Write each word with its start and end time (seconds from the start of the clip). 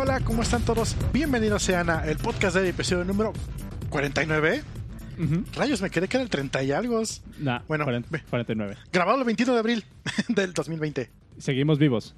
Hola, 0.00 0.14
hola, 0.14 0.20
¿cómo 0.24 0.42
están 0.42 0.62
todos? 0.62 0.94
Bienvenidos 1.12 1.60
sean 1.60 1.90
a 1.90 2.06
el 2.06 2.18
podcast 2.18 2.54
del 2.54 2.66
episodio 2.66 3.04
número 3.04 3.32
49. 3.90 4.62
Ujú. 5.18 5.44
Rayos, 5.56 5.82
me 5.82 5.90
quedé 5.90 6.06
que 6.06 6.18
era 6.18 6.22
el 6.22 6.30
30 6.30 6.62
y 6.62 6.70
algo. 6.70 7.02
Nah, 7.40 7.62
Bueno, 7.66 7.82
40 7.84 8.08
ve. 8.08 8.22
49. 8.30 8.76
Grabado 8.92 9.18
el 9.18 9.24
21 9.24 9.52
de 9.54 9.58
abril 9.58 9.84
del 10.28 10.52
2020. 10.52 11.10
Seguimos 11.38 11.80
vivos. 11.80 12.14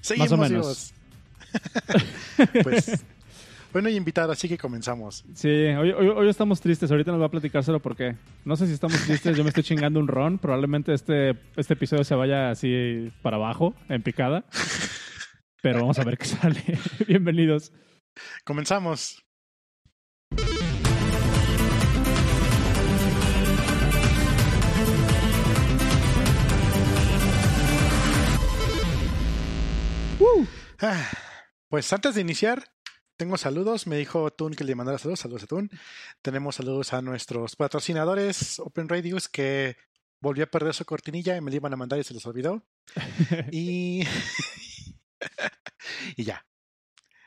Seguimos 0.00 0.30
Más 0.30 0.38
o 0.38 0.42
menos. 0.42 0.94
vivos. 1.92 2.54
pues, 2.62 3.04
bueno, 3.74 3.90
y 3.90 3.96
invitado, 3.96 4.32
así 4.32 4.48
que 4.48 4.56
comenzamos. 4.56 5.22
Sí, 5.34 5.48
hoy, 5.48 5.92
hoy, 5.92 6.08
hoy 6.08 6.28
estamos 6.30 6.62
tristes. 6.62 6.90
Ahorita 6.90 7.12
nos 7.12 7.20
va 7.20 7.26
a 7.26 7.30
platicárselo 7.30 7.80
por 7.80 7.96
qué. 7.96 8.16
No 8.46 8.56
sé 8.56 8.66
si 8.66 8.72
estamos 8.72 8.98
tristes. 9.04 9.36
Yo 9.36 9.42
me 9.44 9.50
estoy 9.50 9.62
chingando 9.64 10.00
un 10.00 10.08
ron. 10.08 10.38
Probablemente 10.38 10.94
este, 10.94 11.36
este 11.56 11.74
episodio 11.74 12.02
se 12.02 12.14
vaya 12.14 12.50
así 12.50 13.12
para 13.20 13.36
abajo, 13.36 13.74
en 13.90 14.02
picada. 14.02 14.44
Pero 15.62 15.80
vamos 15.80 15.98
a 15.98 16.04
ver 16.04 16.16
qué 16.18 16.24
sale. 16.26 16.62
Bienvenidos. 17.06 17.72
Comenzamos. 18.44 19.22
Ah, 30.80 31.08
Pues 31.68 31.92
antes 31.92 32.14
de 32.14 32.20
iniciar, 32.20 32.64
tengo 33.16 33.36
saludos. 33.36 33.86
Me 33.86 33.96
dijo 33.96 34.30
Tun 34.32 34.54
que 34.54 34.64
le 34.64 34.74
mandara 34.74 34.98
saludos. 34.98 35.20
Saludos 35.20 35.44
a 35.44 35.46
Tun. 35.46 35.70
Tenemos 36.22 36.56
saludos 36.56 36.92
a 36.92 37.02
nuestros 37.02 37.56
patrocinadores 37.56 38.58
Open 38.60 38.88
Radios 38.88 39.28
que 39.28 39.76
volvió 40.22 40.44
a 40.44 40.48
perder 40.48 40.74
su 40.74 40.84
cortinilla 40.84 41.36
y 41.36 41.40
me 41.40 41.50
la 41.50 41.56
iban 41.56 41.72
a 41.72 41.76
mandar 41.76 41.98
y 41.98 42.04
se 42.04 42.14
les 42.14 42.26
olvidó. 42.26 42.64
Y, 43.52 44.04
y 46.16 46.24
ya. 46.24 46.44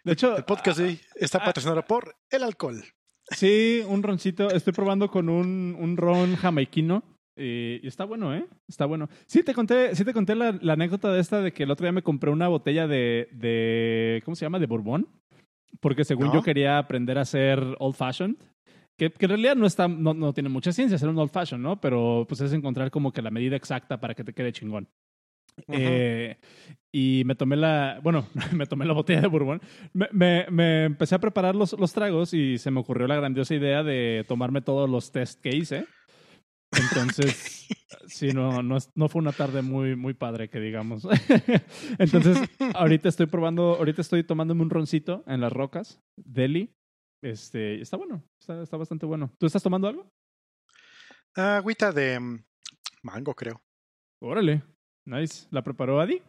De 0.03 0.13
hecho, 0.13 0.35
El 0.35 0.43
podcast 0.43 0.79
está 1.15 1.37
ah, 1.39 1.45
patrocinado 1.45 1.83
por 1.83 2.15
el 2.29 2.43
alcohol. 2.43 2.83
sí, 3.29 3.81
un 3.87 4.03
roncito. 4.03 4.49
Estoy 4.49 4.73
probando 4.73 5.09
con 5.09 5.29
un, 5.29 5.75
un 5.79 5.97
ron 5.97 6.35
jamaiquino. 6.35 7.03
Y, 7.35 7.79
y 7.83 7.87
está 7.87 8.05
bueno, 8.05 8.35
¿eh? 8.35 8.45
Está 8.67 8.85
bueno. 8.85 9.09
Sí, 9.25 9.43
te 9.43 9.53
conté, 9.53 9.95
sí 9.95 10.05
te 10.05 10.13
conté 10.13 10.35
la, 10.35 10.51
la 10.61 10.73
anécdota 10.73 11.11
de 11.11 11.19
esta 11.19 11.41
de 11.41 11.51
que 11.51 11.63
el 11.63 11.71
otro 11.71 11.85
día 11.85 11.91
me 11.91 12.03
compré 12.03 12.29
una 12.29 12.47
botella 12.47 12.85
de, 12.85 13.29
de 13.31 14.21
¿cómo 14.23 14.35
se 14.35 14.45
llama? 14.45 14.59
De 14.59 14.67
bourbon. 14.67 15.07
Porque 15.79 16.03
según 16.03 16.27
¿No? 16.27 16.33
yo 16.35 16.43
quería 16.43 16.77
aprender 16.77 17.17
a 17.17 17.21
hacer 17.21 17.59
old 17.79 17.95
fashioned. 17.95 18.37
Que, 18.97 19.09
que 19.09 19.25
en 19.25 19.29
realidad 19.29 19.55
no, 19.55 19.65
está, 19.65 19.87
no, 19.87 20.13
no 20.13 20.33
tiene 20.33 20.49
mucha 20.49 20.71
ciencia 20.71 20.95
hacer 20.97 21.09
un 21.09 21.17
old 21.17 21.31
fashioned, 21.31 21.63
¿no? 21.63 21.81
Pero 21.81 22.25
pues 22.27 22.41
es 22.41 22.53
encontrar 22.53 22.91
como 22.91 23.11
que 23.11 23.23
la 23.23 23.31
medida 23.31 23.55
exacta 23.55 23.99
para 23.99 24.13
que 24.13 24.23
te 24.23 24.33
quede 24.33 24.51
chingón. 24.51 24.87
Eh, 25.67 26.37
y 26.91 27.23
me 27.25 27.35
tomé 27.35 27.55
la, 27.55 27.99
bueno, 28.03 28.27
me 28.53 28.65
tomé 28.65 28.85
la 28.85 28.93
botella 28.93 29.21
de 29.21 29.27
bourbon. 29.27 29.61
Me, 29.93 30.07
me, 30.11 30.45
me 30.49 30.83
empecé 30.85 31.15
a 31.15 31.19
preparar 31.19 31.55
los, 31.55 31.73
los 31.79 31.93
tragos 31.93 32.33
y 32.33 32.57
se 32.57 32.71
me 32.71 32.79
ocurrió 32.79 33.07
la 33.07 33.15
grandiosa 33.15 33.55
idea 33.55 33.83
de 33.83 34.25
tomarme 34.27 34.61
todos 34.61 34.89
los 34.89 35.11
test 35.11 35.41
que 35.41 35.55
hice. 35.55 35.85
Entonces, 36.71 37.67
sí, 38.07 38.31
no, 38.31 38.63
no, 38.63 38.77
no 38.95 39.09
fue 39.09 39.21
una 39.21 39.31
tarde 39.31 39.61
muy, 39.61 39.95
muy 39.95 40.13
padre, 40.13 40.49
que 40.49 40.59
digamos. 40.59 41.07
Entonces, 41.99 42.37
ahorita 42.73 43.09
estoy 43.09 43.27
probando, 43.27 43.75
ahorita 43.75 44.01
estoy 44.01 44.23
tomándome 44.23 44.61
un 44.61 44.69
roncito 44.69 45.23
en 45.27 45.41
las 45.41 45.51
rocas, 45.51 46.01
Deli. 46.15 46.73
Este, 47.23 47.81
está 47.81 47.97
bueno, 47.97 48.23
está, 48.39 48.61
está 48.61 48.77
bastante 48.77 49.05
bueno. 49.05 49.31
¿Tú 49.39 49.45
estás 49.45 49.63
tomando 49.63 49.87
algo? 49.87 50.09
Ah, 51.35 51.57
Agüita 51.57 51.91
de 51.91 52.19
mm, 52.19 52.43
mango, 53.03 53.33
creo. 53.33 53.61
Órale, 54.21 54.63
nice. 55.05 55.47
¿La 55.51 55.63
preparó 55.63 55.99
Adi? 55.99 56.21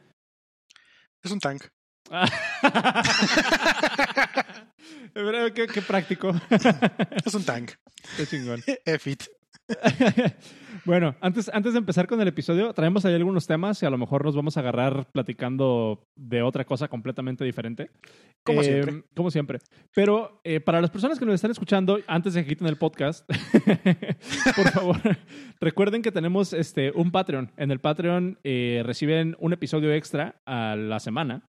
Es 1.22 1.30
un 1.30 1.40
tank. 1.40 1.64
Ah. 2.10 2.28
Qué, 5.54 5.66
qué 5.72 5.82
práctico. 5.82 6.32
Es 7.24 7.34
un 7.34 7.44
tank. 7.44 7.72
qué 8.16 8.26
chingón. 8.26 8.62
Efit. 8.84 9.24
bueno, 10.84 11.14
antes, 11.20 11.50
antes 11.52 11.72
de 11.72 11.78
empezar 11.78 12.06
con 12.06 12.20
el 12.20 12.28
episodio, 12.28 12.72
traemos 12.72 13.04
ahí 13.04 13.14
algunos 13.14 13.46
temas 13.46 13.82
y 13.82 13.86
a 13.86 13.90
lo 13.90 13.98
mejor 13.98 14.24
nos 14.24 14.36
vamos 14.36 14.56
a 14.56 14.60
agarrar 14.60 15.06
platicando 15.12 16.06
de 16.16 16.42
otra 16.42 16.64
cosa 16.64 16.88
completamente 16.88 17.44
diferente. 17.44 17.90
Como 18.44 18.60
Eh, 18.60 18.64
siempre. 18.64 19.04
Como 19.14 19.30
siempre. 19.30 19.58
Pero 19.94 20.40
eh, 20.44 20.60
para 20.60 20.80
las 20.80 20.90
personas 20.90 21.18
que 21.18 21.24
nos 21.24 21.34
están 21.34 21.50
escuchando, 21.50 22.00
antes 22.06 22.34
de 22.34 22.42
que 22.42 22.48
quiten 22.48 22.66
el 22.66 22.76
podcast, 22.76 23.28
por 24.56 24.70
favor, 24.70 25.00
recuerden 25.60 26.02
que 26.02 26.12
tenemos 26.12 26.52
este, 26.52 26.92
un 26.94 27.10
Patreon. 27.10 27.52
En 27.56 27.70
el 27.70 27.80
Patreon 27.80 28.38
eh, 28.44 28.82
reciben 28.84 29.36
un 29.38 29.52
episodio 29.52 29.92
extra 29.92 30.40
a 30.44 30.76
la 30.76 31.00
semana. 31.00 31.48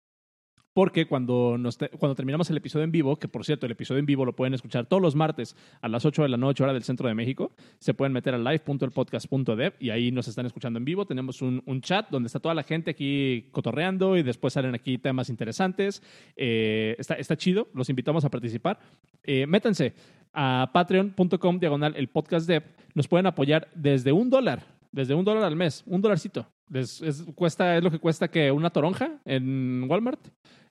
Porque 0.75 1.07
cuando, 1.07 1.57
nos 1.57 1.79
cuando 1.99 2.17
terminamos 2.17 2.51
el 2.51 2.57
episodio 2.57 2.83
en 2.85 2.91
vivo, 2.91 3.17
que 3.17 3.29
por 3.29 3.45
cierto, 3.45 3.65
el 3.65 3.73
episodio 3.73 4.01
en 4.01 4.07
vivo 4.07 4.25
lo 4.25 4.35
pueden 4.35 4.55
escuchar 4.55 4.87
todos 4.87 5.01
los 5.01 5.15
martes 5.15 5.55
a 5.81 5.87
las 5.89 6.05
8 6.05 6.23
de 6.25 6.29
la 6.29 6.37
noche, 6.37 6.65
hora 6.65 6.73
del 6.73 6.83
centro 6.83 7.07
de 7.07 7.15
México, 7.15 7.53
se 7.79 7.95
pueden 7.95 8.13
meter 8.13 8.35
a 8.35 8.39
live.elpodcast.dev 8.39 9.75
y 9.79 9.91
ahí 9.91 10.11
nos 10.11 10.27
están 10.29 10.47
escuchando 10.47 10.79
en 10.79 10.85
vivo. 10.85 11.07
Tenemos 11.07 11.43
un, 11.43 11.63
un 11.67 11.81
chat 11.81 12.09
donde 12.11 12.27
está 12.27 12.41
toda 12.41 12.55
la 12.55 12.65
gente 12.65 12.91
aquí 12.91 13.49
cotorreando 13.53 14.17
y 14.17 14.23
después 14.25 14.53
salen 14.55 14.75
aquí 14.75 14.99
temas 14.99 15.31
interesantes. 15.31 16.03
Eh, 16.37 16.97
está, 16.99 17.15
está 17.15 17.37
chido, 17.37 17.69
los 17.73 17.89
invitamos 17.89 18.25
a 18.25 18.31
participar. 18.31 18.79
Eh, 19.23 19.47
métanse 19.47 19.95
a 20.33 20.71
patreon.com 20.73 21.59
diagonal 21.61 21.95
el 21.97 22.09
podcast 22.09 22.49
dev. 22.49 22.65
Nos 22.95 23.07
pueden 23.07 23.27
apoyar 23.27 23.69
desde 23.77 24.11
un 24.11 24.29
dólar, 24.29 24.65
desde 24.91 25.15
un 25.15 25.25
dólar 25.25 25.45
al 25.45 25.55
mes, 25.55 25.85
un 25.87 26.01
dolarcito. 26.03 26.47
Es, 26.73 27.01
es- 27.03 27.23
cuesta, 27.35 27.77
es 27.77 27.85
lo 27.85 27.91
que 27.93 27.99
cuesta 28.01 28.27
que 28.29 28.51
una 28.51 28.71
toronja 28.71 29.21
en 29.25 29.85
Walmart. 29.89 30.19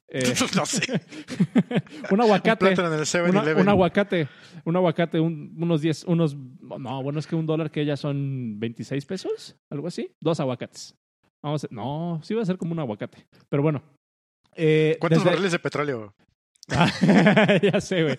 Eh, 0.09 0.21
no 0.55 0.65
sé. 0.65 0.81
un 2.11 2.21
aguacate. 2.21 2.65
Un 2.65 2.73
plátano 2.73 2.87
en 2.89 2.93
el 2.93 3.29
Una- 3.29 3.41
7-Eleven. 3.43 3.61
un 3.61 3.69
aguacate, 3.69 4.27
un 4.65 4.75
aguacate, 4.75 5.19
un- 5.19 5.55
unos 5.57 5.81
10, 5.81 6.03
unos, 6.05 6.35
no, 6.35 7.01
bueno, 7.03 7.19
es 7.19 7.27
que 7.27 7.35
un 7.35 7.45
dólar 7.45 7.71
que 7.71 7.85
ya 7.85 7.97
son 7.97 8.59
26 8.59 9.05
pesos, 9.05 9.55
algo 9.71 9.87
así, 9.87 10.11
dos 10.21 10.39
aguacates. 10.39 10.95
Vamos 11.41 11.63
a, 11.63 11.67
no, 11.71 12.19
sí 12.23 12.33
va 12.33 12.41
a 12.41 12.45
ser 12.45 12.57
como 12.57 12.71
un 12.73 12.79
aguacate, 12.79 13.25
pero 13.49 13.63
bueno. 13.63 13.81
Eh, 14.55 14.97
¿Cuántos 14.99 15.19
desde- 15.23 15.29
barriles 15.31 15.51
de 15.51 15.59
petróleo? 15.59 16.13
ya 17.61 17.81
sé, 17.81 18.03
güey. 18.03 18.15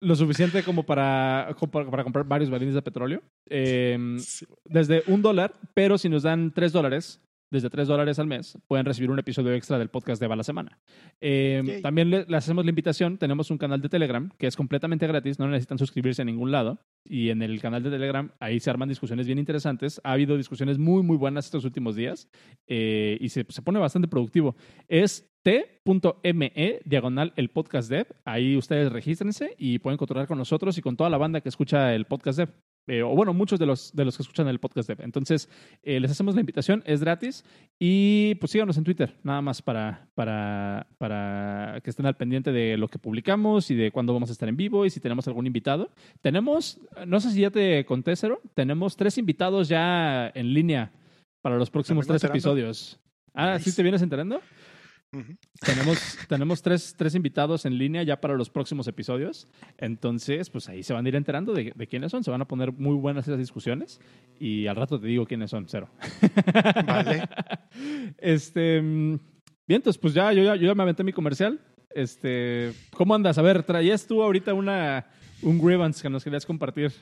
Lo 0.00 0.14
suficiente 0.16 0.62
como 0.62 0.84
para, 0.84 1.54
como 1.58 1.70
para, 1.72 1.90
para 1.90 2.02
comprar 2.04 2.24
varios 2.24 2.50
barriles 2.50 2.74
de 2.74 2.82
petróleo. 2.82 3.22
Eh, 3.50 3.98
Sí. 4.18 4.46
desde 4.64 5.02
un 5.08 5.20
dólar, 5.22 5.52
pero 5.74 5.98
si 5.98 6.08
nos 6.08 6.22
dan 6.22 6.52
tres 6.54 6.72
dólares, 6.72 7.20
desde 7.54 7.70
tres 7.70 7.86
dólares 7.86 8.18
al 8.18 8.26
mes, 8.26 8.58
pueden 8.66 8.84
recibir 8.84 9.10
un 9.10 9.18
episodio 9.18 9.52
extra 9.52 9.78
del 9.78 9.88
podcast 9.88 10.20
de 10.20 10.26
Va 10.26 10.34
la 10.34 10.42
Semana. 10.42 10.78
Eh, 11.20 11.78
también 11.82 12.10
le, 12.10 12.26
le 12.26 12.36
hacemos 12.36 12.64
la 12.64 12.70
invitación, 12.70 13.16
tenemos 13.16 13.50
un 13.50 13.58
canal 13.58 13.80
de 13.80 13.88
Telegram 13.88 14.28
que 14.36 14.48
es 14.48 14.56
completamente 14.56 15.06
gratis, 15.06 15.38
no 15.38 15.46
necesitan 15.48 15.78
suscribirse 15.78 16.22
a 16.22 16.24
ningún 16.24 16.50
lado. 16.50 16.80
Y 17.04 17.30
en 17.30 17.42
el 17.42 17.60
canal 17.60 17.82
de 17.82 17.90
Telegram, 17.90 18.32
ahí 18.40 18.58
se 18.58 18.70
arman 18.70 18.88
discusiones 18.88 19.26
bien 19.26 19.38
interesantes. 19.38 20.00
Ha 20.02 20.12
habido 20.12 20.36
discusiones 20.36 20.78
muy, 20.78 21.02
muy 21.02 21.16
buenas 21.16 21.44
estos 21.44 21.64
últimos 21.64 21.94
días 21.94 22.28
eh, 22.66 23.16
y 23.20 23.28
se, 23.28 23.46
se 23.48 23.62
pone 23.62 23.78
bastante 23.78 24.08
productivo. 24.08 24.56
Es 24.88 25.30
t.me 25.44 26.80
diagonal 26.84 27.32
el 27.36 27.50
podcast 27.50 27.88
dev. 27.88 28.08
Ahí 28.24 28.56
ustedes 28.56 28.90
regístrense 28.90 29.54
y 29.58 29.78
pueden 29.78 29.98
controlar 29.98 30.26
con 30.26 30.38
nosotros 30.38 30.76
y 30.78 30.82
con 30.82 30.96
toda 30.96 31.10
la 31.10 31.18
banda 31.18 31.40
que 31.40 31.50
escucha 31.50 31.94
el 31.94 32.06
podcast 32.06 32.38
dev. 32.38 32.73
Eh, 32.86 33.02
o 33.02 33.14
bueno, 33.14 33.32
muchos 33.32 33.58
de 33.58 33.66
los, 33.66 33.94
de 33.94 34.04
los 34.04 34.16
que 34.16 34.22
escuchan 34.22 34.46
el 34.48 34.58
podcast 34.58 34.88
dev. 34.88 35.00
Entonces, 35.00 35.48
eh, 35.82 36.00
les 36.00 36.10
hacemos 36.10 36.34
la 36.34 36.40
invitación, 36.40 36.82
es 36.86 37.00
gratis. 37.00 37.44
Y 37.78 38.34
pues 38.36 38.52
síganos 38.52 38.76
en 38.76 38.84
Twitter, 38.84 39.14
nada 39.22 39.40
más 39.40 39.62
para, 39.62 40.08
para, 40.14 40.86
para 40.98 41.80
que 41.82 41.90
estén 41.90 42.06
al 42.06 42.16
pendiente 42.16 42.52
de 42.52 42.76
lo 42.76 42.88
que 42.88 42.98
publicamos 42.98 43.70
y 43.70 43.74
de 43.74 43.90
cuándo 43.90 44.12
vamos 44.12 44.28
a 44.28 44.32
estar 44.32 44.48
en 44.48 44.56
vivo 44.56 44.84
y 44.84 44.90
si 44.90 45.00
tenemos 45.00 45.26
algún 45.28 45.46
invitado. 45.46 45.90
Tenemos, 46.20 46.78
no 47.06 47.20
sé 47.20 47.30
si 47.30 47.40
ya 47.40 47.50
te 47.50 47.84
conté, 47.86 48.14
Cero, 48.16 48.40
tenemos 48.54 48.96
tres 48.96 49.16
invitados 49.18 49.68
ya 49.68 50.30
en 50.34 50.52
línea 50.52 50.92
para 51.40 51.56
los 51.56 51.70
próximos 51.70 52.06
tres 52.06 52.22
enterando. 52.22 52.36
episodios. 52.36 53.00
Ah, 53.34 53.58
¿sí 53.58 53.74
te 53.74 53.82
vienes 53.82 54.00
enterando? 54.02 54.40
Tenemos, 55.60 56.18
tenemos 56.28 56.62
tres, 56.62 56.94
tres 56.96 57.14
invitados 57.14 57.64
en 57.66 57.78
línea 57.78 58.02
ya 58.02 58.20
para 58.20 58.34
los 58.34 58.50
próximos 58.50 58.86
episodios. 58.88 59.46
Entonces, 59.78 60.50
pues 60.50 60.68
ahí 60.68 60.82
se 60.82 60.92
van 60.92 61.04
a 61.06 61.08
ir 61.08 61.16
enterando 61.16 61.52
de, 61.52 61.72
de 61.74 61.86
quiénes 61.86 62.10
son. 62.10 62.24
Se 62.24 62.30
van 62.30 62.42
a 62.42 62.48
poner 62.48 62.72
muy 62.72 62.94
buenas 62.96 63.26
esas 63.26 63.38
discusiones. 63.38 64.00
Y 64.38 64.66
al 64.66 64.76
rato 64.76 64.98
te 65.00 65.06
digo 65.06 65.26
quiénes 65.26 65.50
son, 65.50 65.66
cero. 65.68 65.88
Vale. 66.86 67.28
Este. 68.18 68.80
mm, 68.82 69.18
Bien, 69.66 69.78
entonces, 69.78 69.98
pues 70.00 70.12
ya 70.12 70.30
yo, 70.32 70.42
ya, 70.42 70.56
yo 70.56 70.66
ya 70.66 70.74
me 70.74 70.82
aventé 70.82 71.04
mi 71.04 71.12
comercial. 71.12 71.58
Este. 71.90 72.72
¿Cómo 72.92 73.14
andas? 73.14 73.38
A 73.38 73.42
ver, 73.42 73.62
traías 73.62 74.06
tú 74.06 74.22
ahorita 74.22 74.52
una, 74.52 75.06
un 75.42 75.58
grievance 75.58 76.02
que 76.02 76.10
nos 76.10 76.22
querías 76.24 76.44
compartir. 76.44 76.92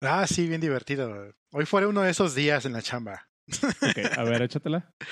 Ah, 0.00 0.26
sí, 0.26 0.46
bien 0.46 0.60
divertido. 0.60 1.32
Hoy 1.52 1.64
fue 1.64 1.86
uno 1.86 2.02
de 2.02 2.10
esos 2.10 2.34
días 2.34 2.66
en 2.66 2.72
la 2.74 2.82
chamba. 2.82 3.28
Ok, 3.48 4.18
a 4.18 4.24
ver, 4.24 4.42
échatela. 4.42 4.92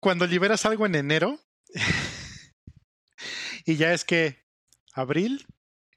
Cuando 0.00 0.26
liberas 0.26 0.64
algo 0.66 0.86
en 0.86 0.94
enero 0.94 1.40
y 3.64 3.76
ya 3.76 3.92
es 3.92 4.04
que 4.04 4.44
abril, 4.92 5.46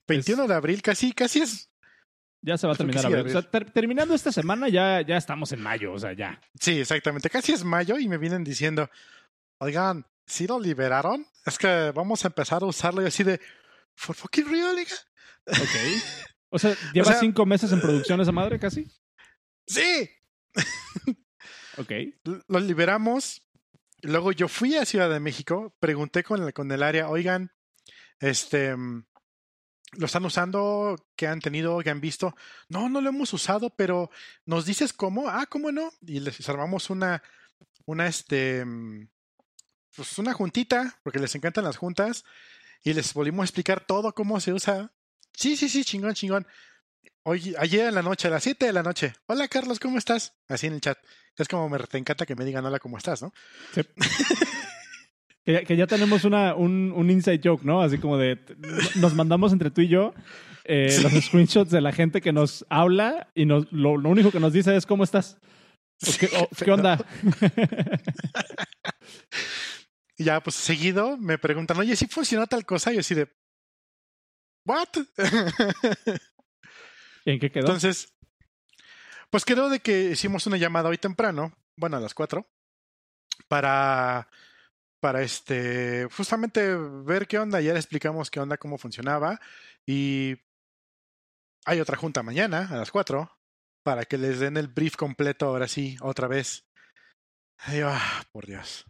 21 0.07 0.47
de 0.47 0.53
abril, 0.55 0.81
casi, 0.81 1.11
casi 1.13 1.41
es. 1.41 1.69
Ya 2.41 2.57
se 2.57 2.67
va 2.67 2.73
a 2.73 2.75
terminar. 2.75 3.01
sí, 3.01 3.07
abril. 3.07 3.27
O 3.27 3.29
sea, 3.41 3.49
ter- 3.49 3.71
terminando 3.71 4.15
esta 4.15 4.31
semana 4.31 4.69
ya, 4.69 5.01
ya 5.01 5.17
estamos 5.17 5.51
en 5.51 5.61
mayo, 5.61 5.91
o 5.93 5.99
sea, 5.99 6.13
ya. 6.13 6.39
Sí, 6.59 6.79
exactamente, 6.79 7.29
casi 7.29 7.51
es 7.51 7.63
mayo 7.63 7.97
y 7.99 8.07
me 8.07 8.17
vienen 8.17 8.43
diciendo, 8.43 8.89
oigan, 9.59 10.05
¿sí 10.25 10.47
lo 10.47 10.59
liberaron? 10.59 11.25
es 11.45 11.57
que 11.57 11.91
vamos 11.95 12.23
a 12.23 12.27
empezar 12.29 12.61
a 12.63 12.67
usarlo 12.67 13.01
y 13.01 13.07
así 13.07 13.23
de, 13.23 13.39
¿for 13.95 14.15
fucking 14.15 14.49
real, 14.49 14.79
hija? 14.79 14.95
Ok. 15.47 15.55
O 16.51 16.57
sea, 16.57 16.75
¿lleva 16.95 17.13
cinco 17.13 17.45
meses 17.45 17.71
en 17.71 17.79
producción 17.79 18.19
esa 18.21 18.31
madre 18.31 18.57
casi? 18.57 18.87
Sí. 19.67 20.09
ok. 21.77 21.91
Lo 22.47 22.59
liberamos. 22.59 23.43
Luego 24.01 24.31
yo 24.31 24.47
fui 24.47 24.75
a 24.75 24.85
Ciudad 24.85 25.09
de 25.09 25.19
México, 25.19 25.75
pregunté 25.79 26.23
con 26.23 26.43
el, 26.43 26.53
con 26.53 26.71
el 26.71 26.83
área, 26.83 27.09
oigan, 27.09 27.51
este, 28.19 28.75
¿lo 28.75 30.05
están 30.05 30.25
usando? 30.25 30.95
¿Qué 31.15 31.27
han 31.27 31.41
tenido? 31.41 31.79
¿Qué 31.79 31.89
han 31.89 32.01
visto? 32.01 32.35
No, 32.69 32.89
no 32.89 33.01
lo 33.01 33.09
hemos 33.09 33.33
usado, 33.33 33.71
pero 33.71 34.09
¿nos 34.45 34.65
dices 34.65 34.93
cómo? 34.93 35.29
Ah, 35.29 35.45
¿cómo 35.47 35.71
no? 35.71 35.91
Y 36.01 36.19
les 36.19 36.47
armamos 36.47 36.89
una, 36.89 37.23
una, 37.85 38.07
este, 38.07 38.65
pues 39.95 40.17
una 40.17 40.33
juntita, 40.33 40.99
porque 41.03 41.19
les 41.19 41.35
encantan 41.35 41.65
las 41.65 41.77
juntas, 41.77 42.23
y 42.83 42.93
les 42.93 43.13
volvimos 43.13 43.43
a 43.43 43.45
explicar 43.45 43.85
todo 43.85 44.13
cómo 44.13 44.39
se 44.39 44.53
usa. 44.53 44.93
Sí, 45.33 45.57
sí, 45.57 45.69
sí, 45.69 45.83
chingón, 45.83 46.13
chingón. 46.13 46.47
Hoy, 47.23 47.55
ayer 47.59 47.87
en 47.87 47.95
la 47.95 48.01
noche, 48.01 48.27
a 48.27 48.31
las 48.31 48.43
7 48.43 48.65
de 48.65 48.73
la 48.73 48.83
noche. 48.83 49.13
Hola 49.27 49.47
Carlos, 49.47 49.79
¿cómo 49.79 49.97
estás? 49.97 50.33
Así 50.47 50.67
en 50.67 50.73
el 50.73 50.81
chat. 50.81 50.97
Es 51.37 51.47
como 51.47 51.69
me 51.69 51.79
te 51.79 51.97
encanta 51.97 52.25
que 52.25 52.35
me 52.35 52.45
digan 52.45 52.65
hola, 52.65 52.79
¿cómo 52.79 52.97
estás? 52.97 53.21
¿no? 53.21 53.33
Sí. 53.73 53.81
que, 55.45 55.77
ya, 55.77 55.87
tenemos 55.87 56.25
una, 56.25 56.55
un, 56.55 56.91
un 56.95 57.09
inside 57.09 57.41
joke, 57.43 57.63
¿no? 57.63 57.81
Así 57.81 57.97
como 57.97 58.17
de 58.17 58.39
nos 58.95 59.13
mandamos 59.13 59.53
entre 59.53 59.71
tú 59.71 59.81
y 59.81 59.87
yo 59.87 60.13
eh, 60.71 60.99
los 61.01 61.11
screenshots 61.23 61.71
de 61.71 61.81
la 61.81 61.91
gente 61.91 62.21
que 62.21 62.31
nos 62.31 62.63
habla 62.69 63.31
y 63.33 63.45
nos, 63.45 63.71
lo, 63.71 63.93
único 63.93 64.31
que 64.31 64.39
nos 64.39 64.53
dice 64.53 64.75
es 64.75 64.85
¿cómo 64.85 65.03
estás? 65.03 65.37
qué, 66.19 66.29
¿Qué 66.63 66.71
onda? 66.71 67.03
y 70.15 70.25
ya, 70.25 70.41
pues 70.41 70.55
seguido 70.55 71.17
me 71.17 71.39
preguntan, 71.39 71.77
oye, 71.77 71.95
¿sí 71.95 72.05
funcionó 72.05 72.45
tal 72.45 72.65
cosa? 72.65 72.91
Y 72.91 72.95
yo 72.95 72.99
así 72.99 73.15
de, 73.15 73.27
¿what? 74.63 74.89
¿Y 77.25 77.31
en 77.31 77.39
qué 77.39 77.51
quedó? 77.51 77.65
Entonces, 77.65 78.13
pues 79.29 79.45
quedó 79.45 79.69
de 79.69 79.79
que 79.79 80.11
hicimos 80.11 80.47
una 80.47 80.57
llamada 80.57 80.89
hoy 80.89 80.97
temprano, 80.97 81.53
bueno, 81.75 81.97
a 81.97 81.99
las 81.99 82.13
cuatro, 82.13 82.47
para, 83.47 84.29
para 84.99 85.21
este, 85.21 86.07
justamente 86.15 86.75
ver 86.75 87.27
qué 87.27 87.37
onda. 87.39 87.61
Ya 87.61 87.73
le 87.73 87.79
explicamos 87.79 88.31
qué 88.31 88.39
onda, 88.39 88.57
cómo 88.57 88.77
funcionaba. 88.77 89.39
Y 89.85 90.37
hay 91.65 91.79
otra 91.79 91.97
junta 91.97 92.23
mañana 92.23 92.67
a 92.69 92.77
las 92.77 92.91
cuatro 92.91 93.37
para 93.83 94.05
que 94.05 94.17
les 94.17 94.39
den 94.39 94.57
el 94.57 94.67
brief 94.67 94.95
completo 94.95 95.45
ahora 95.45 95.67
sí, 95.67 95.97
otra 96.01 96.27
vez. 96.27 96.65
Y 97.67 97.81
ah, 97.81 98.23
por 98.31 98.45
Dios. 98.45 98.85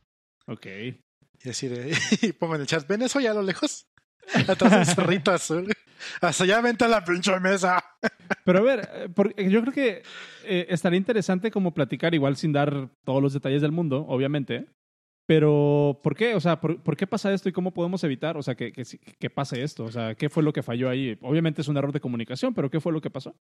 Ok. 0.46 0.66
Y 0.66 1.04
decir, 1.44 1.92
y 2.22 2.32
pongo 2.34 2.56
en 2.56 2.62
el 2.62 2.68
chat, 2.68 2.88
¿ven 2.88 3.02
eso 3.02 3.20
ya 3.20 3.32
a 3.32 3.36
lo 3.36 3.42
lejos? 3.42 3.88
Atrás 4.48 4.72
del 4.72 4.86
cerrito 4.86 5.32
azul. 5.32 5.72
Hasta 6.22 6.46
ya 6.46 6.62
vente 6.62 6.86
a 6.86 6.88
la 6.88 7.04
pinche 7.04 7.38
mesa. 7.40 7.84
Pero 8.46 8.60
a 8.60 8.62
ver, 8.62 9.14
eh, 9.38 9.50
yo 9.50 9.62
creo 9.62 9.74
que 9.74 10.04
eh, 10.46 10.68
estaría 10.70 10.98
interesante 10.98 11.52
como 11.52 11.74
platicar, 11.74 12.14
igual 12.14 12.38
sin 12.38 12.54
dar 12.54 12.90
todos 13.04 13.22
los 13.22 13.34
detalles 13.34 13.62
del 13.62 13.72
mundo, 13.72 14.06
obviamente. 14.08 14.68
Pero, 15.26 16.00
¿por 16.04 16.16
qué? 16.16 16.34
O 16.34 16.40
sea, 16.40 16.60
¿por, 16.60 16.98
qué 16.98 17.06
pasa 17.06 17.32
esto 17.32 17.50
y 17.50 17.52
cómo 17.52 17.72
podemos 17.72 18.04
evitar? 18.04 18.36
O 18.36 18.42
sea, 18.42 18.56
que, 18.56 18.72
que, 18.72 18.84
que, 18.84 19.30
pase 19.30 19.62
esto. 19.62 19.84
O 19.84 19.92
sea, 19.92 20.16
¿qué 20.16 20.28
fue 20.28 20.42
lo 20.42 20.54
que 20.54 20.64
falló 20.64 20.90
ahí? 20.90 21.20
Obviamente 21.22 21.62
es 21.62 21.68
un 21.68 21.78
error 21.78 21.92
de 21.92 22.00
comunicación, 22.00 22.56
pero 22.56 22.72
¿qué 22.72 22.80
fue 22.80 22.92
lo 22.92 23.00
que 23.00 23.12
pasó? 23.12 23.36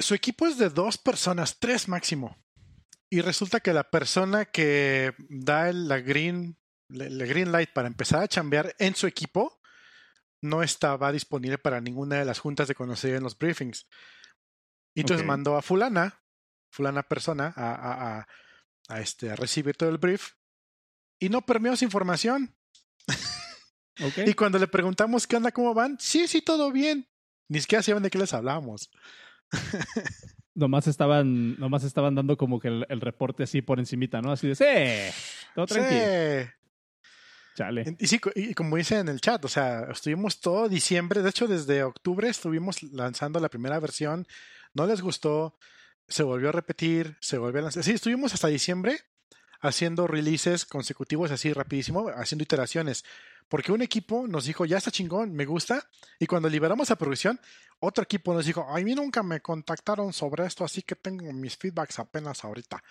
Su 0.00 0.14
equipo 0.14 0.46
es 0.48 0.58
de 0.58 0.70
dos 0.70 0.98
personas, 0.98 1.58
tres 1.60 1.88
máximo. 1.88 2.36
Y 3.10 3.20
resulta 3.20 3.60
que 3.60 3.72
la 3.72 3.90
persona 3.90 4.44
que 4.46 5.14
da 5.28 5.68
el, 5.68 5.86
la 5.86 6.00
green, 6.00 6.56
el 6.92 7.26
green 7.26 7.52
light 7.52 7.70
para 7.72 7.88
empezar 7.88 8.22
a 8.22 8.28
chambear 8.28 8.74
en 8.78 8.94
su 8.94 9.06
equipo 9.06 9.60
no 10.42 10.62
estaba 10.62 11.12
disponible 11.12 11.58
para 11.58 11.80
ninguna 11.80 12.16
de 12.16 12.24
las 12.24 12.38
juntas 12.38 12.68
de 12.68 12.74
conocer 12.74 13.14
en 13.14 13.22
los 13.22 13.36
briefings. 13.36 13.86
Y 14.94 15.00
entonces 15.00 15.26
mandó 15.26 15.56
a 15.56 15.62
fulana, 15.62 16.22
fulana 16.70 17.02
persona, 17.02 17.52
a, 17.56 18.18
a, 18.18 18.26
a, 18.88 19.00
este, 19.00 19.30
a 19.30 19.36
recibir 19.36 19.76
todo 19.76 19.88
el 19.88 19.98
brief 19.98 20.32
y 21.18 21.28
no 21.28 21.42
permeó 21.42 21.76
su 21.76 21.84
información. 21.84 22.56
y 24.26 24.34
cuando 24.34 24.58
le 24.58 24.66
preguntamos 24.66 25.26
qué 25.26 25.36
onda, 25.36 25.52
cómo 25.52 25.74
van, 25.74 25.98
sí, 26.00 26.26
sí, 26.26 26.42
todo 26.42 26.72
bien. 26.72 27.08
Ni 27.48 27.60
siquiera 27.60 27.82
sabían 27.82 28.02
de 28.02 28.10
qué 28.10 28.18
les 28.18 28.32
hablábamos. 28.32 28.90
nomás 30.54 30.86
estaban, 30.86 31.58
nomás 31.58 31.84
estaban 31.84 32.14
dando 32.14 32.36
como 32.36 32.60
que 32.60 32.68
el, 32.68 33.00
reporte 33.00 33.44
así 33.44 33.62
por 33.62 33.78
encimita, 33.78 34.20
¿no? 34.22 34.32
Así 34.32 34.48
de, 34.48 34.54
sí, 34.54 35.14
todo 35.54 35.66
tranquilo. 35.66 36.52
Y 37.98 38.06
sí, 38.06 38.20
y 38.36 38.54
como 38.54 38.76
dice 38.76 38.98
en 38.98 39.08
el 39.08 39.20
chat, 39.20 39.44
o 39.44 39.48
sea, 39.48 39.88
estuvimos 39.90 40.40
todo 40.40 40.68
diciembre, 40.68 41.22
de 41.22 41.30
hecho 41.30 41.46
desde 41.46 41.82
octubre 41.82 42.28
estuvimos 42.28 42.82
lanzando 42.82 43.40
la 43.40 43.48
primera 43.48 43.78
versión, 43.78 44.26
no 44.72 44.86
les 44.86 45.02
gustó, 45.02 45.56
se 46.08 46.22
volvió 46.22 46.48
a 46.48 46.52
repetir, 46.52 47.16
se 47.20 47.38
volvió 47.38 47.60
a 47.60 47.64
lanzar. 47.64 47.84
Sí, 47.84 47.92
estuvimos 47.92 48.32
hasta 48.34 48.48
diciembre 48.48 49.00
haciendo 49.60 50.06
releases 50.06 50.64
consecutivos 50.64 51.30
así 51.30 51.52
rapidísimo, 51.52 52.08
haciendo 52.08 52.42
iteraciones. 52.42 53.04
Porque 53.48 53.72
un 53.72 53.82
equipo 53.82 54.26
nos 54.28 54.44
dijo, 54.44 54.64
ya 54.64 54.78
está 54.78 54.90
chingón, 54.90 55.32
me 55.32 55.44
gusta. 55.44 55.88
Y 56.18 56.26
cuando 56.26 56.48
liberamos 56.48 56.90
a 56.90 56.96
producción, 56.96 57.40
otro 57.80 58.04
equipo 58.04 58.32
nos 58.32 58.46
dijo, 58.46 58.66
a 58.68 58.78
mí 58.78 58.94
nunca 58.94 59.22
me 59.22 59.40
contactaron 59.40 60.12
sobre 60.12 60.46
esto, 60.46 60.64
así 60.64 60.82
que 60.82 60.94
tengo 60.94 61.32
mis 61.32 61.56
feedbacks 61.56 61.98
apenas 61.98 62.44
ahorita. 62.44 62.82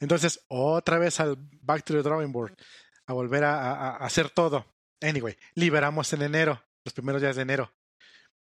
Entonces, 0.00 0.40
otra 0.48 0.98
vez 0.98 1.20
al 1.20 1.36
back 1.60 1.84
to 1.84 1.94
the 1.94 2.02
drawing 2.02 2.32
board 2.32 2.56
a 3.06 3.12
volver 3.12 3.44
a, 3.44 3.96
hacer 3.96 4.30
todo. 4.30 4.66
Anyway, 5.00 5.36
liberamos 5.54 6.12
en 6.12 6.22
enero, 6.22 6.62
los 6.84 6.92
primeros 6.92 7.22
días 7.22 7.36
de 7.36 7.42
enero. 7.42 7.72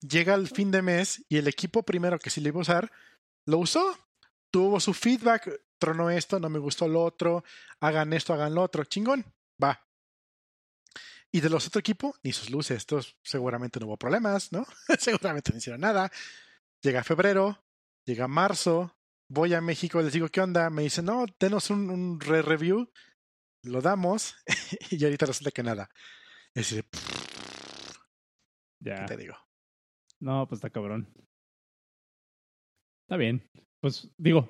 Llega 0.00 0.34
el 0.34 0.48
fin 0.48 0.70
de 0.70 0.82
mes 0.82 1.24
y 1.28 1.38
el 1.38 1.48
equipo 1.48 1.82
primero 1.82 2.18
que 2.18 2.30
sí 2.30 2.40
le 2.40 2.48
iba 2.48 2.58
a 2.58 2.62
usar, 2.62 2.92
lo 3.46 3.58
usó. 3.58 3.98
Tuvo 4.50 4.80
su 4.80 4.92
feedback, 4.92 5.62
tronó 5.78 6.10
esto, 6.10 6.38
no 6.38 6.50
me 6.50 6.58
gustó 6.58 6.86
lo 6.86 7.02
otro, 7.02 7.42
hagan 7.80 8.12
esto, 8.12 8.34
hagan 8.34 8.54
lo 8.54 8.62
otro, 8.62 8.84
chingón, 8.84 9.24
va. 9.62 9.86
Y 11.30 11.40
de 11.40 11.48
los 11.48 11.66
otros 11.66 11.80
equipos, 11.80 12.16
ni 12.22 12.32
sus 12.32 12.50
luces, 12.50 12.76
estos 12.76 13.16
seguramente 13.22 13.80
no 13.80 13.86
hubo 13.86 13.96
problemas, 13.96 14.52
¿no? 14.52 14.66
seguramente 14.98 15.50
no 15.50 15.58
hicieron 15.58 15.80
nada. 15.80 16.12
Llega 16.82 17.02
febrero, 17.02 17.64
llega 18.04 18.28
marzo, 18.28 18.94
voy 19.28 19.54
a 19.54 19.62
México, 19.62 20.02
les 20.02 20.12
digo, 20.12 20.28
¿qué 20.28 20.42
onda? 20.42 20.68
Me 20.68 20.82
dicen, 20.82 21.06
no, 21.06 21.24
denos 21.40 21.70
un, 21.70 21.88
un 21.88 22.20
re-review 22.20 22.90
lo 23.64 23.80
damos 23.80 24.34
y 24.90 25.02
ahorita 25.04 25.26
resulta 25.26 25.50
que 25.50 25.62
nada. 25.62 25.88
Es 26.54 26.70
decir, 26.70 26.84
ya. 28.80 29.06
te 29.06 29.16
digo? 29.16 29.34
No, 30.20 30.46
pues 30.46 30.58
está 30.58 30.70
cabrón. 30.70 31.08
Está 33.06 33.16
bien. 33.16 33.48
Pues 33.80 34.08
digo, 34.16 34.48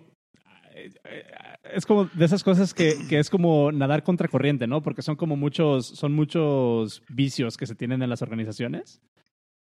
eh, 0.74 0.92
eh, 1.04 1.32
es 1.64 1.86
como 1.86 2.06
de 2.06 2.24
esas 2.24 2.44
cosas 2.44 2.74
que, 2.74 2.94
que, 3.08 3.18
es 3.18 3.30
como 3.30 3.72
nadar 3.72 4.02
contra 4.02 4.28
corriente, 4.28 4.66
¿no? 4.66 4.82
Porque 4.82 5.02
son 5.02 5.16
como 5.16 5.36
muchos, 5.36 5.86
son 5.86 6.12
muchos 6.12 7.02
vicios 7.08 7.56
que 7.56 7.66
se 7.66 7.74
tienen 7.74 8.02
en 8.02 8.10
las 8.10 8.22
organizaciones. 8.22 9.00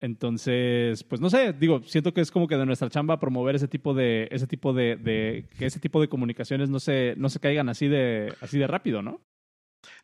Entonces, 0.02 1.04
pues 1.04 1.22
no 1.22 1.30
sé, 1.30 1.54
digo, 1.54 1.82
siento 1.84 2.14
que 2.14 2.22
es 2.22 2.30
como 2.30 2.48
que 2.48 2.58
de 2.58 2.66
nuestra 2.66 2.90
chamba 2.90 3.20
promover 3.20 3.56
ese 3.56 3.68
tipo 3.68 3.94
de, 3.94 4.28
ese 4.32 4.46
tipo 4.46 4.74
de, 4.74 4.98
de, 4.98 5.48
que 5.58 5.66
ese 5.66 5.80
tipo 5.80 6.02
de 6.02 6.10
comunicaciones 6.10 6.70
no 6.70 6.80
se, 6.80 7.16
no 7.18 7.30
se 7.30 7.40
caigan 7.40 7.70
así 7.70 7.88
de, 7.88 8.36
así 8.42 8.60
de 8.60 8.68
rápido, 8.68 9.02
¿no? 9.02 9.22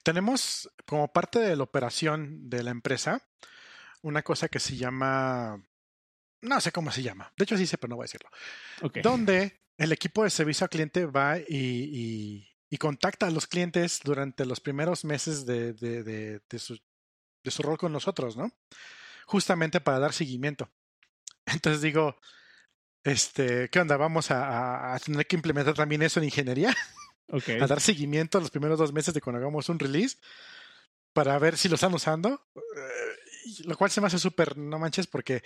Tenemos 0.03 0.69
como 0.85 1.11
parte 1.11 1.39
de 1.39 1.55
la 1.55 1.63
operación 1.63 2.49
de 2.49 2.63
la 2.63 2.71
empresa 2.71 3.27
una 4.01 4.23
cosa 4.23 4.47
que 4.47 4.59
se 4.59 4.77
llama, 4.77 5.63
no 6.41 6.61
sé 6.61 6.71
cómo 6.71 6.91
se 6.91 7.03
llama, 7.03 7.31
de 7.37 7.43
hecho 7.43 7.57
sí 7.57 7.67
sé, 7.67 7.77
pero 7.77 7.89
no 7.89 7.95
voy 7.97 8.03
a 8.03 8.09
decirlo, 8.09 8.29
donde 9.03 9.59
el 9.77 9.91
equipo 9.91 10.23
de 10.23 10.29
servicio 10.29 10.65
al 10.65 10.69
cliente 10.69 11.05
va 11.05 11.37
y, 11.37 11.43
y, 11.47 12.47
y, 12.69 12.77
contacta 12.77 13.27
a 13.27 13.31
los 13.31 13.47
clientes 13.47 13.99
durante 14.03 14.45
los 14.45 14.59
primeros 14.59 15.05
meses 15.05 15.45
de, 15.45 15.73
de, 15.73 16.03
de, 16.03 16.41
de 16.49 16.59
su, 16.59 16.79
de 17.43 17.51
su 17.51 17.61
rol 17.61 17.77
con 17.77 17.91
nosotros, 17.91 18.37
¿no? 18.37 18.51
Justamente 19.31 19.79
para 19.79 19.99
dar 19.99 20.11
seguimiento. 20.11 20.69
Entonces 21.45 21.81
digo, 21.81 22.17
este, 23.03 23.69
¿qué 23.69 23.79
onda? 23.79 23.95
Vamos 23.95 24.27
a, 24.29 24.99
tener 25.03 25.25
que 25.25 25.37
implementar 25.37 25.73
también 25.73 26.01
eso 26.01 26.19
en 26.19 26.25
ingeniería. 26.25 26.75
Okay. 27.33 27.61
A 27.61 27.65
dar 27.65 27.79
seguimiento 27.79 28.37
a 28.37 28.41
los 28.41 28.51
primeros 28.51 28.77
dos 28.77 28.91
meses 28.91 29.13
de 29.13 29.21
cuando 29.21 29.39
hagamos 29.39 29.69
un 29.69 29.79
release 29.79 30.17
para 31.13 31.39
ver 31.39 31.55
si 31.55 31.69
lo 31.69 31.75
están 31.75 31.93
usando. 31.93 32.45
Eh, 32.55 33.63
lo 33.63 33.77
cual 33.77 33.89
se 33.89 34.01
me 34.01 34.07
hace 34.07 34.19
súper, 34.19 34.57
no 34.57 34.77
manches, 34.77 35.07
porque, 35.07 35.41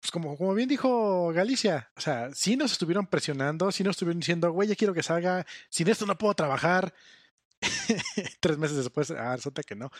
pues 0.00 0.10
como, 0.10 0.38
como 0.38 0.54
bien 0.54 0.70
dijo 0.70 1.34
Galicia, 1.34 1.92
o 1.96 2.00
sea, 2.00 2.32
si 2.32 2.56
nos 2.56 2.72
estuvieron 2.72 3.08
presionando, 3.08 3.70
si 3.72 3.84
nos 3.84 3.90
estuvieron 3.90 4.20
diciendo, 4.20 4.50
güey, 4.52 4.70
ya 4.70 4.74
quiero 4.74 4.94
que 4.94 5.02
salga, 5.02 5.44
sin 5.68 5.86
esto 5.88 6.06
no 6.06 6.16
puedo 6.16 6.32
trabajar. 6.32 6.94
Tres 8.40 8.56
meses 8.56 8.78
después, 8.78 9.10
ah, 9.10 9.36
resulta 9.36 9.62
que 9.64 9.76
no. 9.76 9.90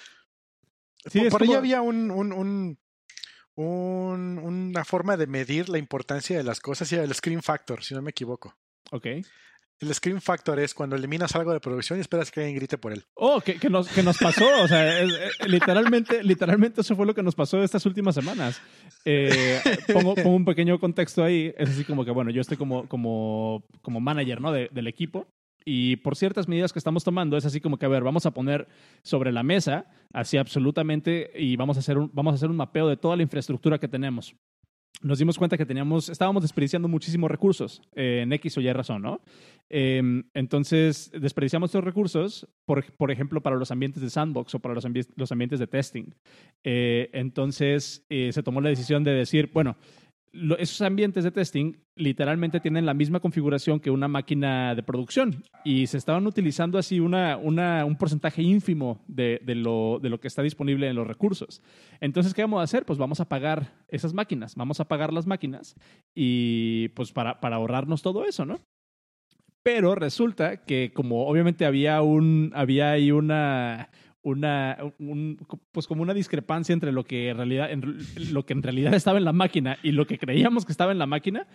Sí, 1.10 1.28
por, 1.28 1.42
ahí 1.42 1.52
había 1.52 1.82
un, 1.82 2.10
un, 2.10 2.32
un, 2.32 2.78
una 3.56 4.84
forma 4.84 5.16
de 5.16 5.26
medir 5.26 5.68
la 5.68 5.78
importancia 5.78 6.36
de 6.36 6.44
las 6.44 6.60
cosas 6.60 6.90
y 6.92 6.96
el 6.96 7.14
screen 7.14 7.42
factor, 7.42 7.82
si 7.82 7.94
no 7.94 8.02
me 8.02 8.10
equivoco. 8.10 8.54
Ok. 8.90 9.06
El 9.78 9.94
scream 9.94 10.22
factor 10.22 10.58
es 10.58 10.72
cuando 10.72 10.96
eliminas 10.96 11.36
algo 11.36 11.52
de 11.52 11.60
producción 11.60 11.98
y 11.98 12.00
esperas 12.00 12.30
que 12.30 12.40
alguien 12.40 12.56
grite 12.56 12.78
por 12.78 12.94
él. 12.94 13.04
Oh, 13.14 13.42
que, 13.42 13.56
que 13.56 13.68
nos, 13.68 13.88
que 13.88 14.02
nos 14.02 14.16
pasó. 14.16 14.46
O 14.62 14.68
sea, 14.68 15.00
es- 15.02 15.12
eh, 15.12 15.48
literalmente, 15.48 16.22
literalmente 16.24 16.80
eso 16.80 16.96
fue 16.96 17.04
lo 17.04 17.14
que 17.14 17.22
nos 17.22 17.34
pasó 17.34 17.62
estas 17.62 17.84
últimas 17.84 18.14
semanas. 18.14 18.58
Eh, 19.04 19.60
pongo, 19.92 20.14
pongo 20.14 20.34
un 20.36 20.46
pequeño 20.46 20.78
contexto 20.80 21.22
ahí. 21.22 21.52
Es 21.58 21.68
así 21.68 21.84
como 21.84 22.06
que, 22.06 22.10
bueno, 22.10 22.30
yo 22.30 22.40
estoy 22.40 22.56
como, 22.56 22.88
como, 22.88 23.64
como 23.82 24.00
manager 24.00 24.40
¿no? 24.40 24.50
de- 24.50 24.70
del 24.72 24.86
equipo. 24.86 25.28
Y 25.68 25.96
por 25.96 26.14
ciertas 26.14 26.46
medidas 26.46 26.72
que 26.72 26.78
estamos 26.78 27.02
tomando, 27.02 27.36
es 27.36 27.44
así 27.44 27.60
como 27.60 27.76
que, 27.76 27.86
a 27.86 27.88
ver, 27.88 28.04
vamos 28.04 28.24
a 28.24 28.30
poner 28.30 28.68
sobre 29.02 29.32
la 29.32 29.42
mesa, 29.42 29.86
así 30.12 30.36
absolutamente, 30.36 31.32
y 31.36 31.56
vamos 31.56 31.76
a 31.76 31.80
hacer 31.80 31.98
un, 31.98 32.08
vamos 32.14 32.32
a 32.32 32.36
hacer 32.36 32.48
un 32.48 32.56
mapeo 32.56 32.88
de 32.88 32.96
toda 32.96 33.16
la 33.16 33.24
infraestructura 33.24 33.78
que 33.78 33.88
tenemos. 33.88 34.36
Nos 35.02 35.18
dimos 35.18 35.36
cuenta 35.36 35.58
que 35.58 35.66
teníamos, 35.66 36.08
estábamos 36.08 36.42
desperdiciando 36.42 36.88
muchísimos 36.88 37.30
recursos 37.30 37.82
eh, 37.96 38.20
en 38.22 38.32
X 38.32 38.56
o 38.56 38.60
Y 38.60 38.72
razón, 38.72 39.02
¿no? 39.02 39.20
Eh, 39.68 40.22
entonces, 40.32 41.10
desperdiciamos 41.12 41.68
estos 41.68 41.84
recursos, 41.84 42.48
por, 42.64 42.84
por 42.96 43.10
ejemplo, 43.10 43.42
para 43.42 43.56
los 43.56 43.70
ambientes 43.70 44.00
de 44.02 44.08
sandbox 44.08 44.54
o 44.54 44.60
para 44.60 44.72
los, 44.74 44.86
ambi- 44.86 45.12
los 45.16 45.32
ambientes 45.32 45.58
de 45.58 45.66
testing. 45.66 46.14
Eh, 46.64 47.10
entonces, 47.12 48.06
eh, 48.08 48.30
se 48.32 48.42
tomó 48.42 48.60
la 48.60 48.70
decisión 48.70 49.04
de 49.04 49.10
decir, 49.10 49.50
bueno, 49.52 49.76
lo- 50.36 50.58
esos 50.58 50.80
ambientes 50.82 51.24
de 51.24 51.30
testing 51.30 51.74
literalmente 51.96 52.60
tienen 52.60 52.84
la 52.86 52.94
misma 52.94 53.20
configuración 53.20 53.80
que 53.80 53.90
una 53.90 54.06
máquina 54.08 54.74
de 54.74 54.82
producción 54.82 55.42
y 55.64 55.86
se 55.86 55.98
estaban 55.98 56.26
utilizando 56.26 56.78
así 56.78 57.00
una, 57.00 57.36
una- 57.36 57.84
un 57.84 57.96
porcentaje 57.96 58.42
ínfimo 58.42 59.02
de, 59.08 59.40
de 59.44 59.54
lo, 59.54 59.98
de 60.00 60.10
lo 60.10 60.20
que 60.20 60.28
está 60.28 60.42
disponible 60.42 60.88
en 60.88 60.96
los 60.96 61.06
recursos. 61.06 61.62
Entonces, 62.00 62.34
¿qué 62.34 62.42
vamos 62.42 62.60
a 62.60 62.64
hacer? 62.64 62.84
Pues 62.84 62.98
vamos 62.98 63.20
a 63.20 63.28
pagar 63.28 63.72
esas 63.88 64.12
máquinas, 64.14 64.54
vamos 64.54 64.78
a 64.80 64.84
pagar 64.86 65.12
las 65.12 65.26
máquinas 65.26 65.74
y 66.14 66.88
pues 66.88 67.12
para, 67.12 67.40
para 67.40 67.56
ahorrarnos 67.56 68.02
todo 68.02 68.24
eso, 68.24 68.44
¿no? 68.44 68.60
Pero 69.62 69.96
resulta 69.96 70.64
que 70.64 70.92
como 70.94 71.26
obviamente 71.26 71.64
había 71.66 72.00
un 72.00 72.52
había 72.54 72.92
ahí 72.92 73.10
una 73.10 73.88
una 74.26 74.76
un- 74.98 75.38
pues 75.70 75.86
como 75.86 76.02
una 76.02 76.12
discrepancia 76.12 76.72
entre 76.72 76.90
lo 76.90 77.04
que 77.04 77.28
en 77.28 77.36
realidad 77.36 77.70
en- 77.70 77.96
lo 78.32 78.44
que 78.44 78.54
en 78.54 78.62
realidad 78.64 78.92
estaba 78.94 79.18
en 79.18 79.24
la 79.24 79.32
máquina 79.32 79.78
y 79.84 79.92
lo 79.92 80.04
que 80.06 80.18
creíamos 80.18 80.64
que 80.66 80.72
estaba 80.72 80.90
en 80.90 80.98
la 80.98 81.06
máquina 81.06 81.46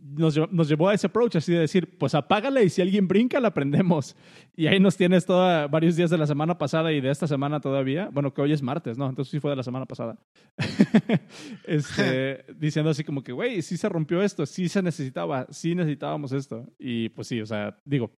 nos, 0.00 0.36
llevó- 0.36 0.48
nos 0.52 0.68
llevó 0.68 0.90
a 0.90 0.94
ese 0.94 1.08
approach 1.08 1.34
así 1.36 1.52
de 1.52 1.58
decir 1.58 1.98
pues 1.98 2.14
apágala 2.14 2.62
y 2.62 2.70
si 2.70 2.82
alguien 2.82 3.08
brinca 3.08 3.40
la 3.40 3.52
prendemos. 3.52 4.14
Y 4.54 4.68
ahí 4.68 4.78
nos 4.78 4.96
tienes 4.96 5.26
toda 5.26 5.66
varios 5.66 5.96
días 5.96 6.10
de 6.10 6.18
la 6.18 6.26
semana 6.28 6.56
pasada 6.56 6.92
y 6.92 7.00
de 7.00 7.10
esta 7.10 7.26
semana 7.26 7.58
todavía. 7.60 8.10
Bueno 8.12 8.32
que 8.32 8.40
hoy 8.42 8.52
es 8.52 8.62
martes 8.62 8.96
no 8.96 9.08
entonces 9.08 9.32
sí 9.32 9.40
fue 9.40 9.50
de 9.50 9.56
la 9.56 9.62
semana 9.64 9.86
pasada. 9.86 10.16
Este, 11.66 12.44
diciendo 12.58 12.90
así 12.90 13.02
como 13.04 13.22
que, 13.22 13.32
güey, 13.32 13.60
sí 13.62 13.76
se 13.76 13.88
rompió 13.88 14.22
esto, 14.22 14.46
sí 14.46 14.68
se 14.68 14.82
necesitaba, 14.82 15.46
sí 15.50 15.74
necesitábamos 15.74 16.32
esto. 16.32 16.66
Y 16.78 17.08
pues 17.10 17.26
sí, 17.28 17.40
o 17.40 17.46
sea, 17.46 17.76
digo, 17.84 18.12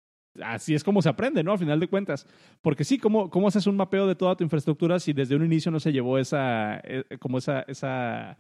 así 0.43 0.75
es 0.75 0.85
como 0.85 1.03
se 1.03 1.09
aprende, 1.09 1.43
¿no? 1.43 1.53
A 1.53 1.59
final 1.59 1.81
de 1.81 1.89
cuentas. 1.89 2.27
Porque 2.63 2.85
sí, 2.85 2.99
¿cómo, 2.99 3.31
cómo 3.31 3.49
haces 3.49 3.67
un 3.67 3.77
mapeo 3.77 4.07
de 4.07 4.15
toda 4.15 4.37
tu 4.37 4.45
infraestructura 4.45 4.99
si 4.99 5.13
desde 5.13 5.37
un 5.37 5.45
inicio 5.45 5.71
no 5.71 5.81
se 5.81 5.93
llevó 5.93 6.19
esa, 6.19 6.81
eh, 6.85 7.05
como 7.21 7.39
esa, 7.39 7.61
esa, 7.63 8.37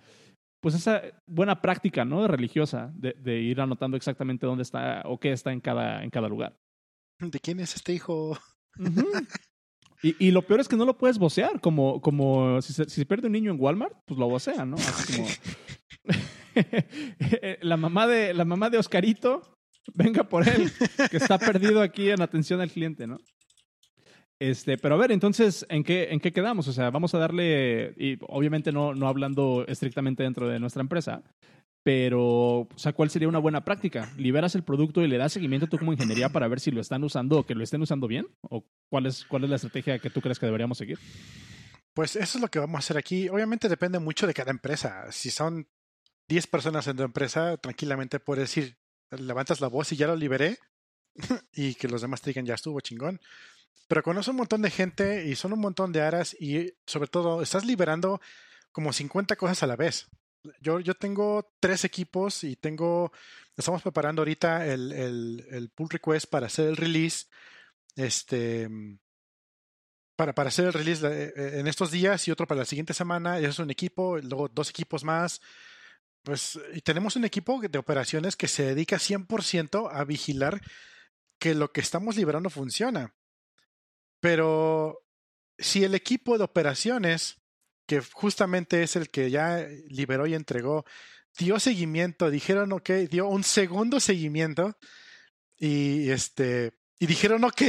pues 0.60 0.74
esa 0.74 1.02
buena 1.26 1.60
práctica, 1.60 2.04
¿no? 2.04 2.26
Religiosa 2.26 2.92
de, 2.94 3.14
de 3.18 3.40
ir 3.40 3.60
anotando 3.60 3.96
exactamente 3.96 4.46
dónde 4.46 4.62
está 4.62 5.02
o 5.04 5.18
qué 5.18 5.32
está 5.32 5.52
en 5.52 5.60
cada, 5.60 6.02
en 6.02 6.10
cada 6.10 6.28
lugar. 6.28 6.56
¿De 7.20 7.38
quién 7.40 7.60
es 7.60 7.76
este 7.76 7.92
hijo? 7.92 8.36
Y, 10.02 10.26
y 10.26 10.30
lo 10.32 10.42
peor 10.42 10.60
es 10.60 10.68
que 10.68 10.76
no 10.76 10.84
lo 10.84 10.98
puedes 10.98 11.18
vocear, 11.18 11.60
como, 11.60 12.00
como 12.02 12.60
si, 12.60 12.74
se, 12.74 12.84
si 12.84 12.96
se 12.96 13.06
pierde 13.06 13.28
un 13.28 13.32
niño 13.32 13.50
en 13.52 13.60
Walmart, 13.60 13.96
pues 14.04 14.18
lo 14.18 14.28
vocean, 14.28 14.70
¿no? 14.70 14.76
Así 14.76 15.16
como... 15.16 15.28
la, 17.62 17.76
mamá 17.76 18.06
de, 18.06 18.34
la 18.34 18.44
mamá 18.44 18.70
de 18.70 18.78
Oscarito, 18.78 19.53
venga 19.94 20.24
por 20.24 20.48
él, 20.48 20.70
que 21.10 21.16
está 21.16 21.38
perdido 21.38 21.82
aquí 21.82 22.10
en 22.10 22.22
atención 22.22 22.60
al 22.60 22.70
cliente, 22.70 23.06
¿no? 23.06 23.18
Este, 24.40 24.76
pero 24.78 24.96
a 24.96 24.98
ver, 24.98 25.12
entonces, 25.12 25.64
¿en 25.68 25.84
qué, 25.84 26.08
¿en 26.10 26.20
qué 26.20 26.32
quedamos? 26.32 26.66
O 26.68 26.72
sea, 26.72 26.90
vamos 26.90 27.14
a 27.14 27.18
darle, 27.18 27.94
y 27.96 28.18
obviamente 28.28 28.72
no, 28.72 28.94
no 28.94 29.08
hablando 29.08 29.64
estrictamente 29.68 30.22
dentro 30.22 30.48
de 30.48 30.58
nuestra 30.58 30.80
empresa, 30.80 31.22
pero, 31.84 32.60
o 32.60 32.68
sea, 32.76 32.94
¿cuál 32.94 33.10
sería 33.10 33.28
una 33.28 33.38
buena 33.38 33.62
práctica? 33.62 34.10
¿Liberas 34.16 34.54
el 34.54 34.64
producto 34.64 35.02
y 35.02 35.06
le 35.06 35.18
das 35.18 35.34
seguimiento 35.34 35.66
tú 35.66 35.78
como 35.78 35.92
ingeniería 35.92 36.30
para 36.30 36.48
ver 36.48 36.58
si 36.58 36.70
lo 36.70 36.80
están 36.80 37.04
usando 37.04 37.38
o 37.38 37.42
que 37.44 37.54
lo 37.54 37.62
estén 37.62 37.82
usando 37.82 38.08
bien? 38.08 38.26
¿O 38.40 38.64
cuál 38.90 39.04
es, 39.04 39.26
cuál 39.26 39.44
es 39.44 39.50
la 39.50 39.56
estrategia 39.56 39.98
que 39.98 40.08
tú 40.08 40.22
crees 40.22 40.38
que 40.38 40.46
deberíamos 40.46 40.78
seguir? 40.78 40.98
Pues 41.92 42.16
eso 42.16 42.38
es 42.38 42.42
lo 42.42 42.48
que 42.48 42.58
vamos 42.58 42.76
a 42.76 42.78
hacer 42.78 42.96
aquí. 42.96 43.28
Obviamente 43.28 43.68
depende 43.68 43.98
mucho 43.98 44.26
de 44.26 44.32
cada 44.32 44.50
empresa. 44.50 45.12
Si 45.12 45.30
son 45.30 45.68
10 46.28 46.46
personas 46.46 46.86
en 46.88 46.96
tu 46.96 47.02
empresa, 47.02 47.58
tranquilamente 47.58 48.18
puedes 48.18 48.44
decir, 48.44 48.78
levantas 49.11 49.61
la 49.61 49.68
voz 49.68 49.92
y 49.92 49.96
ya 49.96 50.06
lo 50.06 50.16
liberé 50.16 50.58
y 51.52 51.75
que 51.75 51.88
los 51.88 52.02
demás 52.02 52.20
te 52.20 52.30
digan 52.30 52.46
ya 52.46 52.54
estuvo 52.54 52.80
chingón. 52.80 53.20
Pero 53.87 54.18
es 54.18 54.28
un 54.28 54.37
montón 54.37 54.62
de 54.62 54.70
gente 54.70 55.26
y 55.26 55.37
son 55.37 55.52
un 55.52 55.61
montón 55.61 55.92
de 55.92 56.00
aras 56.00 56.34
y 56.40 56.73
sobre 56.87 57.08
todo 57.08 57.42
estás 57.42 57.64
liberando 57.64 58.20
como 58.73 58.92
50 58.92 59.37
cosas 59.37 59.62
a 59.62 59.66
la 59.66 59.76
vez. 59.76 60.08
Yo, 60.61 60.80
yo 60.80 60.94
tengo 60.94 61.52
tres 61.61 61.84
equipos 61.84 62.44
y 62.44 62.56
tengo, 62.56 63.12
estamos 63.56 63.82
preparando 63.82 64.23
ahorita 64.23 64.66
el, 64.66 64.92
el, 64.92 65.46
el 65.50 65.70
pull 65.70 65.90
request 65.90 66.26
para 66.26 66.46
hacer 66.46 66.68
el 66.68 66.76
release. 66.76 67.26
Este, 67.96 68.68
para, 70.16 70.34
para 70.34 70.49
hacer 70.49 70.66
el 70.66 70.73
release 70.73 71.06
eh, 71.06 71.58
en 71.61 71.66
estos 71.66 71.90
días 71.90 72.26
y 72.26 72.30
otro 72.30 72.46
para 72.46 72.61
la 72.61 72.64
siguiente 72.64 72.94
semana. 72.94 73.38
Eso 73.38 73.49
es 73.49 73.58
un 73.58 73.70
equipo, 73.70 74.18
luego 74.18 74.49
dos 74.49 74.70
equipos 74.70 75.04
más. 75.04 75.40
Pues, 76.25 76.59
y 76.73 76.81
tenemos 76.81 77.16
un 77.16 77.25
equipo 77.26 77.61
de 77.61 77.78
operaciones 77.78 78.35
que 78.35 78.49
se 78.49 78.64
dedica 78.64 78.97
100% 78.97 79.90
a 79.93 80.04
vigilar 80.04 80.62
que 81.38 81.54
lo 81.54 81.71
que 81.71 81.83
estamos 81.83 82.16
liberando 82.16 82.49
funciona. 82.49 83.14
Pero 84.21 85.04
si 85.59 85.85
el 85.85 85.95
equipo 85.95 86.38
de 86.38 86.45
operaciones, 86.45 87.43
que 87.87 88.00
justamente 88.00 88.83
es 88.83 88.97
el 88.97 89.11
que 89.11 89.31
ya 89.31 89.69
liberó 89.88 90.26
y 90.26 90.35
entregó, 90.35 90.87
dio 91.38 91.61
seguimiento, 91.61 92.31
dijeron 92.31 92.73
ok, 92.73 92.90
dio 93.11 93.28
un 93.28 93.45
segundo 93.45 94.00
seguimiento 94.00 94.78
y 95.59 96.09
este 96.09 96.73
y 96.99 97.07
dijeron 97.07 97.45
ok. 97.45 97.62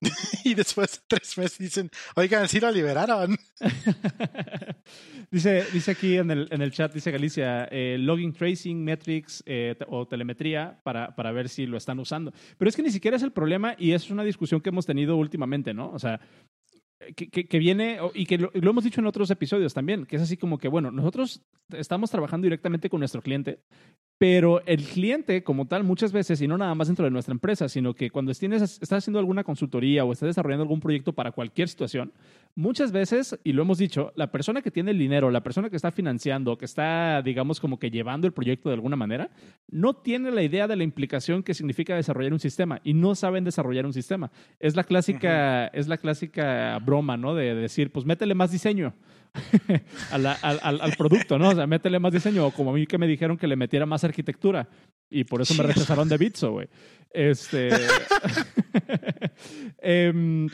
y 0.44 0.54
después 0.54 0.92
de 0.92 0.98
tres 1.08 1.36
meses 1.38 1.58
dicen, 1.58 1.90
oigan, 2.14 2.48
sí 2.48 2.60
lo 2.60 2.70
liberaron. 2.70 3.36
dice, 5.30 5.64
dice 5.72 5.90
aquí 5.90 6.16
en 6.16 6.30
el, 6.30 6.48
en 6.50 6.62
el 6.62 6.70
chat, 6.70 6.92
dice 6.92 7.10
Galicia, 7.10 7.64
eh, 7.70 7.96
logging 7.98 8.32
tracing, 8.32 8.82
metrics 8.82 9.42
eh, 9.46 9.76
o 9.88 10.06
telemetría 10.06 10.80
para, 10.84 11.14
para 11.14 11.32
ver 11.32 11.48
si 11.48 11.66
lo 11.66 11.76
están 11.76 11.98
usando. 11.98 12.32
Pero 12.56 12.68
es 12.68 12.76
que 12.76 12.82
ni 12.82 12.90
siquiera 12.90 13.16
es 13.16 13.22
el 13.22 13.32
problema 13.32 13.74
y 13.78 13.92
es 13.92 14.10
una 14.10 14.24
discusión 14.24 14.60
que 14.60 14.68
hemos 14.68 14.86
tenido 14.86 15.16
últimamente, 15.16 15.74
¿no? 15.74 15.90
O 15.90 15.98
sea, 15.98 16.20
que, 17.16 17.28
que, 17.28 17.46
que, 17.46 17.58
viene, 17.58 17.98
y 18.14 18.26
que 18.26 18.38
lo, 18.38 18.50
lo, 18.54 18.70
hemos 18.70 18.84
dicho 18.84 19.00
en 19.00 19.06
otros 19.06 19.30
episodios 19.30 19.74
también, 19.74 20.06
que 20.06 20.16
es 20.16 20.22
así 20.22 20.36
como 20.36 20.58
que, 20.58 20.68
bueno, 20.68 20.90
nosotros 20.90 21.42
estamos 21.72 22.10
trabajando 22.10 22.44
directamente 22.44 22.88
con 22.88 23.00
nuestro 23.00 23.22
cliente, 23.22 23.60
pero 24.18 24.60
el 24.66 24.82
cliente 24.82 25.44
como 25.44 25.66
tal 25.66 25.84
muchas 25.84 26.12
veces, 26.12 26.42
y 26.42 26.48
no 26.48 26.58
nada 26.58 26.74
más 26.74 26.88
dentro 26.88 27.04
de 27.04 27.10
nuestra 27.12 27.32
empresa, 27.32 27.68
sino 27.68 27.94
que 27.94 28.10
cuando 28.10 28.34
tienes, 28.34 28.60
estás 28.62 28.92
haciendo 28.98 29.20
alguna 29.20 29.44
consultoría 29.44 30.04
o 30.04 30.12
estás 30.12 30.26
desarrollando 30.26 30.64
algún 30.64 30.80
proyecto 30.80 31.12
para 31.12 31.30
cualquier 31.30 31.68
situación, 31.68 32.12
muchas 32.56 32.90
veces, 32.90 33.38
y 33.44 33.52
lo 33.52 33.62
hemos 33.62 33.78
dicho, 33.78 34.12
la 34.16 34.32
persona 34.32 34.60
que 34.60 34.72
tiene 34.72 34.90
el 34.90 34.98
dinero, 34.98 35.30
la 35.30 35.44
persona 35.44 35.70
que 35.70 35.76
está 35.76 35.92
financiando, 35.92 36.58
que 36.58 36.64
está, 36.64 37.22
digamos, 37.22 37.60
como 37.60 37.78
que 37.78 37.90
llevando 37.90 38.26
el 38.26 38.32
proyecto 38.32 38.68
de 38.68 38.74
alguna 38.74 38.96
manera, 38.96 39.30
no 39.70 39.94
tiene 39.94 40.32
la 40.32 40.42
idea 40.42 40.66
de 40.66 40.74
la 40.74 40.82
implicación 40.82 41.44
que 41.44 41.54
significa 41.54 41.94
desarrollar 41.94 42.32
un 42.32 42.40
sistema 42.40 42.80
y 42.82 42.94
no 42.94 43.14
saben 43.14 43.44
desarrollar 43.44 43.86
un 43.86 43.92
sistema. 43.92 44.32
Es 44.58 44.74
la 44.74 44.82
clásica, 44.82 45.70
uh 45.72 45.76
-huh. 45.76 45.78
es 45.78 45.86
la 45.86 45.96
clásica 45.96 46.78
broma, 46.80 47.16
¿no? 47.16 47.36
De 47.36 47.54
decir, 47.54 47.92
pues 47.92 48.04
métele 48.04 48.34
más 48.34 48.50
diseño. 48.50 48.94
al, 50.10 50.26
al, 50.26 50.60
al, 50.62 50.92
producto, 50.96 51.38
¿no? 51.38 51.50
O 51.50 51.54
sea, 51.54 51.66
métele 51.66 51.98
más 51.98 52.12
diseño, 52.12 52.46
o 52.46 52.50
como 52.50 52.70
a 52.70 52.74
mí 52.74 52.86
que 52.86 52.98
me 52.98 53.06
dijeron 53.06 53.36
que 53.36 53.46
le 53.46 53.56
metiera 53.56 53.86
más 53.86 54.04
arquitectura. 54.04 54.68
Y 55.10 55.24
por 55.24 55.40
eso 55.40 55.54
me 55.54 55.62
rechazaron 55.62 56.08
de 56.08 56.18
Bitso, 56.18 56.52
güey. 56.52 56.68
Este. 57.10 57.68
eh, 59.82 60.48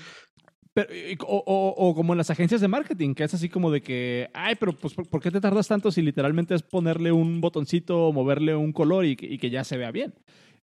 pero, 0.74 0.88
o, 1.26 1.42
o, 1.46 1.88
o, 1.88 1.94
como 1.94 2.14
en 2.14 2.18
las 2.18 2.30
agencias 2.30 2.60
de 2.60 2.66
marketing, 2.66 3.14
que 3.14 3.22
es 3.22 3.32
así 3.32 3.48
como 3.48 3.70
de 3.70 3.80
que, 3.80 4.28
ay, 4.34 4.56
pero 4.58 4.72
pues, 4.72 4.94
¿por 4.94 5.22
qué 5.22 5.30
te 5.30 5.40
tardas 5.40 5.68
tanto 5.68 5.92
si 5.92 6.02
literalmente 6.02 6.54
es 6.54 6.62
ponerle 6.62 7.12
un 7.12 7.40
botoncito 7.40 8.08
o 8.08 8.12
moverle 8.12 8.56
un 8.56 8.72
color 8.72 9.04
y 9.04 9.14
que, 9.14 9.26
y 9.26 9.38
que 9.38 9.50
ya 9.50 9.62
se 9.62 9.76
vea 9.76 9.92
bien? 9.92 10.14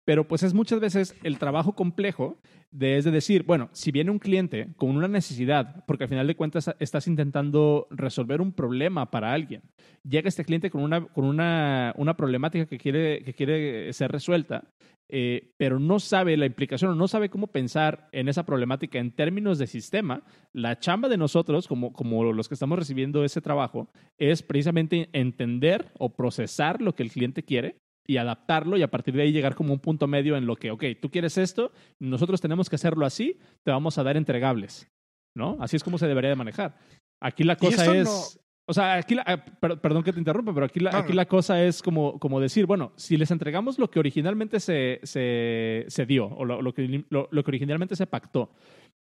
Pero 0.10 0.28
pues 0.28 0.42
es 0.42 0.56
muchas 0.56 0.80
veces 0.80 1.16
el 1.22 1.38
trabajo 1.38 1.74
complejo 1.74 2.40
de, 2.72 2.98
es 2.98 3.06
de 3.06 3.12
decir, 3.12 3.44
bueno, 3.44 3.70
si 3.74 3.92
viene 3.92 4.10
un 4.10 4.18
cliente 4.18 4.70
con 4.76 4.90
una 4.90 5.08
necesidad, 5.08 5.86
porque 5.86 6.06
al 6.06 6.10
final 6.10 6.26
de 6.26 6.36
cuentas 6.36 6.74
estás 6.80 7.06
intentando 7.06 7.86
resolver 7.92 8.42
un 8.42 8.52
problema 8.52 9.12
para 9.12 9.32
alguien, 9.32 9.62
llega 10.04 10.28
este 10.28 10.44
cliente 10.44 10.72
con 10.72 10.82
una, 10.82 11.06
con 11.06 11.26
una, 11.26 11.94
una 11.96 12.18
problemática 12.18 12.66
que 12.66 12.80
quiere, 12.80 13.22
que 13.24 13.36
quiere 13.36 13.94
ser 13.94 14.12
resuelta, 14.12 14.64
eh, 15.10 15.54
pero 15.58 15.80
no 15.80 16.00
sabe 16.00 16.38
la 16.38 16.48
implicación 16.48 16.90
o 16.90 16.96
no 16.96 17.08
sabe 17.08 17.30
cómo 17.30 17.46
pensar 17.46 18.10
en 18.12 18.30
esa 18.30 18.48
problemática 18.48 18.98
en 18.98 19.12
términos 19.12 19.60
de 19.60 19.68
sistema, 19.68 20.24
la 20.54 20.80
chamba 20.80 21.08
de 21.08 21.18
nosotros, 21.18 21.68
como, 21.68 21.94
como 21.94 22.34
los 22.34 22.48
que 22.48 22.56
estamos 22.56 22.80
recibiendo 22.80 23.24
ese 23.24 23.42
trabajo, 23.42 23.92
es 24.18 24.42
precisamente 24.42 25.08
entender 25.14 25.92
o 26.00 26.16
procesar 26.16 26.82
lo 26.82 26.96
que 26.96 27.04
el 27.04 27.12
cliente 27.12 27.44
quiere 27.44 27.76
y 28.10 28.18
adaptarlo 28.18 28.76
y 28.76 28.82
a 28.82 28.90
partir 28.90 29.14
de 29.14 29.22
ahí 29.22 29.32
llegar 29.32 29.54
como 29.54 29.72
un 29.72 29.80
punto 29.80 30.08
medio 30.08 30.36
en 30.36 30.48
lo 30.48 30.56
que, 30.56 30.72
ok, 30.72 30.84
tú 31.00 31.12
quieres 31.12 31.38
esto, 31.38 31.72
nosotros 32.00 32.42
tenemos 32.42 32.68
que 32.68 32.76
hacerlo 32.76 33.06
así, 33.06 33.38
te 33.64 33.70
vamos 33.70 34.00
a 34.00 34.04
dar 34.04 34.18
entregables, 34.18 34.90
¿no? 35.36 35.58
Así 35.60 35.76
es 35.76 35.84
como 35.84 36.00
se 36.00 36.08
debería 36.08 36.32
de 36.32 36.36
manejar. 36.36 36.76
Aquí 37.22 37.44
la 37.44 37.56
cosa 37.56 37.96
es... 37.96 38.40
O 38.66 38.74
sea, 38.74 38.96
aquí, 38.96 39.14
la, 39.14 39.24
ah, 39.28 39.46
perdón 39.60 40.02
que 40.02 40.12
te 40.12 40.18
interrumpa, 40.18 40.54
pero 40.56 40.66
aquí 40.66 40.80
la, 40.80 40.98
aquí 40.98 41.14
la 41.14 41.28
cosa 41.28 41.64
es 41.64 41.84
como, 41.84 42.20
como 42.20 42.40
decir, 42.40 42.66
bueno, 42.66 42.94
si 42.96 43.16
les 43.16 43.30
entregamos 43.30 43.78
lo 43.78 43.92
que 43.92 44.00
originalmente 44.00 44.60
se, 44.60 45.00
se, 45.04 45.86
se 45.88 46.06
dio 46.08 46.26
o 46.26 46.46
lo, 46.46 46.64
lo, 46.64 46.74
que, 46.74 47.06
lo, 47.10 47.30
que 47.30 47.52
originalmente 47.52 47.96
se 47.96 48.08
pactó 48.08 48.52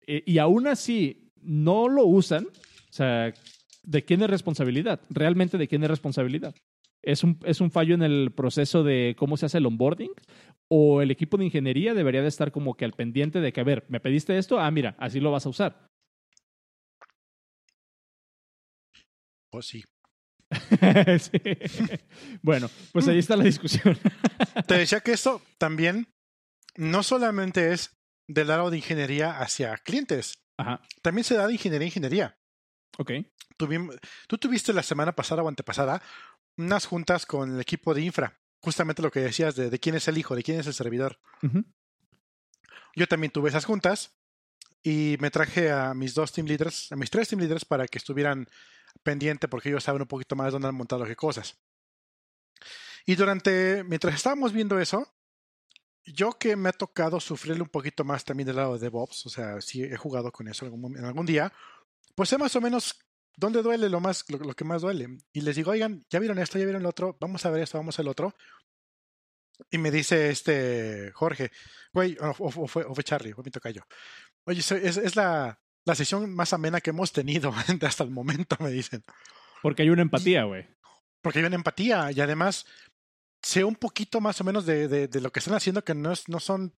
eh, 0.06 0.22
y 0.24 0.38
aún 0.38 0.68
así 0.68 1.32
no 1.42 1.88
lo 1.88 2.04
usan, 2.04 2.44
o 2.44 2.92
sea, 2.92 3.32
¿de 3.82 4.04
quién 4.04 4.22
es 4.22 4.30
responsabilidad? 4.30 5.00
¿Realmente 5.10 5.58
de 5.58 5.66
quién 5.66 5.82
es 5.82 5.90
responsabilidad? 5.90 6.54
¿Es 7.04 7.22
un, 7.22 7.38
¿Es 7.44 7.60
un 7.60 7.70
fallo 7.70 7.94
en 7.94 8.02
el 8.02 8.32
proceso 8.34 8.82
de 8.82 9.14
cómo 9.18 9.36
se 9.36 9.46
hace 9.46 9.58
el 9.58 9.66
onboarding? 9.66 10.10
¿O 10.68 11.02
el 11.02 11.10
equipo 11.10 11.36
de 11.36 11.44
ingeniería 11.44 11.94
debería 11.94 12.22
de 12.22 12.28
estar 12.28 12.50
como 12.50 12.74
que 12.74 12.84
al 12.84 12.92
pendiente 12.94 13.40
de 13.40 13.52
que, 13.52 13.60
a 13.60 13.64
ver, 13.64 13.84
me 13.88 14.00
pediste 14.00 14.38
esto, 14.38 14.58
ah, 14.58 14.70
mira, 14.70 14.96
así 14.98 15.20
lo 15.20 15.30
vas 15.30 15.44
a 15.46 15.50
usar? 15.50 15.86
Pues 19.50 19.66
sí. 19.66 19.84
Bueno, 22.42 22.68
pues 22.92 23.08
ahí 23.08 23.18
está 23.18 23.36
la 23.36 23.44
discusión. 23.44 23.98
Te 24.66 24.78
decía 24.78 25.00
que 25.00 25.12
esto 25.12 25.42
también 25.58 26.08
no 26.76 27.02
solamente 27.02 27.72
es 27.72 27.94
del 28.28 28.48
lado 28.48 28.70
de 28.70 28.78
ingeniería 28.78 29.38
hacia 29.40 29.76
clientes, 29.76 30.34
Ajá. 30.58 30.80
también 31.02 31.24
se 31.24 31.36
da 31.36 31.46
de 31.46 31.52
ingeniería 31.54 31.84
a 31.84 31.88
ingeniería. 31.88 32.36
Ok. 32.98 33.12
tú 34.28 34.38
tuviste 34.38 34.72
la 34.72 34.82
semana 34.82 35.12
pasada 35.12 35.42
o 35.42 35.48
antepasada 35.48 36.00
unas 36.56 36.86
juntas 36.86 37.26
con 37.26 37.54
el 37.54 37.60
equipo 37.60 37.94
de 37.94 38.02
infra, 38.02 38.38
justamente 38.60 39.02
lo 39.02 39.10
que 39.10 39.20
decías 39.20 39.56
de, 39.56 39.70
de 39.70 39.78
quién 39.78 39.94
es 39.94 40.08
el 40.08 40.18
hijo, 40.18 40.34
de 40.34 40.42
quién 40.42 40.60
es 40.60 40.66
el 40.66 40.74
servidor. 40.74 41.18
Yo 42.96 43.06
también 43.06 43.32
tuve 43.32 43.48
esas 43.48 43.64
juntas 43.64 44.14
y 44.82 45.16
me 45.20 45.30
traje 45.30 45.70
a 45.70 45.94
mis 45.94 46.14
dos 46.14 46.32
team 46.32 46.46
leaders, 46.46 46.92
a 46.92 46.96
mis 46.96 47.10
tres 47.10 47.28
team 47.28 47.40
leaders 47.40 47.64
para 47.64 47.88
que 47.88 47.98
estuvieran 47.98 48.46
pendiente 49.02 49.48
porque 49.48 49.68
ellos 49.68 49.82
saben 49.82 50.02
un 50.02 50.08
poquito 50.08 50.36
más 50.36 50.52
dónde 50.52 50.68
han 50.68 50.74
montado 50.74 51.04
qué 51.04 51.16
cosas. 51.16 51.58
Y 53.06 53.16
durante, 53.16 53.84
mientras 53.84 54.14
estábamos 54.14 54.52
viendo 54.52 54.78
eso, 54.78 55.14
yo 56.06 56.32
que 56.32 56.56
me 56.56 56.68
ha 56.68 56.72
tocado 56.72 57.20
sufrirle 57.20 57.62
un 57.62 57.68
poquito 57.68 58.04
más 58.04 58.24
también 58.24 58.46
del 58.46 58.56
lado 58.56 58.74
de 58.74 58.80
DevOps, 58.80 59.26
o 59.26 59.30
sea, 59.30 59.60
sí 59.60 59.82
he 59.82 59.96
jugado 59.96 60.30
con 60.30 60.48
eso 60.48 60.66
en 60.66 61.04
algún 61.04 61.26
día, 61.26 61.52
pues 62.14 62.28
sé 62.28 62.38
más 62.38 62.54
o 62.56 62.60
menos 62.60 62.98
dónde 63.36 63.62
duele 63.62 63.88
lo 63.88 64.00
más, 64.00 64.24
lo, 64.28 64.54
que 64.54 64.64
más 64.64 64.82
duele. 64.82 65.18
Y 65.32 65.40
les 65.40 65.56
digo, 65.56 65.70
oigan, 65.70 66.04
ya 66.10 66.18
vieron 66.18 66.38
esto, 66.38 66.58
ya 66.58 66.64
vieron 66.64 66.82
lo 66.82 66.90
otro, 66.90 67.16
vamos 67.20 67.44
a 67.44 67.50
ver 67.50 67.62
esto, 67.62 67.78
vamos 67.78 67.98
al 67.98 68.08
otro. 68.08 68.34
Y 69.70 69.78
me 69.78 69.90
dice 69.90 70.30
este 70.30 71.12
Jorge, 71.12 71.50
güey, 71.92 72.16
o, 72.20 72.50
fue, 72.50 72.84
o 72.84 72.94
fue 72.94 73.04
Charlie, 73.04 73.32
fue 73.32 73.44
mi 73.44 73.50
tocayo. 73.50 73.86
Oye, 74.46 74.60
es, 74.60 74.70
es 74.72 75.16
la, 75.16 75.58
la 75.84 75.94
sesión 75.94 76.34
más 76.34 76.52
amena 76.52 76.80
que 76.80 76.90
hemos 76.90 77.12
tenido 77.12 77.52
hasta 77.82 78.04
el 78.04 78.10
momento, 78.10 78.56
me 78.60 78.70
dicen. 78.70 79.04
Porque 79.62 79.82
hay 79.82 79.90
una 79.90 80.02
empatía, 80.02 80.44
güey. 80.44 80.66
Porque 81.22 81.38
hay 81.38 81.44
una 81.44 81.56
empatía 81.56 82.10
y 82.12 82.20
además 82.20 82.66
sé 83.42 83.64
un 83.64 83.76
poquito 83.76 84.20
más 84.20 84.40
o 84.40 84.44
menos 84.44 84.66
de, 84.66 84.88
de, 84.88 85.20
lo 85.20 85.30
que 85.30 85.38
están 85.38 85.54
haciendo, 85.54 85.84
que 85.84 85.94
no, 85.94 86.12
es, 86.12 86.28
no 86.28 86.40
son 86.40 86.74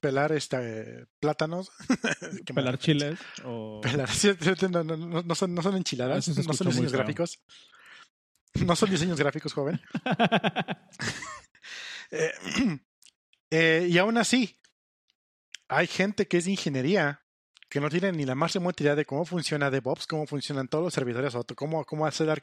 pelar 0.00 0.32
este, 0.32 1.06
plátanos. 1.20 1.70
pelar 2.54 2.78
chiles. 2.78 3.18
O... 3.44 3.80
Pelar, 3.80 4.08
no, 4.70 4.84
no, 4.84 5.22
no, 5.22 5.34
son, 5.34 5.54
no 5.54 5.62
son 5.62 5.76
enchiladas, 5.76 6.28
no 6.28 6.52
son 6.52 6.68
diseños 6.68 6.92
gráficos. 6.92 7.40
No 8.66 8.76
son 8.76 8.90
diseños 8.90 9.18
gráficos, 9.18 9.52
joven. 9.52 9.80
eh, 12.10 12.32
eh, 13.50 13.88
y 13.90 13.98
aún 13.98 14.18
así, 14.18 14.60
hay 15.68 15.86
gente 15.86 16.28
que 16.28 16.38
es 16.38 16.44
de 16.44 16.52
ingeniería 16.52 17.22
que 17.72 17.80
no 17.80 17.88
tienen 17.88 18.18
ni 18.18 18.26
la 18.26 18.34
más 18.34 18.52
remota 18.52 18.82
idea 18.82 18.94
de 18.94 19.06
cómo 19.06 19.24
funciona 19.24 19.70
DevOps, 19.70 20.06
cómo 20.06 20.26
funcionan 20.26 20.68
todos 20.68 20.84
los 20.84 20.92
servidores, 20.92 21.34
cómo, 21.56 21.86
cómo 21.86 22.04
hacer, 22.04 22.42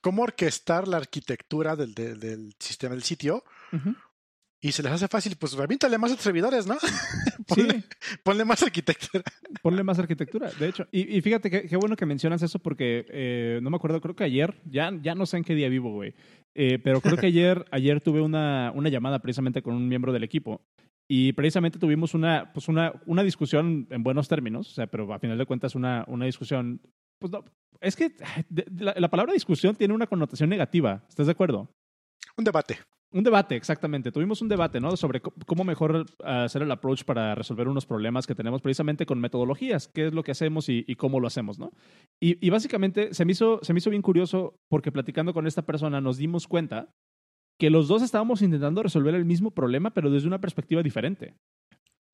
cómo 0.00 0.22
orquestar 0.22 0.86
la 0.86 0.98
arquitectura 0.98 1.74
del, 1.74 1.94
del, 1.94 2.54
sistema 2.60 2.94
del 2.94 3.02
sitio. 3.02 3.42
Y 4.60 4.72
se 4.72 4.82
les 4.82 4.90
hace 4.90 5.06
fácil, 5.06 5.36
pues 5.38 5.52
revíntale 5.52 5.98
más 5.98 6.16
servidores, 6.16 6.66
¿no? 6.66 6.76
ponle, 7.46 7.84
ponle, 8.24 8.44
más 8.44 8.62
arquitectura. 8.62 9.22
Ponle 9.62 9.84
más 9.84 9.98
arquitectura, 9.98 10.50
de 10.58 10.68
hecho. 10.68 10.86
Y, 10.90 11.20
fíjate 11.20 11.48
qué 11.48 11.76
bueno 11.76 11.94
que 11.94 12.06
mencionas 12.06 12.42
eso 12.42 12.58
porque 12.58 13.06
eh, 13.08 13.60
no 13.62 13.70
me 13.70 13.76
acuerdo, 13.76 14.00
creo 14.00 14.16
que 14.16 14.24
ayer, 14.24 14.60
ya, 14.64 14.90
ya 15.00 15.14
no 15.14 15.26
sé 15.26 15.36
en 15.36 15.44
qué 15.44 15.54
día 15.54 15.68
vivo, 15.68 15.92
güey. 15.92 16.14
Eh, 16.54 16.80
pero 16.80 17.00
creo 17.00 17.16
que 17.16 17.26
ayer, 17.28 17.66
ayer 17.70 18.00
tuve 18.00 18.20
una, 18.20 18.72
una 18.74 18.88
llamada 18.88 19.20
precisamente 19.20 19.62
con 19.62 19.74
un 19.74 19.86
miembro 19.86 20.12
del 20.12 20.24
equipo 20.24 20.60
y 21.08 21.32
precisamente 21.32 21.78
tuvimos 21.78 22.12
una, 22.12 22.52
pues 22.52 22.68
una, 22.68 22.92
una 23.06 23.22
discusión 23.22 23.86
en 23.90 24.02
buenos 24.02 24.28
términos, 24.28 24.70
o 24.70 24.74
sea, 24.74 24.86
pero 24.86 25.12
a 25.12 25.18
final 25.18 25.38
de 25.38 25.46
cuentas 25.46 25.74
una, 25.74 26.04
una 26.06 26.26
discusión, 26.26 26.82
pues 27.18 27.32
no, 27.32 27.44
es 27.80 27.96
que 27.96 28.12
la, 28.76 29.08
palabra 29.08 29.32
discusión 29.32 29.74
tiene 29.74 29.94
una 29.94 30.06
connotación 30.06 30.50
negativa, 30.50 31.02
¿estás 31.08 31.26
de 31.26 31.32
acuerdo? 31.32 31.74
Un 32.38 32.44
debate. 32.44 32.78
Un 33.10 33.24
debate, 33.24 33.56
exactamente. 33.56 34.12
Tuvimos 34.12 34.40
un 34.42 34.48
debate, 34.48 34.80
¿no? 34.80 34.96
Sobre 34.96 35.20
cómo 35.20 35.64
mejor 35.64 36.06
hacer 36.22 36.62
el 36.62 36.70
approach 36.70 37.04
para 37.04 37.34
resolver 37.34 37.66
unos 37.66 37.84
problemas 37.84 38.26
que 38.26 38.34
tenemos 38.34 38.62
precisamente 38.62 39.06
con 39.06 39.18
metodologías, 39.18 39.88
qué 39.88 40.06
es 40.06 40.14
lo 40.14 40.22
que 40.22 40.32
hacemos 40.32 40.68
y, 40.68 40.84
cómo 40.96 41.18
lo 41.18 41.26
hacemos, 41.26 41.58
¿no? 41.58 41.72
Y, 42.20 42.44
y, 42.46 42.50
básicamente 42.50 43.14
se 43.14 43.24
me, 43.24 43.32
hizo, 43.32 43.60
se 43.62 43.72
me 43.72 43.78
hizo 43.78 43.90
bien 43.90 44.02
curioso 44.02 44.56
porque 44.68 44.92
platicando 44.92 45.34
con 45.34 45.46
esta 45.46 45.62
persona 45.62 46.00
nos 46.00 46.16
dimos 46.18 46.46
cuenta 46.46 46.90
que 47.58 47.70
los 47.70 47.88
dos 47.88 48.02
estábamos 48.02 48.40
intentando 48.42 48.82
resolver 48.82 49.14
el 49.14 49.24
mismo 49.24 49.50
problema, 49.50 49.90
pero 49.92 50.10
desde 50.10 50.28
una 50.28 50.40
perspectiva 50.40 50.82
diferente. 50.82 51.34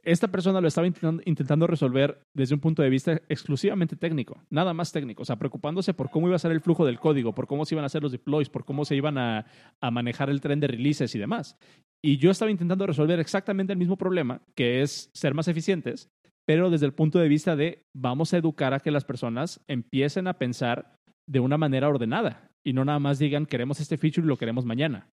Esta 0.05 0.29
persona 0.29 0.61
lo 0.61 0.69
estaba 0.69 0.87
intentando, 0.87 1.67
resolver 1.67 2.21
desde 2.35 2.55
un 2.55 2.61
punto 2.61 2.83
de 2.83 2.91
vista 2.91 3.23
exclusivamente 3.29 3.97
técnico, 3.97 4.43
nada 4.51 4.75
más 4.75 4.93
técnico, 4.93 5.23
o 5.23 5.25
sea, 5.25 5.37
preocupándose 5.37 5.95
por 5.95 6.11
cómo 6.11 6.27
iba 6.27 6.37
a 6.37 6.39
ser 6.39 6.53
el 6.53 6.61
flujo 6.61 6.85
del 6.85 7.01
código, 7.01 7.35
por 7.35 7.47
cómo 7.47 7.65
se 7.65 7.75
iban 7.75 7.85
a 7.85 7.87
hacer 7.87 8.03
los 8.03 8.13
deploys, 8.13 8.51
por 8.51 8.67
cómo 8.67 8.85
se 8.85 8.97
iban 8.97 9.17
a, 9.17 9.47
a 9.81 9.91
manejar 9.91 10.29
el 10.29 10.43
tren 10.43 10.61
de 10.61 10.67
releases 10.67 11.15
y 11.15 11.19
demás. 11.19 11.57
Y 12.03 12.19
yo 12.19 12.31
estaba 12.31 12.51
intentando 12.51 12.87
resolver 12.87 13.19
exactamente 13.19 13.73
el 13.73 13.79
mismo 13.79 13.97
problema, 13.97 14.43
que 14.55 14.83
es 14.83 15.09
ser 15.15 15.33
más 15.33 15.49
eficientes, 15.49 16.11
pero 16.47 16.69
desde 16.69 16.85
el 16.85 16.93
punto 16.93 17.19
de 17.19 17.29
vista 17.29 17.57
de 17.57 17.87
vamos 17.95 18.35
a 18.35 18.37
educar 18.37 18.75
a 18.75 18.81
que 18.81 18.91
las 18.91 19.07
personas 19.07 19.65
empiecen 19.69 20.27
a 20.27 20.35
pensar 20.35 20.97
de 21.27 21.41
una 21.41 21.57
manera 21.57 21.89
ordenada 21.89 22.51
y 22.63 22.75
no 22.75 22.85
nada 22.85 22.99
más 22.99 23.19
digan 23.19 23.47
queremos 23.47 23.81
este 23.81 23.97
feature 23.97 24.27
y 24.27 24.29
lo 24.29 24.37
queremos 24.37 24.67
mañana 24.67 25.09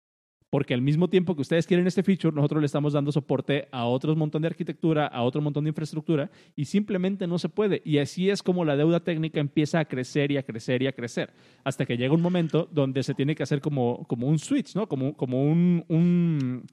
porque 0.50 0.74
al 0.74 0.82
mismo 0.82 1.10
tiempo 1.10 1.36
que 1.36 1.42
ustedes 1.42 1.68
quieren 1.68 1.88
este 1.88 2.04
feature, 2.04 2.36
nosotros 2.36 2.62
le 2.62 2.66
estamos 2.66 2.94
dando 2.94 3.12
soporte 3.12 3.68
a 3.72 3.86
otro 3.86 4.16
montón 4.16 4.42
de 4.42 4.48
arquitectura, 4.48 5.08
a 5.08 5.24
otro 5.24 5.42
montón 5.42 5.66
de 5.66 5.70
infraestructura, 5.70 6.32
y 6.56 6.66
simplemente 6.66 7.28
no 7.28 7.38
se 7.38 7.50
puede. 7.50 7.82
Y 7.84 7.98
así 7.98 8.30
es 8.30 8.42
como 8.42 8.64
la 8.64 8.78
deuda 8.78 9.02
técnica 9.02 9.40
empieza 9.40 9.80
a 9.80 9.86
crecer 9.86 10.32
y 10.32 10.38
a 10.38 10.44
crecer 10.44 10.82
y 10.82 10.88
a 10.88 10.94
crecer, 10.94 11.34
hasta 11.64 11.86
que 11.86 11.98
llega 11.98 12.14
un 12.14 12.22
momento 12.22 12.68
donde 12.72 13.04
se 13.04 13.14
tiene 13.14 13.36
que 13.36 13.44
hacer 13.44 13.62
como, 13.62 14.06
como 14.08 14.28
un 14.28 14.40
switch, 14.40 14.76
¿no? 14.76 14.88
Como, 14.88 15.16
como 15.16 15.44
un, 15.44 15.84
un, 15.90 16.64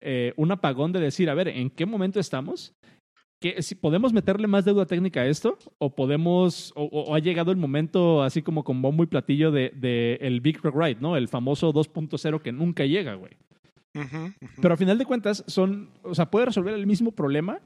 eh, 0.00 0.34
un 0.36 0.52
apagón 0.52 0.92
de 0.92 1.00
decir, 1.00 1.30
a 1.30 1.34
ver, 1.34 1.48
¿en 1.48 1.70
qué 1.70 1.86
momento 1.86 2.20
estamos? 2.20 2.74
Si 3.58 3.74
podemos 3.74 4.12
meterle 4.12 4.46
más 4.46 4.64
deuda 4.64 4.86
técnica 4.86 5.20
a 5.20 5.26
esto 5.26 5.58
o 5.78 5.94
podemos 5.94 6.72
o, 6.76 7.14
ha 7.14 7.18
llegado 7.18 7.50
el 7.50 7.56
momento 7.56 8.22
así 8.22 8.42
como 8.42 8.64
con 8.64 8.82
bombo 8.82 9.02
y 9.02 9.06
platillo 9.06 9.50
de, 9.50 10.18
el 10.20 10.40
Big 10.40 10.60
Ride, 10.62 11.00
¿no? 11.00 11.16
El 11.16 11.28
famoso 11.28 11.72
2.0 11.72 12.40
que 12.40 12.52
nunca 12.52 12.84
llega, 12.84 13.14
güey. 13.14 13.32
Pero 14.60 14.74
a 14.74 14.76
final 14.76 14.96
de 14.96 15.04
cuentas 15.04 15.44
son, 15.46 15.90
o 16.02 16.14
sea, 16.14 16.30
puede 16.30 16.46
resolver 16.46 16.74
el 16.74 16.86
mismo 16.86 17.12
problema 17.12 17.60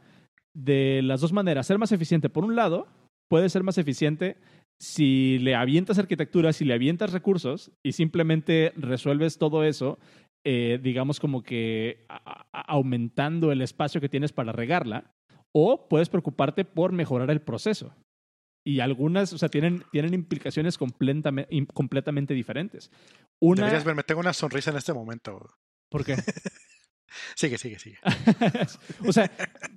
de 0.54 1.00
las 1.02 1.20
dos 1.20 1.32
maneras, 1.32 1.66
ser 1.66 1.78
más 1.78 1.92
eficiente. 1.92 2.28
Por 2.28 2.44
un 2.44 2.56
lado, 2.56 2.88
puede 3.28 3.48
ser 3.48 3.62
más 3.62 3.78
eficiente 3.78 4.36
si 4.78 5.38
le 5.38 5.54
avientas 5.54 5.98
arquitectura, 5.98 6.52
si 6.52 6.64
le 6.64 6.74
avientas 6.74 7.12
recursos 7.12 7.70
y 7.82 7.92
simplemente 7.92 8.72
resuelves 8.76 9.38
todo 9.38 9.64
eso, 9.64 9.98
eh, 10.44 10.78
digamos 10.82 11.18
como 11.18 11.42
que 11.42 12.06
aumentando 12.52 13.52
el 13.52 13.62
espacio 13.62 14.00
que 14.00 14.08
tienes 14.08 14.32
para 14.32 14.52
regarla 14.52 15.15
o 15.58 15.88
puedes 15.88 16.10
preocuparte 16.10 16.66
por 16.66 16.92
mejorar 16.92 17.30
el 17.30 17.40
proceso. 17.40 17.94
Y 18.62 18.80
algunas, 18.80 19.32
o 19.32 19.38
sea, 19.38 19.48
tienen, 19.48 19.84
tienen 19.90 20.12
implicaciones 20.12 20.76
completamente, 20.76 21.66
completamente 21.72 22.34
diferentes. 22.34 22.90
Una... 23.40 23.62
Deberías 23.62 23.84
verme, 23.84 24.02
tengo 24.02 24.20
una 24.20 24.34
sonrisa 24.34 24.70
en 24.70 24.76
este 24.76 24.92
momento. 24.92 25.48
¿Por 25.90 26.04
qué? 26.04 26.16
sigue, 27.36 27.56
sigue, 27.56 27.78
sigue. 27.78 27.96
o 29.08 29.12
sea, 29.14 29.30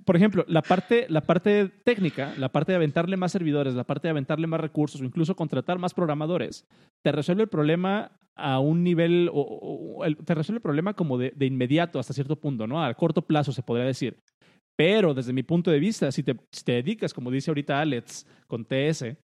por 0.03 0.17
ejemplo, 0.17 0.43
la 0.49 0.61
parte, 0.61 1.05
la 1.07 1.21
parte 1.21 1.69
técnica, 1.85 2.33
la 2.37 2.51
parte 2.51 2.73
de 2.73 2.75
aventarle 2.75 3.15
más 3.15 3.31
servidores, 3.31 3.73
la 3.73 3.85
parte 3.85 4.09
de 4.09 4.11
aventarle 4.11 4.47
más 4.47 4.59
recursos 4.59 4.99
o 4.99 5.05
incluso 5.05 5.37
contratar 5.37 5.79
más 5.79 5.93
programadores, 5.93 6.65
te 7.05 7.13
resuelve 7.13 7.43
el 7.43 7.49
problema 7.49 8.19
a 8.35 8.59
un 8.59 8.83
nivel, 8.83 9.29
o, 9.31 10.03
te 10.25 10.35
resuelve 10.35 10.57
el 10.57 10.63
problema 10.63 10.93
como 10.93 11.17
de, 11.17 11.31
de, 11.37 11.45
inmediato 11.45 11.99
hasta 11.99 12.13
cierto 12.13 12.37
punto, 12.37 12.67
¿no? 12.67 12.83
A 12.83 12.93
corto 12.95 13.21
plazo 13.21 13.53
se 13.53 13.63
podría 13.63 13.85
decir. 13.85 14.19
Pero 14.79 15.13
desde 15.13 15.33
mi 15.33 15.43
punto 15.43 15.71
de 15.71 15.77
vista, 15.77 16.09
si 16.09 16.23
te, 16.23 16.33
te 16.63 16.71
dedicas, 16.71 17.13
como 17.13 17.29
dice 17.29 17.51
ahorita 17.51 17.81
Alex, 17.81 18.25
con 18.47 18.63
TS, 18.63 19.17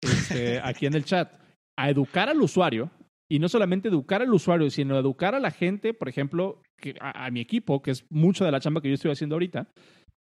este, 0.00 0.60
aquí 0.64 0.86
en 0.86 0.94
el 0.94 1.04
chat, 1.04 1.30
a 1.78 1.90
educar 1.90 2.30
al 2.30 2.40
usuario, 2.40 2.90
Y 3.30 3.38
no 3.38 3.50
solamente 3.50 3.88
educar 3.88 4.22
al 4.22 4.32
usuario, 4.32 4.70
sino 4.70 4.98
educar 4.98 5.34
a 5.34 5.40
la 5.40 5.50
gente, 5.50 5.92
por 5.92 6.08
ejemplo, 6.08 6.62
que, 6.80 6.94
a, 7.00 7.30
mi 7.30 7.40
equipo, 7.40 7.82
que 7.82 7.90
es 7.90 8.10
mucho 8.10 8.46
de 8.46 8.50
la 8.50 8.60
chamba 8.60 8.80
que 8.80 8.88
yo 8.88 8.94
estoy 8.94 9.10
haciendo 9.10 9.34
ahorita, 9.34 9.68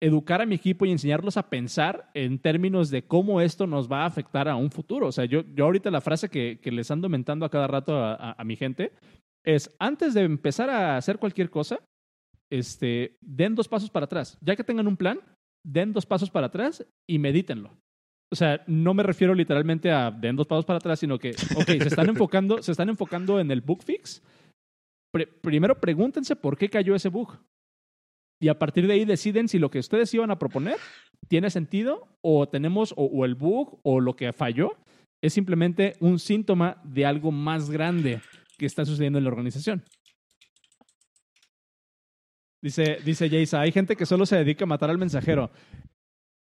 educar 0.02 0.42
a 0.42 0.46
mi 0.46 0.56
equipo 0.56 0.84
y 0.84 0.90
enseñarlos 0.90 1.36
a 1.36 1.48
pensar 1.48 2.10
en 2.14 2.40
términos 2.40 2.90
de 2.90 3.04
cómo 3.04 3.40
esto 3.40 3.68
nos 3.68 3.88
va 3.88 4.02
a 4.02 4.06
afectar 4.06 4.48
a 4.48 4.56
un 4.56 4.72
futuro. 4.72 5.06
O 5.06 5.12
sea, 5.12 5.26
yo, 5.26 5.44
yo 5.54 5.66
ahorita 5.66 5.92
la 5.92 6.00
frase 6.00 6.28
que, 6.28 6.58
les 6.64 6.90
ando 6.90 7.08
mentando 7.08 7.46
a 7.46 7.50
cada 7.50 7.68
rato 7.68 7.96
a, 7.96 8.42
mi 8.44 8.56
gente 8.56 8.90
es, 9.44 9.70
antes 9.78 10.12
de 10.12 10.22
empezar 10.22 10.70
a 10.70 10.96
hacer 10.96 11.18
cualquier 11.18 11.50
cosa, 11.50 11.78
este, 12.50 13.16
den 13.20 13.54
dos 13.54 13.68
pasos 13.68 13.90
para 13.90 14.04
atrás. 14.04 14.36
Ya 14.40 14.56
que 14.56 14.64
tengan 14.64 14.88
un 14.88 14.96
plan, 14.96 15.20
den 15.64 15.92
dos 15.92 16.06
pasos 16.06 16.30
para 16.30 16.48
atrás 16.48 16.84
y 17.08 17.18
medítenlo. 17.18 17.70
O 18.32 18.36
sea, 18.36 18.62
no 18.66 18.94
me 18.94 19.02
refiero 19.02 19.34
literalmente 19.34 19.90
a 19.90 20.10
den 20.10 20.36
dos 20.36 20.46
pasos 20.46 20.64
para 20.64 20.78
atrás, 20.78 21.00
sino 21.00 21.18
que, 21.18 21.30
ok, 21.30 21.66
se 21.66 21.88
están 21.88 22.08
enfocando, 22.10 22.62
se 22.62 22.72
están 22.72 22.88
enfocando 22.88 23.40
en 23.40 23.50
el 23.50 23.60
bug 23.60 23.82
fix. 23.82 24.22
primero 25.42 25.80
pregúntense 25.80 26.36
por 26.36 26.56
qué 26.56 26.68
cayó 26.68 26.94
ese 26.94 27.08
bug. 27.08 27.38
Y 28.42 28.48
a 28.48 28.58
partir 28.58 28.86
de 28.86 28.94
ahí 28.94 29.04
deciden 29.04 29.48
si 29.48 29.58
lo 29.58 29.70
que 29.70 29.80
ustedes 29.80 30.12
iban 30.14 30.30
a 30.30 30.38
proponer 30.38 30.76
tiene 31.28 31.50
sentido 31.50 32.08
o 32.22 32.48
tenemos, 32.48 32.94
o, 32.96 33.24
el 33.26 33.34
bug 33.34 33.78
o 33.82 34.00
lo 34.00 34.16
que 34.16 34.32
falló 34.32 34.76
es 35.22 35.34
simplemente 35.34 35.94
un 36.00 36.18
síntoma 36.18 36.80
de 36.84 37.04
algo 37.04 37.32
más 37.32 37.68
grande 37.68 38.22
que 38.56 38.64
está 38.64 38.86
sucediendo 38.86 39.18
en 39.18 39.24
la 39.24 39.30
organización. 39.30 39.82
Dice, 42.62 42.98
dice 43.04 43.30
Jason, 43.30 43.60
hay 43.60 43.72
gente 43.72 43.96
que 43.96 44.06
solo 44.06 44.26
se 44.26 44.36
dedica 44.36 44.64
a 44.64 44.66
matar 44.66 44.90
al 44.90 44.98
mensajero. 44.98 45.50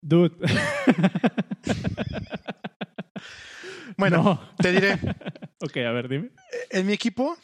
Dude. 0.01 0.37
bueno, 3.97 4.53
te 4.59 4.73
diré. 4.73 4.95
ok, 5.61 5.77
a 5.79 5.93
ver, 5.93 6.09
dime. 6.09 6.31
En 6.71 6.87
mi 6.87 6.93
equipo, 6.93 7.37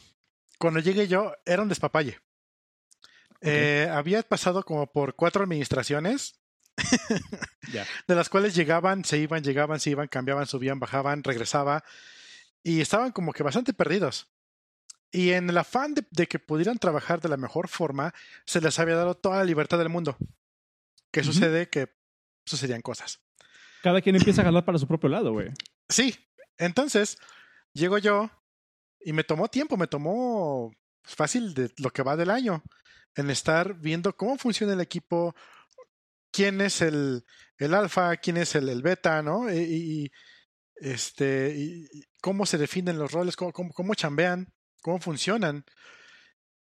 cuando 0.58 0.80
llegué 0.80 1.06
yo, 1.06 1.34
era 1.44 1.62
un 1.62 1.68
despapalle. 1.68 2.18
Eh, 3.42 3.88
había 3.92 4.22
pasado 4.22 4.62
como 4.62 4.90
por 4.90 5.14
cuatro 5.14 5.44
administraciones, 5.44 6.40
de 8.08 8.14
las 8.14 8.30
cuales 8.30 8.54
llegaban, 8.54 9.04
se 9.04 9.18
iban, 9.18 9.42
llegaban, 9.42 9.80
se 9.80 9.90
iban, 9.90 10.08
cambiaban, 10.08 10.46
subían, 10.46 10.80
bajaban, 10.80 11.22
regresaba, 11.22 11.84
y 12.62 12.80
estaban 12.80 13.12
como 13.12 13.34
que 13.34 13.42
bastante 13.42 13.74
perdidos. 13.74 14.33
Y 15.14 15.30
en 15.30 15.48
el 15.48 15.56
afán 15.58 15.94
de, 16.10 16.26
que 16.26 16.40
pudieran 16.40 16.78
trabajar 16.78 17.20
de 17.20 17.28
la 17.28 17.36
mejor 17.36 17.68
forma, 17.68 18.12
se 18.46 18.60
les 18.60 18.80
había 18.80 18.96
dado 18.96 19.14
toda 19.14 19.38
la 19.38 19.44
libertad 19.44 19.78
del 19.78 19.88
mundo. 19.88 20.16
¿Qué 21.12 21.22
sucede? 21.22 21.68
Que 21.68 21.88
sucedían 22.44 22.82
cosas. 22.82 23.20
Cada 23.80 24.02
quien 24.02 24.16
empieza 24.16 24.42
a 24.42 24.46
jalar 24.46 24.64
para 24.64 24.76
su 24.76 24.88
propio 24.88 25.08
lado, 25.08 25.32
güey. 25.32 25.50
Sí. 25.88 26.16
Entonces, 26.58 27.16
llego 27.72 27.98
yo 27.98 28.28
y 29.04 29.12
me 29.12 29.22
tomó 29.22 29.46
tiempo, 29.46 29.76
me 29.76 29.86
tomó 29.86 30.72
fácil 31.04 31.54
de 31.54 31.72
lo 31.78 31.90
que 31.90 32.02
va 32.02 32.16
del 32.16 32.30
año 32.30 32.64
en 33.14 33.30
estar 33.30 33.74
viendo 33.74 34.16
cómo 34.16 34.36
funciona 34.36 34.72
el 34.72 34.80
equipo, 34.80 35.36
quién 36.32 36.60
es 36.60 36.82
el, 36.82 37.24
el 37.58 37.74
alfa, 37.74 38.16
quién 38.16 38.36
es 38.36 38.56
el, 38.56 38.68
el 38.68 38.82
beta, 38.82 39.22
¿no? 39.22 39.48
Y, 39.48 40.10
este, 40.74 41.54
y 41.56 41.88
cómo 42.20 42.46
se 42.46 42.58
definen 42.58 42.98
los 42.98 43.12
roles, 43.12 43.36
cómo, 43.36 43.52
cómo, 43.52 43.94
chambean, 43.94 44.52
cómo 44.84 45.00
funcionan. 45.00 45.64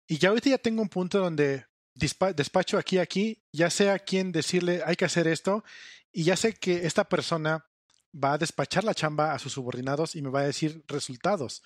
Y 0.07 0.19
ya 0.19 0.29
ahorita 0.29 0.51
ya 0.51 0.59
tengo 0.59 0.81
un 0.81 0.89
punto 0.89 1.19
donde 1.19 1.67
despacho 1.93 2.79
aquí, 2.79 2.99
aquí, 2.99 3.43
ya 3.53 3.69
sé 3.69 3.91
a 3.91 3.99
quién 3.99 4.31
decirle 4.31 4.83
hay 4.87 4.95
que 4.95 5.07
hacer 5.07 5.27
esto, 5.27 5.65
y 6.13 6.23
ya 6.23 6.37
sé 6.37 6.55
que 6.55 6.87
esta 6.87 7.09
persona 7.09 7.67
va 8.15 8.35
a 8.35 8.39
despachar 8.39 8.85
la 8.85 8.95
chamba 8.95 9.35
a 9.35 9.39
sus 9.41 9.53
subordinados 9.53 10.15
y 10.15 10.23
me 10.23 10.31
va 10.31 10.41
a 10.41 10.47
decir 10.47 10.85
resultados. 10.87 11.63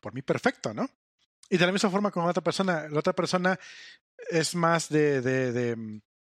Por 0.00 0.14
mí, 0.14 0.22
perfecto, 0.22 0.72
¿no? 0.72 0.88
Y 1.50 1.58
de 1.58 1.66
la 1.66 1.72
misma 1.72 1.90
forma 1.90 2.10
con 2.10 2.24
la 2.24 2.30
otra 2.30 2.42
persona, 2.42 2.88
la 2.88 2.98
otra 2.98 3.12
persona 3.12 3.60
es 4.30 4.54
más 4.54 4.88
de, 4.88 5.20
de, 5.20 5.52
de, 5.52 5.76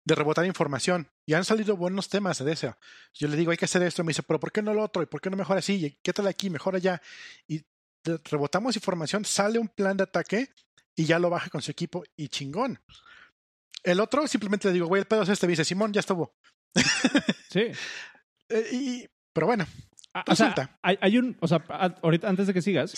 de, 0.04 0.16
rebotar 0.16 0.46
información. 0.46 1.10
Y 1.26 1.36
han 1.36 1.46
salido 1.46 1.78
buenos 1.78 2.10
temas 2.10 2.44
de 2.44 2.52
eso. 2.52 2.76
Yo 3.14 3.30
le 3.30 3.38
digo, 3.38 3.52
hay 3.52 3.58
que 3.58 3.66
hacer 3.66 3.84
esto. 3.84 4.02
Y 4.02 4.06
me 4.06 4.10
dice, 4.10 4.24
pero 4.24 4.40
¿por 4.40 4.52
qué 4.52 4.62
no 4.62 4.74
lo 4.74 4.84
otro? 4.84 5.02
¿Y 5.02 5.06
por 5.06 5.22
qué 5.22 5.30
no 5.30 5.38
mejor 5.38 5.58
así? 5.58 5.98
¿Qué 6.04 6.12
tal 6.12 6.28
aquí? 6.28 6.50
Mejor 6.50 6.76
allá. 6.76 7.02
Y 7.48 7.64
rebotamos 8.04 8.76
información, 8.76 9.26
sale 9.26 9.60
un 9.60 9.68
plan 9.68 9.98
de 9.98 10.04
ataque 10.04 10.50
y 10.96 11.06
ya 11.06 11.20
lo 11.20 11.30
baja 11.30 11.50
con 11.50 11.62
su 11.62 11.72
equipo 11.72 12.04
y 12.16 12.28
chingón. 12.30 12.80
El 13.84 14.00
otro 14.00 14.28
simplemente 14.28 14.68
le 14.68 14.76
digo, 14.76 14.88
güey, 14.88 15.02
el 15.02 15.08
pedo 15.08 15.24
es 15.24 15.30
este. 15.30 15.48
Dice, 15.48 15.66
Simón, 15.66 15.94
ya 15.94 16.00
estuvo. 16.00 16.34
sí. 17.50 17.66
Eh, 18.54 18.68
y, 18.74 19.10
pero 19.32 19.48
bueno. 19.48 19.66
Ah, 20.14 20.26
o 20.28 20.36
sea, 20.36 20.78
hay, 20.82 21.18
un, 21.18 21.38
o 21.40 21.48
sea, 21.48 21.64
ahorita 22.02 22.28
antes 22.28 22.48
de 22.48 22.54
que 22.54 22.62
sigas, 22.62 22.94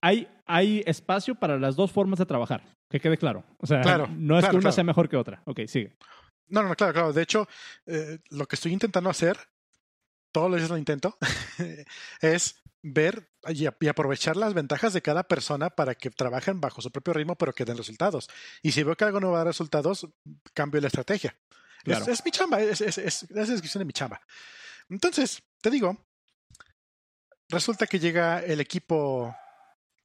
hay, 0.00 0.28
hay 0.44 0.82
espacio 0.86 1.36
para 1.36 1.56
las 1.56 1.76
dos 1.76 1.92
formas 1.92 2.18
de 2.18 2.26
trabajar, 2.26 2.64
que 2.90 2.98
quede 2.98 3.16
claro. 3.16 3.44
O 3.58 3.66
sea, 3.68 3.80
no 4.08 4.40
es 4.40 4.48
que 4.48 4.56
una 4.56 4.72
sea 4.72 4.82
mejor 4.82 5.08
que 5.08 5.16
otra. 5.16 5.40
Ok, 5.44 5.60
sigue. 5.68 5.96
No, 6.48 6.64
no, 6.64 6.74
claro, 6.74 6.92
claro. 6.92 7.12
De 7.12 7.22
hecho, 7.22 7.46
eh, 7.86 8.18
lo 8.30 8.46
que 8.46 8.56
estoy 8.56 8.72
intentando 8.72 9.08
hacer, 9.08 9.38
todos 10.32 10.50
los 10.50 10.58
días 10.58 10.70
lo 10.70 10.78
intento, 10.78 11.16
es 12.20 12.60
ver 12.82 13.30
y, 13.48 13.66
aprovechar 13.66 14.36
las 14.36 14.54
ventajas 14.54 14.92
de 14.92 15.02
cada 15.02 15.24
persona 15.24 15.70
para 15.70 15.94
que 15.94 16.10
trabajen 16.10 16.60
bajo 16.60 16.80
su 16.80 16.90
propio 16.90 17.14
ritmo, 17.14 17.36
pero 17.36 17.52
que 17.52 17.64
den 17.64 17.76
resultados. 17.76 18.28
Y 18.62 18.72
si 18.72 18.82
veo 18.82 18.96
que 18.96 19.04
algo 19.04 19.20
no 19.20 19.30
va 19.30 19.36
a 19.36 19.38
dar 19.40 19.46
resultados, 19.48 20.06
cambio 20.54 20.80
la 20.80 20.88
estrategia. 20.88 21.36
Es, 21.84 22.24
mi 22.24 22.30
chamba, 22.30 22.60
es, 22.60 22.80
es, 22.80 22.98
es, 22.98 23.30
la 23.30 23.44
descripción 23.44 23.80
de 23.80 23.84
mi 23.86 23.92
chamba. 23.92 24.20
Entonces, 24.88 25.42
te 25.60 25.70
digo, 25.70 25.96
resulta 27.48 27.86
que 27.86 27.98
llega 27.98 28.40
el 28.40 28.60
equipo 28.60 29.34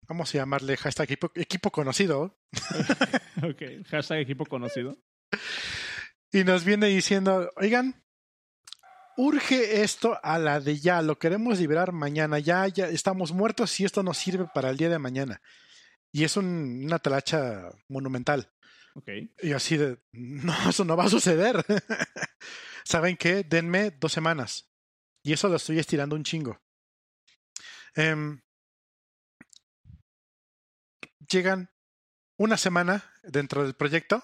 vamos 0.07 0.33
a 0.33 0.37
llamarle 0.37 0.77
hashtag 0.77 1.05
equipo, 1.05 1.31
equipo 1.35 1.71
conocido. 1.71 2.37
ok, 3.43 3.87
hashtag 3.89 4.19
equipo 4.19 4.45
conocido. 4.45 4.97
Y 6.31 6.43
nos 6.43 6.63
viene 6.63 6.87
diciendo, 6.87 7.51
oigan, 7.55 8.02
urge 9.17 9.83
esto 9.83 10.19
a 10.23 10.37
la 10.37 10.59
de 10.59 10.79
ya, 10.79 11.01
lo 11.01 11.19
queremos 11.19 11.59
liberar 11.59 11.91
mañana, 11.91 12.39
ya, 12.39 12.67
ya 12.67 12.87
estamos 12.87 13.31
muertos 13.31 13.79
y 13.79 13.85
esto 13.85 14.03
nos 14.03 14.17
sirve 14.17 14.47
para 14.53 14.69
el 14.69 14.77
día 14.77 14.89
de 14.89 14.99
mañana. 14.99 15.41
Y 16.11 16.23
es 16.23 16.37
una 16.37 16.99
talacha 16.99 17.71
monumental. 17.87 18.51
Okay. 18.95 19.33
Y 19.41 19.53
así 19.53 19.77
de, 19.77 19.99
no, 20.11 20.53
eso 20.69 20.85
no 20.85 20.95
va 20.95 21.05
a 21.05 21.09
suceder. 21.09 21.65
¿Saben 22.85 23.17
qué? 23.17 23.43
Denme 23.43 23.91
dos 23.91 24.11
semanas. 24.11 24.69
Y 25.23 25.33
eso 25.33 25.47
lo 25.47 25.55
estoy 25.55 25.79
estirando 25.79 26.15
un 26.15 26.23
chingo. 26.23 26.61
Um, 27.95 28.41
llegan 31.29 31.69
una 32.37 32.57
semana 32.57 33.11
dentro 33.23 33.63
del 33.63 33.75
proyecto 33.75 34.23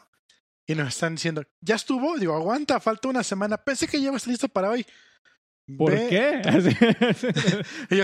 y 0.69 0.75
nos 0.75 0.89
están 0.89 1.15
diciendo, 1.15 1.43
ya 1.62 1.73
estuvo, 1.73 2.15
digo, 2.19 2.36
aguanta, 2.36 2.79
falta 2.79 3.08
una 3.08 3.23
semana, 3.23 3.58
pensé 3.58 3.88
que 3.88 3.99
ya 3.99 4.12
listo 4.12 4.47
para 4.47 4.69
hoy. 4.69 4.86
¿Por 5.75 5.91
qué? 5.95 6.41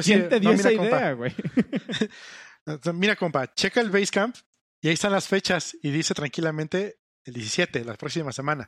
¿Quién 0.03 0.29
te 0.29 0.39
dio 0.39 0.49
esa 0.49 0.71
idea, 0.71 1.11
güey? 1.13 1.31
mira, 2.95 3.15
compa, 3.15 3.53
checa 3.53 3.81
el 3.81 3.91
Basecamp 3.91 4.35
y 4.81 4.87
ahí 4.87 4.95
están 4.95 5.11
las 5.11 5.27
fechas 5.27 5.77
y 5.83 5.91
dice 5.91 6.15
tranquilamente 6.15 6.97
el 7.23 7.35
17, 7.35 7.85
la 7.85 7.93
próxima 7.93 8.31
semana. 8.31 8.67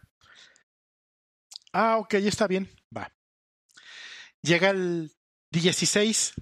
Ah, 1.74 1.98
ok, 1.98 2.18
ya 2.18 2.30
está 2.30 2.46
bien, 2.46 2.70
va. 2.96 3.12
Llega 4.44 4.70
el 4.70 5.12
16 5.50 6.34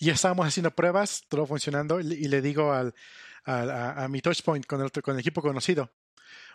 y 0.00 0.06
ya 0.06 0.14
estábamos 0.14 0.44
haciendo 0.44 0.72
pruebas, 0.72 1.22
todo 1.28 1.46
funcionando, 1.46 2.00
y 2.00 2.26
le 2.26 2.42
digo 2.42 2.72
al, 2.72 2.96
a, 3.44 4.08
mi 4.10 4.20
touchpoint 4.20 4.66
con 4.66 4.82
el, 4.82 4.90
con 4.90 5.14
el 5.14 5.20
equipo 5.20 5.40
conocido. 5.40 5.92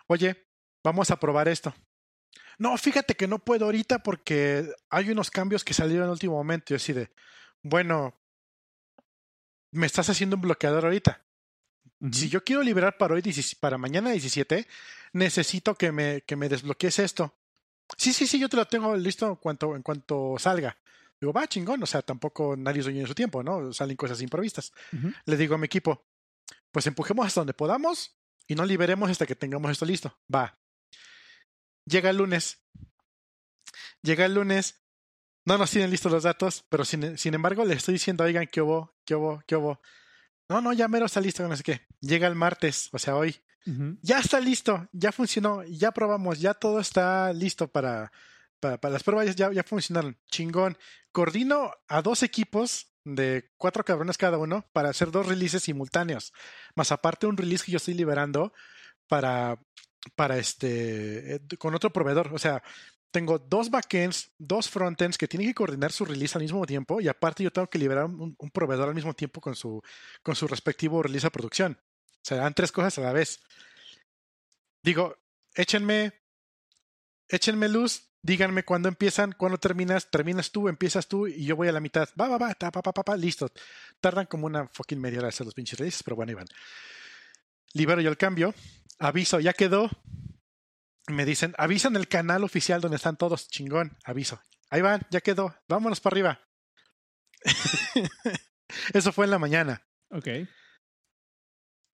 Oye, 0.06 0.46
vamos 0.82 1.10
a 1.10 1.18
probar 1.18 1.48
esto. 1.48 1.74
No, 2.58 2.76
fíjate 2.76 3.14
que 3.14 3.26
no 3.26 3.38
puedo 3.38 3.64
ahorita 3.64 4.02
porque 4.02 4.70
hay 4.90 5.10
unos 5.10 5.30
cambios 5.30 5.64
que 5.64 5.74
salieron 5.74 6.04
en 6.04 6.08
el 6.08 6.12
último 6.12 6.34
momento. 6.34 6.66
Yo 6.68 6.76
así 6.76 6.92
de, 6.92 7.10
bueno, 7.62 8.14
me 9.72 9.86
estás 9.86 10.08
haciendo 10.10 10.36
un 10.36 10.42
bloqueador 10.42 10.84
ahorita. 10.84 11.22
Si 12.12 12.28
yo 12.28 12.44
quiero 12.44 12.62
liberar 12.62 12.98
para 12.98 13.14
hoy, 13.14 13.22
para 13.60 13.78
mañana 13.78 14.10
17, 14.10 14.66
necesito 15.12 15.74
que 15.76 15.92
me, 15.92 16.22
que 16.22 16.36
me 16.36 16.48
desbloquees 16.48 16.98
esto. 16.98 17.34
Sí, 17.96 18.12
sí, 18.12 18.26
sí, 18.26 18.38
yo 18.38 18.48
te 18.48 18.56
lo 18.56 18.66
tengo 18.66 18.96
listo 18.96 19.28
en 19.28 19.36
cuanto, 19.36 19.76
en 19.76 19.82
cuanto 19.82 20.36
salga. 20.38 20.76
Digo, 21.20 21.32
va 21.32 21.46
chingón, 21.46 21.82
o 21.82 21.86
sea, 21.86 22.02
tampoco 22.02 22.56
nadie 22.56 22.80
es 22.80 22.86
dueño 22.86 23.02
de 23.02 23.06
su 23.06 23.14
tiempo, 23.14 23.42
¿no? 23.42 23.72
Salen 23.72 23.96
cosas 23.96 24.20
improvistas. 24.22 24.72
Le 25.24 25.36
digo 25.36 25.54
a 25.54 25.58
mi 25.58 25.66
equipo, 25.66 26.04
pues 26.72 26.86
empujemos 26.88 27.26
hasta 27.26 27.40
donde 27.40 27.54
podamos 27.54 28.16
y 28.52 28.54
no 28.54 28.66
liberemos 28.66 29.10
hasta 29.10 29.24
que 29.26 29.34
tengamos 29.34 29.70
esto 29.70 29.86
listo. 29.86 30.14
Va. 30.32 30.58
Llega 31.86 32.10
el 32.10 32.18
lunes. 32.18 32.58
Llega 34.02 34.26
el 34.26 34.34
lunes. 34.34 34.82
No 35.46 35.56
nos 35.56 35.70
tienen 35.70 35.90
listos 35.90 36.12
los 36.12 36.22
datos, 36.22 36.66
pero 36.68 36.84
sin, 36.84 37.16
sin 37.16 37.32
embargo 37.32 37.64
le 37.64 37.74
estoy 37.74 37.94
diciendo, 37.94 38.24
oigan, 38.24 38.46
¿qué 38.46 38.60
hubo? 38.60 38.94
¿Qué 39.06 39.14
hubo? 39.14 39.42
¿Qué 39.46 39.56
hubo? 39.56 39.80
No, 40.50 40.60
no, 40.60 40.74
ya 40.74 40.86
mero 40.86 41.06
está 41.06 41.22
listo, 41.22 41.48
no 41.48 41.56
sé 41.56 41.62
qué. 41.62 41.86
Llega 42.00 42.28
el 42.28 42.34
martes, 42.34 42.90
o 42.92 42.98
sea, 42.98 43.16
hoy. 43.16 43.42
Ya 44.02 44.18
está 44.18 44.38
listo, 44.38 44.88
ya 44.92 45.12
funcionó, 45.12 45.62
ya 45.62 45.92
probamos, 45.92 46.40
ya 46.40 46.52
todo 46.52 46.78
está 46.80 47.32
listo 47.32 47.68
para, 47.68 48.12
para, 48.60 48.78
para 48.78 48.92
las 48.92 49.02
pruebas, 49.02 49.34
ya, 49.34 49.50
ya 49.50 49.62
funcionaron. 49.62 50.18
Chingón. 50.26 50.76
Coordino 51.10 51.72
a 51.88 52.02
dos 52.02 52.22
equipos 52.22 52.91
de 53.04 53.50
cuatro 53.56 53.84
cabrones 53.84 54.18
cada 54.18 54.38
uno 54.38 54.66
para 54.72 54.90
hacer 54.90 55.10
dos 55.10 55.26
releases 55.26 55.64
simultáneos. 55.64 56.32
Más 56.74 56.92
aparte 56.92 57.26
un 57.26 57.36
release 57.36 57.64
que 57.64 57.72
yo 57.72 57.76
estoy 57.76 57.94
liberando 57.94 58.52
para, 59.08 59.58
para 60.14 60.38
este, 60.38 61.36
eh, 61.36 61.40
con 61.58 61.74
otro 61.74 61.92
proveedor. 61.92 62.32
O 62.32 62.38
sea, 62.38 62.62
tengo 63.10 63.38
dos 63.38 63.70
backends, 63.70 64.32
dos 64.38 64.70
frontends 64.70 65.18
que 65.18 65.28
tienen 65.28 65.48
que 65.48 65.54
coordinar 65.54 65.92
su 65.92 66.04
release 66.04 66.38
al 66.38 66.42
mismo 66.42 66.64
tiempo 66.64 67.00
y 67.00 67.08
aparte 67.08 67.42
yo 67.42 67.50
tengo 67.50 67.68
que 67.68 67.78
liberar 67.78 68.06
un, 68.06 68.34
un 68.38 68.50
proveedor 68.50 68.88
al 68.88 68.94
mismo 68.94 69.14
tiempo 69.14 69.40
con 69.40 69.54
su, 69.54 69.82
con 70.22 70.34
su 70.34 70.46
respectivo 70.46 71.02
release 71.02 71.26
a 71.26 71.30
producción. 71.30 71.78
O 72.22 72.24
sea, 72.24 72.38
dan 72.38 72.54
tres 72.54 72.72
cosas 72.72 72.96
a 72.98 73.02
la 73.02 73.12
vez. 73.12 73.40
Digo, 74.82 75.16
échenme, 75.54 76.12
échenme 77.28 77.68
luz, 77.68 78.11
díganme 78.22 78.64
cuándo 78.64 78.88
empiezan, 78.88 79.32
cuándo 79.32 79.58
terminas, 79.58 80.10
terminas 80.10 80.50
tú, 80.50 80.68
empiezas 80.68 81.08
tú 81.08 81.26
y 81.26 81.44
yo 81.44 81.56
voy 81.56 81.68
a 81.68 81.72
la 81.72 81.80
mitad. 81.80 82.08
Va, 82.18 82.28
va, 82.28 82.38
va, 82.38 82.54
pa, 82.54 82.70
pa, 82.70 82.82
pa, 82.82 83.02
pa, 83.04 83.16
listo. 83.16 83.50
Tardan 84.00 84.26
como 84.26 84.46
una 84.46 84.68
fucking 84.68 85.00
media 85.00 85.18
hora 85.18 85.28
hacer 85.28 85.44
los 85.44 85.54
pinches 85.54 85.78
releases, 85.78 86.02
pero 86.02 86.16
bueno, 86.16 86.34
van. 86.36 86.46
Libero 87.74 88.00
yo 88.00 88.10
el 88.10 88.16
cambio, 88.16 88.54
aviso, 88.98 89.40
ya 89.40 89.52
quedó. 89.52 89.90
Me 91.08 91.24
dicen, 91.24 91.54
avisan 91.58 91.96
el 91.96 92.06
canal 92.06 92.44
oficial 92.44 92.80
donde 92.80 92.96
están 92.96 93.16
todos, 93.16 93.48
chingón, 93.48 93.98
aviso. 94.04 94.40
Ahí 94.70 94.80
van, 94.80 95.02
ya 95.10 95.20
quedó, 95.20 95.54
vámonos 95.68 96.00
para 96.00 96.14
arriba. 96.14 96.40
Eso 98.94 99.12
fue 99.12 99.24
en 99.24 99.32
la 99.32 99.38
mañana. 99.38 99.84
Ok. 100.10 100.28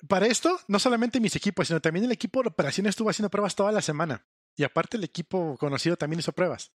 Para 0.07 0.27
esto, 0.27 0.61
no 0.69 0.79
solamente 0.79 1.19
mis 1.19 1.35
equipos, 1.35 1.67
sino 1.67 1.81
también 1.81 2.05
el 2.05 2.13
equipo 2.13 2.41
de 2.43 2.51
operaciones 2.51 2.91
estuvo 2.91 3.11
haciendo 3.11 3.31
pruebas 3.31 3.57
toda 3.57 3.73
la 3.73 3.83
semana. 3.83 4.25
Y 4.59 4.65
aparte 4.65 4.97
el 4.97 5.05
equipo 5.05 5.57
conocido 5.57 5.97
también 5.97 6.19
hizo 6.19 6.33
pruebas. 6.33 6.73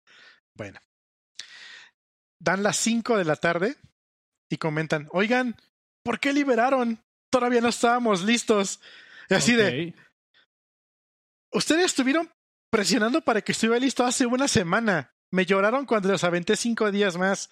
Bueno. 0.56 0.80
Dan 2.40 2.64
las 2.64 2.78
5 2.78 3.18
de 3.18 3.26
la 3.26 3.36
tarde 3.36 3.76
y 4.50 4.58
comentan, 4.58 5.10
oigan, 5.12 5.58
¿por 6.02 6.22
qué 6.22 6.32
liberaron? 6.32 7.04
Todavía 7.30 7.60
no 7.60 7.68
estábamos 7.68 8.24
listos. 8.24 8.80
Y 9.30 9.34
así 9.34 9.54
de, 9.56 9.94
ustedes 11.52 11.88
estuvieron 11.88 12.32
presionando 12.70 13.22
para 13.22 13.42
que 13.42 13.52
estuviera 13.52 13.80
listo 13.80 14.06
hace 14.06 14.26
una 14.26 14.48
semana. 14.48 15.14
Me 15.30 15.46
lloraron 15.46 15.86
cuando 15.86 16.08
los 16.08 16.24
aventé 16.24 16.56
cinco 16.56 16.90
días 16.90 17.18
más. 17.18 17.50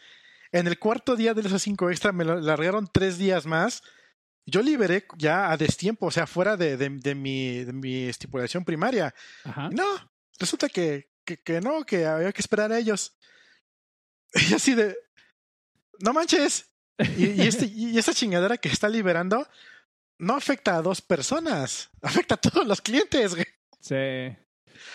En 0.54 0.66
el 0.66 0.80
cuarto 0.80 1.18
día 1.18 1.34
de 1.34 1.42
esos 1.42 1.62
cinco 1.62 1.90
extra 1.90 2.14
me 2.14 2.24
largaron 2.24 2.88
tres 2.88 3.18
días 3.18 3.46
más. 3.46 3.84
Yo 4.46 4.62
liberé 4.62 5.06
ya 5.18 5.52
a 5.52 5.58
destiempo, 5.58 6.06
o 6.06 6.12
sea, 6.12 6.26
fuera 6.26 6.56
de, 6.56 6.78
de, 6.78 6.90
de 6.90 7.16
mi, 7.16 7.66
de 7.66 7.74
mi 7.74 8.04
estipulación 8.04 8.64
primaria. 8.64 9.14
Ajá. 9.44 9.70
No, 9.72 10.11
resulta 10.40 10.70
que, 10.70 11.10
que, 11.26 11.38
que 11.38 11.62
no, 11.62 11.84
que 11.84 12.06
había 12.06 12.32
que 12.32 12.42
esperar 12.42 12.72
a 12.72 12.80
ellos. 12.80 13.18
Y 14.50 14.54
así 14.54 14.76
de, 14.76 14.96
no 16.00 16.14
manches. 16.14 16.72
Y, 17.18 17.32
y, 17.32 17.42
este, 17.42 17.66
y 17.76 17.98
esa 17.98 18.14
chingadera 18.14 18.58
que 18.58 18.70
está 18.70 18.88
liberando 18.88 19.46
no 20.20 20.36
afecta 20.36 20.78
a 20.78 20.82
dos 20.82 21.02
personas, 21.02 21.90
afecta 22.02 22.36
a 22.36 22.38
todos 22.38 22.66
los 22.66 22.82
clientes. 22.82 23.36
güey. 23.36 23.48
Sí. 23.80 24.36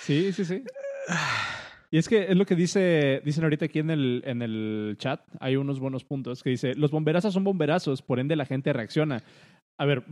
Sí, 0.02 0.32
sí, 0.32 0.44
sí. 0.44 0.64
Y 1.88 1.98
es 1.98 2.08
que 2.08 2.24
es 2.24 2.36
lo 2.36 2.44
que 2.44 2.56
dice, 2.56 3.22
dicen 3.24 3.44
ahorita 3.44 3.66
aquí 3.66 3.78
en 3.78 3.90
el, 3.90 4.20
en 4.26 4.42
el 4.42 4.96
chat. 4.98 5.20
Hay 5.38 5.54
unos 5.54 5.78
buenos 5.78 6.04
puntos 6.04 6.42
que 6.42 6.50
dice: 6.50 6.74
Los 6.74 6.90
bomberazos 6.90 7.32
son 7.32 7.44
bomberazos, 7.44 8.02
por 8.02 8.18
ende 8.18 8.34
la 8.34 8.44
gente 8.44 8.72
reacciona. 8.72 9.22
A 9.78 9.84
ver, 9.84 10.04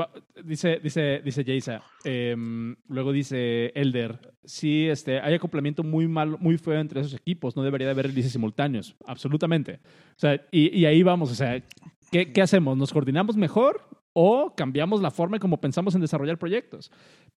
dice, 0.44 0.78
dice, 0.82 1.22
dice 1.24 1.42
Jaisa. 1.44 1.82
em, 2.04 2.76
luego 2.86 3.12
dice 3.12 3.72
Elder: 3.74 4.18
Sí, 4.44 4.86
este, 4.88 5.20
hay 5.20 5.34
acoplamiento 5.34 5.82
muy 5.82 6.06
malo, 6.06 6.36
muy 6.38 6.58
feo 6.58 6.78
entre 6.80 7.00
esos 7.00 7.14
equipos. 7.14 7.56
No 7.56 7.62
debería 7.62 7.86
de 7.86 7.92
haber 7.92 8.06
releases 8.08 8.32
simultáneos. 8.32 8.94
Absolutamente. 9.06 9.80
O 10.10 10.18
sea, 10.18 10.40
y, 10.50 10.78
y 10.78 10.84
ahí 10.84 11.02
vamos. 11.02 11.30
O 11.30 11.34
sea, 11.34 11.62
¿qué, 12.10 12.30
¿qué 12.32 12.42
hacemos? 12.42 12.76
¿Nos 12.76 12.92
coordinamos 12.92 13.36
mejor 13.36 13.88
o 14.12 14.54
cambiamos 14.54 15.00
la 15.00 15.10
forma 15.10 15.36
en 15.36 15.40
cómo 15.40 15.60
pensamos 15.60 15.94
en 15.94 16.02
desarrollar 16.02 16.38
proyectos? 16.38 16.92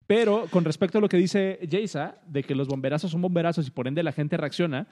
Pero 0.08 0.46
con 0.50 0.64
respecto 0.64 0.98
a 0.98 1.00
lo 1.00 1.08
que 1.08 1.16
dice 1.16 1.58
Jaisa, 1.70 2.20
de 2.26 2.42
que 2.42 2.54
los 2.56 2.68
bomberazos 2.68 3.10
son 3.12 3.22
bomberazos 3.22 3.66
y 3.66 3.70
por 3.70 3.86
ende 3.88 4.02
la 4.02 4.12
gente 4.12 4.36
reacciona, 4.36 4.88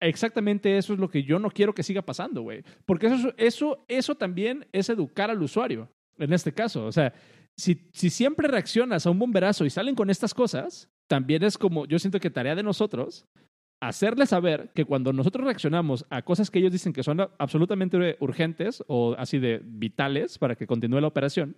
exactamente 0.00 0.76
eso 0.78 0.94
es 0.94 0.98
lo 0.98 1.08
que 1.10 1.22
yo 1.22 1.38
no 1.38 1.50
quiero 1.50 1.74
que 1.74 1.82
siga 1.82 2.02
pasando, 2.02 2.42
güey. 2.42 2.62
Porque 2.86 3.06
eso, 3.06 3.32
eso, 3.36 3.84
eso 3.88 4.14
también 4.14 4.66
es 4.72 4.88
educar 4.88 5.30
al 5.30 5.42
usuario, 5.42 5.90
en 6.18 6.32
este 6.32 6.52
caso. 6.52 6.86
O 6.86 6.92
sea, 6.92 7.12
si, 7.56 7.88
si 7.92 8.10
siempre 8.10 8.48
reaccionas 8.48 9.06
a 9.06 9.10
un 9.10 9.18
bomberazo 9.18 9.64
y 9.64 9.70
salen 9.70 9.94
con 9.94 10.10
estas 10.10 10.34
cosas, 10.34 10.88
también 11.08 11.42
es 11.42 11.58
como, 11.58 11.86
yo 11.86 11.98
siento 11.98 12.20
que 12.20 12.30
tarea 12.30 12.54
de 12.54 12.62
nosotros, 12.62 13.26
hacerles 13.80 14.30
saber 14.30 14.70
que 14.74 14.84
cuando 14.84 15.12
nosotros 15.12 15.44
reaccionamos 15.44 16.04
a 16.10 16.22
cosas 16.22 16.50
que 16.50 16.58
ellos 16.58 16.72
dicen 16.72 16.92
que 16.92 17.02
son 17.02 17.20
absolutamente 17.38 18.16
urgentes 18.20 18.82
o 18.86 19.14
así 19.18 19.38
de 19.38 19.60
vitales 19.64 20.38
para 20.38 20.56
que 20.56 20.66
continúe 20.66 21.00
la 21.00 21.06
operación, 21.06 21.56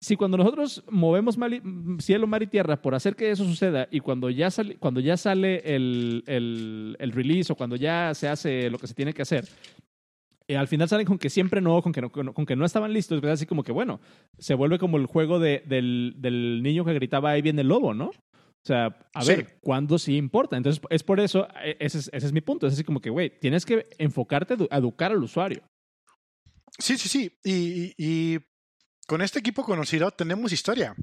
si 0.00 0.16
cuando 0.16 0.36
nosotros 0.36 0.84
movemos 0.88 1.36
y- 1.36 2.00
cielo, 2.00 2.28
mar 2.28 2.42
y 2.42 2.46
tierra 2.46 2.80
por 2.80 2.94
hacer 2.94 3.16
que 3.16 3.30
eso 3.30 3.44
suceda 3.44 3.88
y 3.90 4.00
cuando 4.00 4.30
ya 4.30 4.50
sale, 4.50 4.76
cuando 4.76 5.00
ya 5.00 5.16
sale 5.16 5.74
el, 5.74 6.22
el, 6.26 6.96
el 7.00 7.12
release 7.12 7.52
o 7.52 7.56
cuando 7.56 7.74
ya 7.74 8.14
se 8.14 8.28
hace 8.28 8.70
lo 8.70 8.78
que 8.78 8.86
se 8.86 8.94
tiene 8.94 9.12
que 9.12 9.22
hacer, 9.22 9.48
eh, 10.48 10.56
al 10.56 10.66
final 10.68 10.88
salen 10.88 11.06
con 11.06 11.18
que 11.18 11.30
siempre 11.30 11.60
no, 11.60 11.80
con 11.82 11.92
que 11.92 12.00
no, 12.00 12.10
con 12.10 12.46
que 12.46 12.56
no 12.56 12.64
estaban 12.64 12.92
listos, 12.92 13.20
¿verdad? 13.20 13.34
Así 13.34 13.46
como 13.46 13.62
que, 13.62 13.72
bueno, 13.72 14.00
se 14.38 14.54
vuelve 14.54 14.78
como 14.78 14.96
el 14.96 15.06
juego 15.06 15.38
de, 15.38 15.62
del, 15.66 16.14
del 16.16 16.62
niño 16.62 16.84
que 16.84 16.94
gritaba 16.94 17.30
ahí 17.30 17.42
viene 17.42 17.60
el 17.62 17.68
lobo, 17.68 17.94
¿no? 17.94 18.06
O 18.06 18.66
sea, 18.66 18.86
a 19.14 19.22
Sí. 19.22 19.28
ver, 19.28 19.58
¿cuándo 19.60 19.98
sí 19.98 20.16
importa? 20.16 20.56
Entonces, 20.56 20.82
es 20.90 21.02
por 21.04 21.20
eso, 21.20 21.46
eh, 21.62 21.76
ese 21.80 21.98
es, 21.98 22.10
ese 22.12 22.26
es 22.26 22.32
mi 22.32 22.40
punto. 22.40 22.66
Es 22.66 22.72
así 22.74 22.82
como 22.84 23.00
que, 23.00 23.08
güey, 23.10 23.38
tienes 23.38 23.64
que 23.64 23.88
enfocarte 23.98 24.54
a 24.54 24.56
edu- 24.56 24.68
a 24.70 24.76
educar 24.78 25.12
al 25.12 25.22
usuario. 25.22 25.62
Sí, 26.78 26.98
sí, 26.98 27.08
sí. 27.08 27.38
Y, 27.44 27.52
y- 27.52 27.94
y 28.34 28.38
con 29.06 29.22
este 29.22 29.38
equipo 29.38 29.64
conocido 29.64 30.10
tenemos 30.10 30.52
historia. 30.52 30.94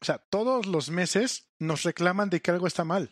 O 0.00 0.04
sea, 0.04 0.18
todos 0.30 0.66
los 0.66 0.90
meses 0.90 1.52
nos 1.60 1.84
reclaman 1.84 2.28
de 2.30 2.40
que 2.40 2.50
algo 2.50 2.66
está 2.66 2.84
mal. 2.84 3.10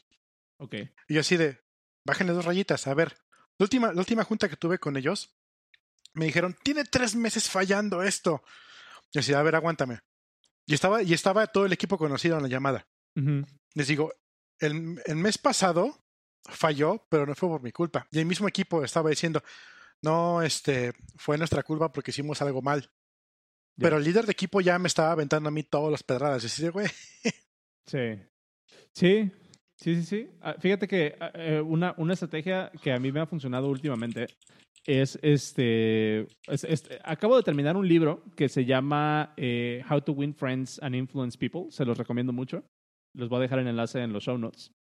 Ok. 0.59 0.75
Y 1.09 1.19
así 1.19 1.37
de, 1.37 1.59
bájenle 2.05 2.33
dos 2.33 2.45
rayitas. 2.45 2.87
A 2.89 2.95
ver, 2.95 3.17
la 3.59 3.65
última, 3.65 3.93
la 3.93 4.01
última 4.01 4.25
junta 4.25 4.49
que 4.49 4.57
tuve 4.57 4.79
con 4.79 4.97
ellos, 4.97 5.31
me 6.15 6.27
dijeron, 6.27 6.57
tiene 6.63 6.85
tres 6.85 7.15
meses 7.15 7.49
fallando 7.49 8.03
esto. 8.03 8.43
Y 9.13 9.19
así, 9.19 9.33
a 9.33 9.43
ver, 9.43 9.57
aguántame. 9.57 10.01
Y 10.67 10.75
estaba, 10.75 11.03
y 11.03 11.13
estaba 11.13 11.47
todo 11.47 11.67
el 11.67 11.73
equipo 11.73 11.99
conocido 11.99 12.37
en 12.37 12.43
la 12.43 12.49
llamada. 12.49 12.87
Les 13.75 13.87
digo, 13.89 14.13
el, 14.59 15.01
el 15.05 15.17
mes 15.17 15.39
pasado 15.39 16.05
falló, 16.45 17.07
pero 17.09 17.27
no 17.27 17.35
fue 17.35 17.49
por 17.49 17.63
mi 17.63 17.73
culpa. 17.73 18.07
Y 18.11 18.19
el 18.19 18.27
mismo 18.27 18.49
equipo 18.49 18.85
estaba 18.85 19.11
diciendo, 19.11 19.43
no, 20.03 20.43
este, 20.43 20.93
fue 21.17 21.39
nuestra 21.39 21.63
culpa 21.63 21.93
porque 21.93 22.11
hicimos 22.11 22.41
algo 22.43 22.63
mal. 22.63 22.91
Pero 23.77 23.97
el 23.97 24.05
líder 24.05 24.27
de 24.27 24.33
equipo 24.33 24.61
ya 24.61 24.79
me 24.79 24.89
estaba 24.89 25.13
aventando 25.13 25.49
a 25.49 25.53
mí 25.53 25.63
todas 25.63 25.91
las 25.91 26.03
pedradas. 26.03 26.43
Y 26.43 26.47
así 26.47 26.63
de, 26.63 26.71
güey, 26.71 26.89
Sí. 27.87 28.21
Sí, 28.93 29.31
sí, 29.77 29.95
sí, 29.97 30.03
sí. 30.03 30.31
Ah, 30.41 30.55
Fíjate 30.61 30.87
que 30.87 31.17
ah, 31.19 31.31
eh, 31.35 31.61
una, 31.61 31.95
una 31.97 32.13
estrategia 32.13 32.71
que 32.83 32.93
a 32.93 32.99
mí 32.99 33.11
me 33.11 33.21
ha 33.21 33.27
funcionado 33.27 33.69
últimamente 33.69 34.29
es 34.91 35.19
este, 35.23 36.21
es- 36.49 36.65
es- 36.65 36.89
Acabo 37.05 37.37
de 37.37 37.43
terminar 37.43 37.77
un 37.77 37.87
libro 37.87 38.23
que 38.37 38.49
se 38.49 38.65
llama 38.65 39.33
eh, 39.37 39.83
How 39.91 40.01
to 40.03 40.13
Win 40.13 40.35
Friends 40.35 40.81
and 40.83 40.95
Influence 40.95 41.39
People. 41.39 41.71
Se 41.71 41.85
los 41.85 41.97
recomiendo 41.99 42.33
mucho. 42.33 42.65
Les 43.17 43.29
voy 43.29 43.39
a 43.39 43.43
dejar 43.43 43.59
el 43.61 43.67
enlace 43.69 44.01
en 44.03 44.13
los 44.13 44.25
show 44.25 44.39
notes. 44.39 44.73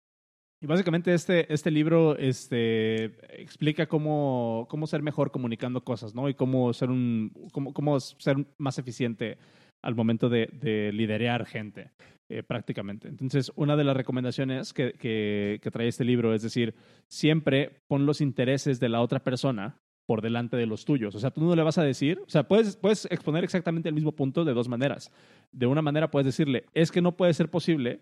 Y 0.61 0.67
básicamente 0.67 1.13
este, 1.13 1.51
este 1.53 1.71
libro 1.71 2.17
este, 2.17 3.05
explica 3.41 3.87
cómo, 3.87 4.67
cómo 4.69 4.87
ser 4.87 5.01
mejor 5.01 5.31
comunicando 5.31 5.83
cosas, 5.83 6.13
¿no? 6.13 6.27
Y 6.27 6.33
cómo 6.33 6.73
ser, 6.73 6.89
un, 6.89 7.31
cómo, 7.53 7.73
cómo 7.73 7.99
ser 7.99 8.35
más 8.59 8.77
eficiente 8.77 9.37
al 9.81 9.95
momento 9.95 10.27
de, 10.27 10.47
de 10.51 10.91
liderear 10.91 11.45
gente, 11.45 11.91
eh, 12.29 12.43
prácticamente. 12.43 13.07
Entonces, 13.07 13.53
una 13.55 13.77
de 13.77 13.85
las 13.85 13.95
recomendaciones 13.95 14.73
que, 14.73 14.91
que, 14.91 15.59
que 15.63 15.71
trae 15.71 15.87
este 15.87 16.03
libro 16.03 16.33
es 16.33 16.41
decir, 16.41 16.75
siempre 17.09 17.79
pon 17.87 18.05
los 18.05 18.19
intereses 18.19 18.81
de 18.81 18.89
la 18.89 18.99
otra 19.01 19.19
persona 19.23 19.77
por 20.09 20.23
delante 20.23 20.57
de 20.57 20.65
los 20.65 20.85
tuyos. 20.85 21.13
O 21.13 21.19
sea, 21.19 21.29
tú 21.29 21.39
no 21.39 21.55
le 21.55 21.61
vas 21.61 21.77
a 21.77 21.83
decir, 21.83 22.19
o 22.25 22.29
sea, 22.31 22.47
puedes, 22.47 22.75
puedes 22.75 23.05
exponer 23.11 23.43
exactamente 23.43 23.89
el 23.89 23.93
mismo 23.93 24.11
punto 24.11 24.43
de 24.43 24.55
dos 24.55 24.67
maneras. 24.67 25.11
De 25.51 25.67
una 25.67 25.83
manera 25.83 26.09
puedes 26.09 26.25
decirle, 26.25 26.65
es 26.73 26.91
que 26.91 26.99
no 26.99 27.15
puede 27.15 27.31
ser 27.35 27.51
posible 27.51 27.99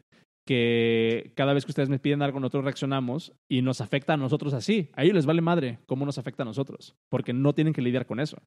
que 0.48 1.34
cada 1.36 1.52
vez 1.52 1.66
que 1.66 1.72
ustedes 1.72 1.90
me 1.90 2.00
piden 2.00 2.22
algo, 2.22 2.40
nosotros 2.40 2.64
reaccionamos 2.64 3.34
y 3.52 3.62
nos 3.62 3.82
afecta 3.82 4.14
a 4.14 4.18
nosotros 4.18 4.54
así. 4.54 4.90
A 4.94 5.04
ellos 5.04 5.16
les 5.16 5.26
vale 5.26 5.42
madre 5.42 5.80
cómo 5.86 6.06
nos 6.06 6.18
afecta 6.18 6.44
a 6.44 6.46
nosotros, 6.46 6.96
porque 7.10 7.34
no 7.34 7.52
tienen 7.54 7.74
que 7.74 7.82
lidiar 7.82 8.06
con 8.06 8.22
eso. 8.22 8.38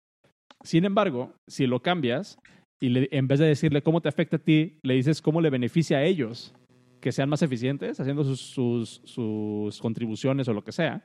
Sin 0.64 0.86
embargo, 0.86 1.34
si 1.46 1.66
lo 1.66 1.82
cambias 1.82 2.38
y 2.80 3.14
en 3.14 3.28
vez 3.28 3.40
de 3.40 3.46
decirle 3.46 3.82
cómo 3.82 4.00
te 4.00 4.08
afecta 4.08 4.36
a 4.36 4.42
ti, 4.42 4.78
le 4.82 4.94
dices 4.94 5.20
cómo 5.20 5.42
le 5.42 5.50
beneficia 5.50 5.98
a 5.98 6.04
ellos 6.04 6.54
que 7.02 7.12
sean 7.12 7.28
más 7.28 7.42
eficientes 7.42 8.00
haciendo 8.00 8.24
sus, 8.24 8.40
sus, 8.40 9.02
sus 9.04 9.78
contribuciones 9.82 10.48
o 10.48 10.54
lo 10.54 10.64
que 10.64 10.72
sea, 10.72 11.04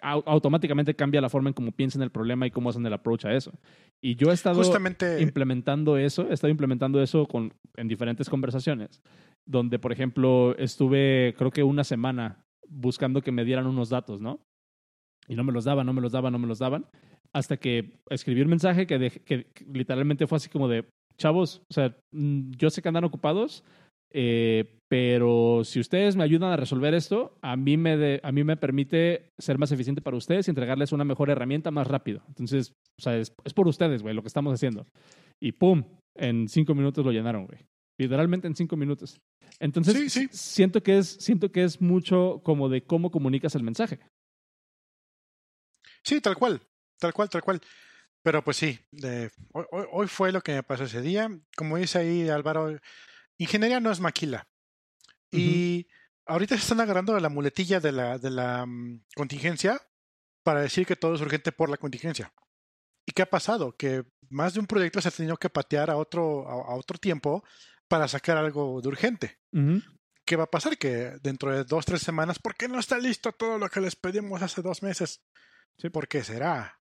automáticamente 0.00 0.94
cambia 0.94 1.20
la 1.20 1.28
forma 1.28 1.48
en 1.50 1.54
cómo 1.54 1.72
piensan 1.72 2.02
el 2.02 2.10
problema 2.10 2.46
y 2.46 2.50
cómo 2.50 2.70
hacen 2.70 2.84
el 2.84 2.92
approach 2.92 3.24
a 3.24 3.34
eso. 3.34 3.52
Y 4.02 4.16
yo 4.16 4.30
he 4.30 4.34
estado 4.34 4.56
justamente, 4.56 5.22
implementando 5.22 5.96
eso, 5.96 6.28
he 6.28 6.34
estado 6.34 6.50
implementando 6.50 7.02
eso 7.02 7.26
con, 7.26 7.52
en 7.76 7.88
diferentes 7.88 8.28
conversaciones, 8.28 9.00
donde, 9.46 9.78
por 9.78 9.92
ejemplo, 9.92 10.54
estuve, 10.58 11.34
creo 11.38 11.50
que 11.50 11.62
una 11.62 11.84
semana 11.84 12.44
buscando 12.68 13.22
que 13.22 13.32
me 13.32 13.44
dieran 13.44 13.66
unos 13.66 13.88
datos, 13.88 14.20
¿no? 14.20 14.40
Y 15.26 15.36
no 15.36 15.44
me 15.44 15.52
los 15.52 15.64
daban, 15.64 15.86
no 15.86 15.94
me 15.94 16.02
los 16.02 16.12
daban, 16.12 16.32
no 16.32 16.38
me 16.38 16.46
los 16.48 16.58
daban. 16.58 16.86
hasta 17.32 17.56
que 17.56 17.98
escribí 18.10 18.42
un 18.42 18.48
mensaje 18.48 18.86
que, 18.86 19.10
que 19.24 19.46
literalmente 19.72 20.26
fue 20.26 20.36
así 20.36 20.48
como 20.48 20.68
de, 20.68 20.84
chavos, 21.16 21.62
o 21.70 21.74
sea, 21.74 21.96
mm, 22.12 22.52
yo 22.56 22.70
sé 22.70 22.82
que 22.82 22.88
andan 22.88 23.04
ocupados, 23.04 23.64
eh, 24.16 24.80
pero 24.88 25.62
si 25.64 25.80
ustedes 25.80 26.14
me 26.14 26.22
ayudan 26.22 26.52
a 26.52 26.56
resolver 26.56 26.94
esto, 26.94 27.36
a 27.42 27.56
mí, 27.56 27.76
me 27.76 28.20
a 28.22 28.30
mí 28.30 28.44
me 28.44 28.56
permite 28.56 29.32
ser 29.38 29.58
más 29.58 29.72
eficiente 29.72 30.00
para 30.00 30.16
ustedes 30.16 30.46
y 30.46 30.52
entregarles 30.52 30.92
una 30.92 31.02
mejor 31.02 31.30
herramienta 31.30 31.72
más 31.72 31.88
rápido. 31.88 32.22
Entonces, 32.28 32.74
o 32.96 33.02
sea, 33.02 33.16
es, 33.16 33.32
por 33.54 33.66
ustedes, 33.66 34.02
güey, 34.02 34.14
lo 34.14 34.22
que 34.22 34.28
estamos 34.28 34.54
haciendo. 34.54 34.86
Y 35.42 35.50
pum, 35.50 35.82
en 36.14 36.48
cinco 36.48 36.76
minutos 36.76 37.04
lo 37.04 37.10
llenaron, 37.10 37.46
güey. 37.46 37.66
Literalmente 37.98 38.46
en 38.46 38.54
cinco 38.54 38.76
minutos. 38.76 39.20
Entonces, 39.58 40.12
Siento, 40.30 40.80
que 40.80 40.98
es, 40.98 41.08
siento 41.08 41.50
que 41.50 41.64
es 41.64 41.80
mucho 41.80 42.40
como 42.44 42.68
de 42.68 42.84
cómo 42.84 43.10
comunicas 43.10 43.56
el 43.56 43.64
mensaje. 43.64 43.98
Sí, 46.04 46.20
tal 46.20 46.36
cual, 46.36 46.60
tal 47.00 47.12
cual, 47.12 47.28
tal 47.28 47.42
cual. 47.42 47.60
Pero 48.22 48.44
pues 48.44 48.58
sí, 48.58 48.78
hoy, 49.52 49.64
hoy, 49.90 50.06
fue 50.06 50.30
lo 50.30 50.40
que 50.40 50.54
me 50.54 50.62
pasó 50.62 50.84
ese 50.84 51.02
día. 51.02 51.28
Como 51.56 51.76
dice 51.76 51.98
ahí 51.98 52.28
Álvaro, 52.28 52.78
ingeniería 53.44 53.80
no 53.80 53.90
es 53.90 54.00
maquila. 54.00 54.48
Y 55.30 55.88
ahorita 56.26 56.56
se 56.56 56.62
están 56.62 56.80
agarrando 56.80 57.18
la 57.18 57.28
muletilla 57.28 57.80
de 57.80 57.92
la, 57.92 58.18
de 58.18 58.30
la 58.30 58.66
mm, 58.66 59.04
contingencia 59.16 59.80
para 60.44 60.60
decir 60.60 60.86
que 60.86 60.96
todo 60.96 61.14
es 61.14 61.20
urgente 61.20 61.50
por 61.50 61.70
la 61.70 61.76
contingencia. 61.76 62.32
¿Y 63.06 63.12
qué 63.12 63.22
ha 63.22 63.30
pasado? 63.30 63.76
Que 63.76 64.04
más 64.30 64.54
de 64.54 64.60
un 64.60 64.66
proyecto 64.66 65.00
se 65.00 65.08
ha 65.08 65.12
tenido 65.12 65.36
que 65.36 65.50
patear 65.50 65.90
a 65.90 65.96
otro, 65.96 66.48
a, 66.48 66.74
otro 66.76 66.98
tiempo 66.98 67.44
para 67.88 68.08
sacar 68.08 68.36
algo 68.36 68.80
de 68.80 68.88
urgente. 68.88 69.38
¿Qué 70.24 70.36
va 70.36 70.44
a 70.44 70.50
pasar? 70.50 70.78
Que 70.78 71.18
dentro 71.22 71.54
de 71.54 71.64
dos, 71.64 71.84
tres 71.84 72.02
semanas, 72.02 72.38
¿por 72.38 72.54
qué 72.54 72.68
no 72.68 72.78
está 72.78 72.98
listo 72.98 73.32
todo 73.32 73.58
lo 73.58 73.68
que 73.68 73.80
les 73.80 73.96
pedimos 73.96 74.40
hace 74.40 74.62
dos 74.62 74.82
meses? 74.82 75.22
Sí. 75.76 75.90
¿Por 75.90 76.08
qué 76.08 76.24
será? 76.24 76.80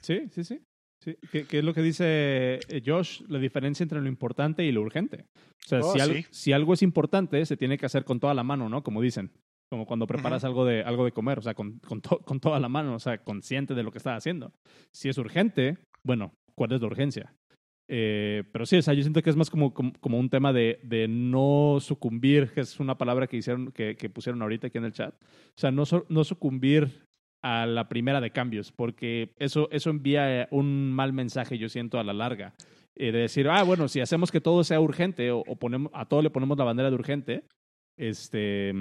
sí, 0.00 0.30
sí, 0.32 0.44
sí. 0.44 0.66
Sí, 1.04 1.18
que, 1.30 1.58
es 1.58 1.64
lo 1.64 1.74
que 1.74 1.82
dice 1.82 2.60
eh, 2.68 2.82
Josh, 2.84 3.20
la 3.28 3.38
diferencia 3.38 3.82
entre 3.82 4.00
lo 4.00 4.08
importante 4.08 4.64
y 4.64 4.72
lo 4.72 4.80
urgente. 4.80 5.26
O 5.66 5.68
sea, 5.68 5.80
oh, 5.80 5.94
si, 6.30 6.52
algo 6.52 6.72
es 6.72 6.82
importante, 6.82 7.44
se 7.44 7.58
tiene 7.58 7.76
que 7.76 7.84
hacer 7.84 8.04
con 8.04 8.20
toda 8.20 8.32
la 8.32 8.42
mano, 8.42 8.70
¿no? 8.70 8.82
Como 8.82 9.02
dicen. 9.02 9.30
Como 9.70 9.86
cuando 9.86 10.06
preparas 10.06 10.44
algo, 10.44 10.64
de, 10.64 10.82
algo 10.82 11.04
de 11.04 11.12
comer, 11.12 11.38
o 11.38 11.42
sea, 11.42 11.54
con, 11.54 11.78
con, 11.80 12.00
con, 12.00 12.38
toda 12.38 12.60
la 12.60 12.68
mano, 12.68 12.94
o 12.94 12.98
sea, 12.98 13.18
consciente 13.18 13.74
de 13.74 13.82
lo 13.82 13.90
que 13.90 13.98
estás 13.98 14.18
haciendo. 14.18 14.52
Si 14.92 15.08
es 15.08 15.18
urgente, 15.18 15.78
bueno, 16.04 16.34
¿cuál 16.54 16.72
es 16.72 16.80
la 16.80 16.86
urgencia? 16.86 17.34
Eh, 17.88 18.44
pero 18.52 18.66
sí, 18.66 18.76
o 18.76 18.82
sea, 18.82 18.94
yo 18.94 19.02
siento 19.02 19.22
que 19.22 19.30
es 19.30 19.36
más 19.36 19.50
como, 19.50 19.74
como, 19.74 20.18
un 20.18 20.30
tema 20.30 20.52
de, 20.52 20.80
de, 20.84 21.08
no 21.08 21.78
sucumbir, 21.80 22.50
que 22.52 22.60
es 22.60 22.78
una 22.78 22.96
palabra 22.96 23.26
que, 23.26 23.38
hicieron, 23.38 23.72
que, 23.72 23.96
que 23.96 24.08
pusieron 24.10 24.40
ahorita 24.42 24.68
aquí 24.68 24.78
en 24.78 24.84
el 24.84 24.92
chat. 24.92 25.14
O 25.14 25.58
sea, 25.58 25.70
no, 25.70 25.84
no 26.08 26.24
sucumbir 26.24 27.04
a 27.44 27.66
la 27.66 27.90
primera 27.90 28.22
de 28.22 28.30
cambios, 28.30 28.72
porque 28.72 29.34
eso, 29.36 29.68
eso 29.70 29.90
envía 29.90 30.42
eh, 30.42 30.48
un 30.50 30.90
mal 30.90 31.12
mensaje, 31.12 31.58
yo 31.58 31.68
siento, 31.68 31.98
a 31.98 32.04
la 32.04 32.14
larga. 32.14 32.54
Eh, 32.96 33.12
de 33.12 33.18
decir, 33.18 33.48
ah, 33.50 33.62
bueno, 33.62 33.86
si 33.86 34.00
hacemos 34.00 34.32
que 34.32 34.40
todo 34.40 34.64
sea 34.64 34.80
urgente 34.80 35.30
o, 35.30 35.44
ponemos, 35.60 35.92
a 35.94 36.06
todo 36.06 36.22
le 36.22 36.30
ponemos 36.30 36.56
la 36.56 36.64
bandera 36.64 36.88
de 36.88 36.94
urgente, 36.94 37.46
este, 37.98 38.72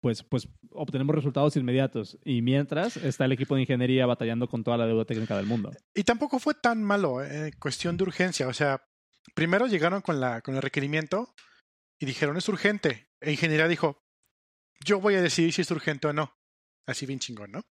pues, 0.00 0.22
pues 0.22 0.48
obtenemos 0.70 1.14
resultados 1.14 1.54
inmediatos. 1.56 2.18
Y 2.24 2.40
mientras 2.40 2.96
está 2.96 3.26
el 3.26 3.32
equipo 3.32 3.54
de 3.54 3.60
ingeniería 3.60 4.06
batallando 4.06 4.48
con 4.48 4.64
toda 4.64 4.78
la 4.78 4.86
deuda 4.86 5.04
técnica 5.04 5.36
del 5.36 5.44
mundo. 5.44 5.70
Y 5.94 6.04
tampoco 6.04 6.38
fue 6.38 6.54
tan 6.54 6.82
malo 6.82 7.22
en 7.22 7.52
cuestión 7.60 7.98
de 7.98 8.04
urgencia. 8.04 8.48
O 8.48 8.54
sea, 8.54 8.80
primero 9.34 9.66
llegaron 9.66 10.00
con, 10.00 10.18
la, 10.18 10.40
con 10.40 10.54
el 10.54 10.62
requerimiento 10.62 11.34
y 12.00 12.06
dijeron, 12.06 12.38
es 12.38 12.48
urgente. 12.48 13.10
E 13.20 13.32
ingeniería 13.32 13.68
dijo, 13.68 13.98
yo 14.82 14.98
voy 14.98 15.16
a 15.16 15.20
decidir 15.20 15.52
si 15.52 15.60
es 15.60 15.70
urgente 15.70 16.08
o 16.08 16.14
no. 16.14 16.35
Así 16.86 17.06
bien 17.06 17.18
chingón, 17.18 17.52
¿no? 17.52 17.64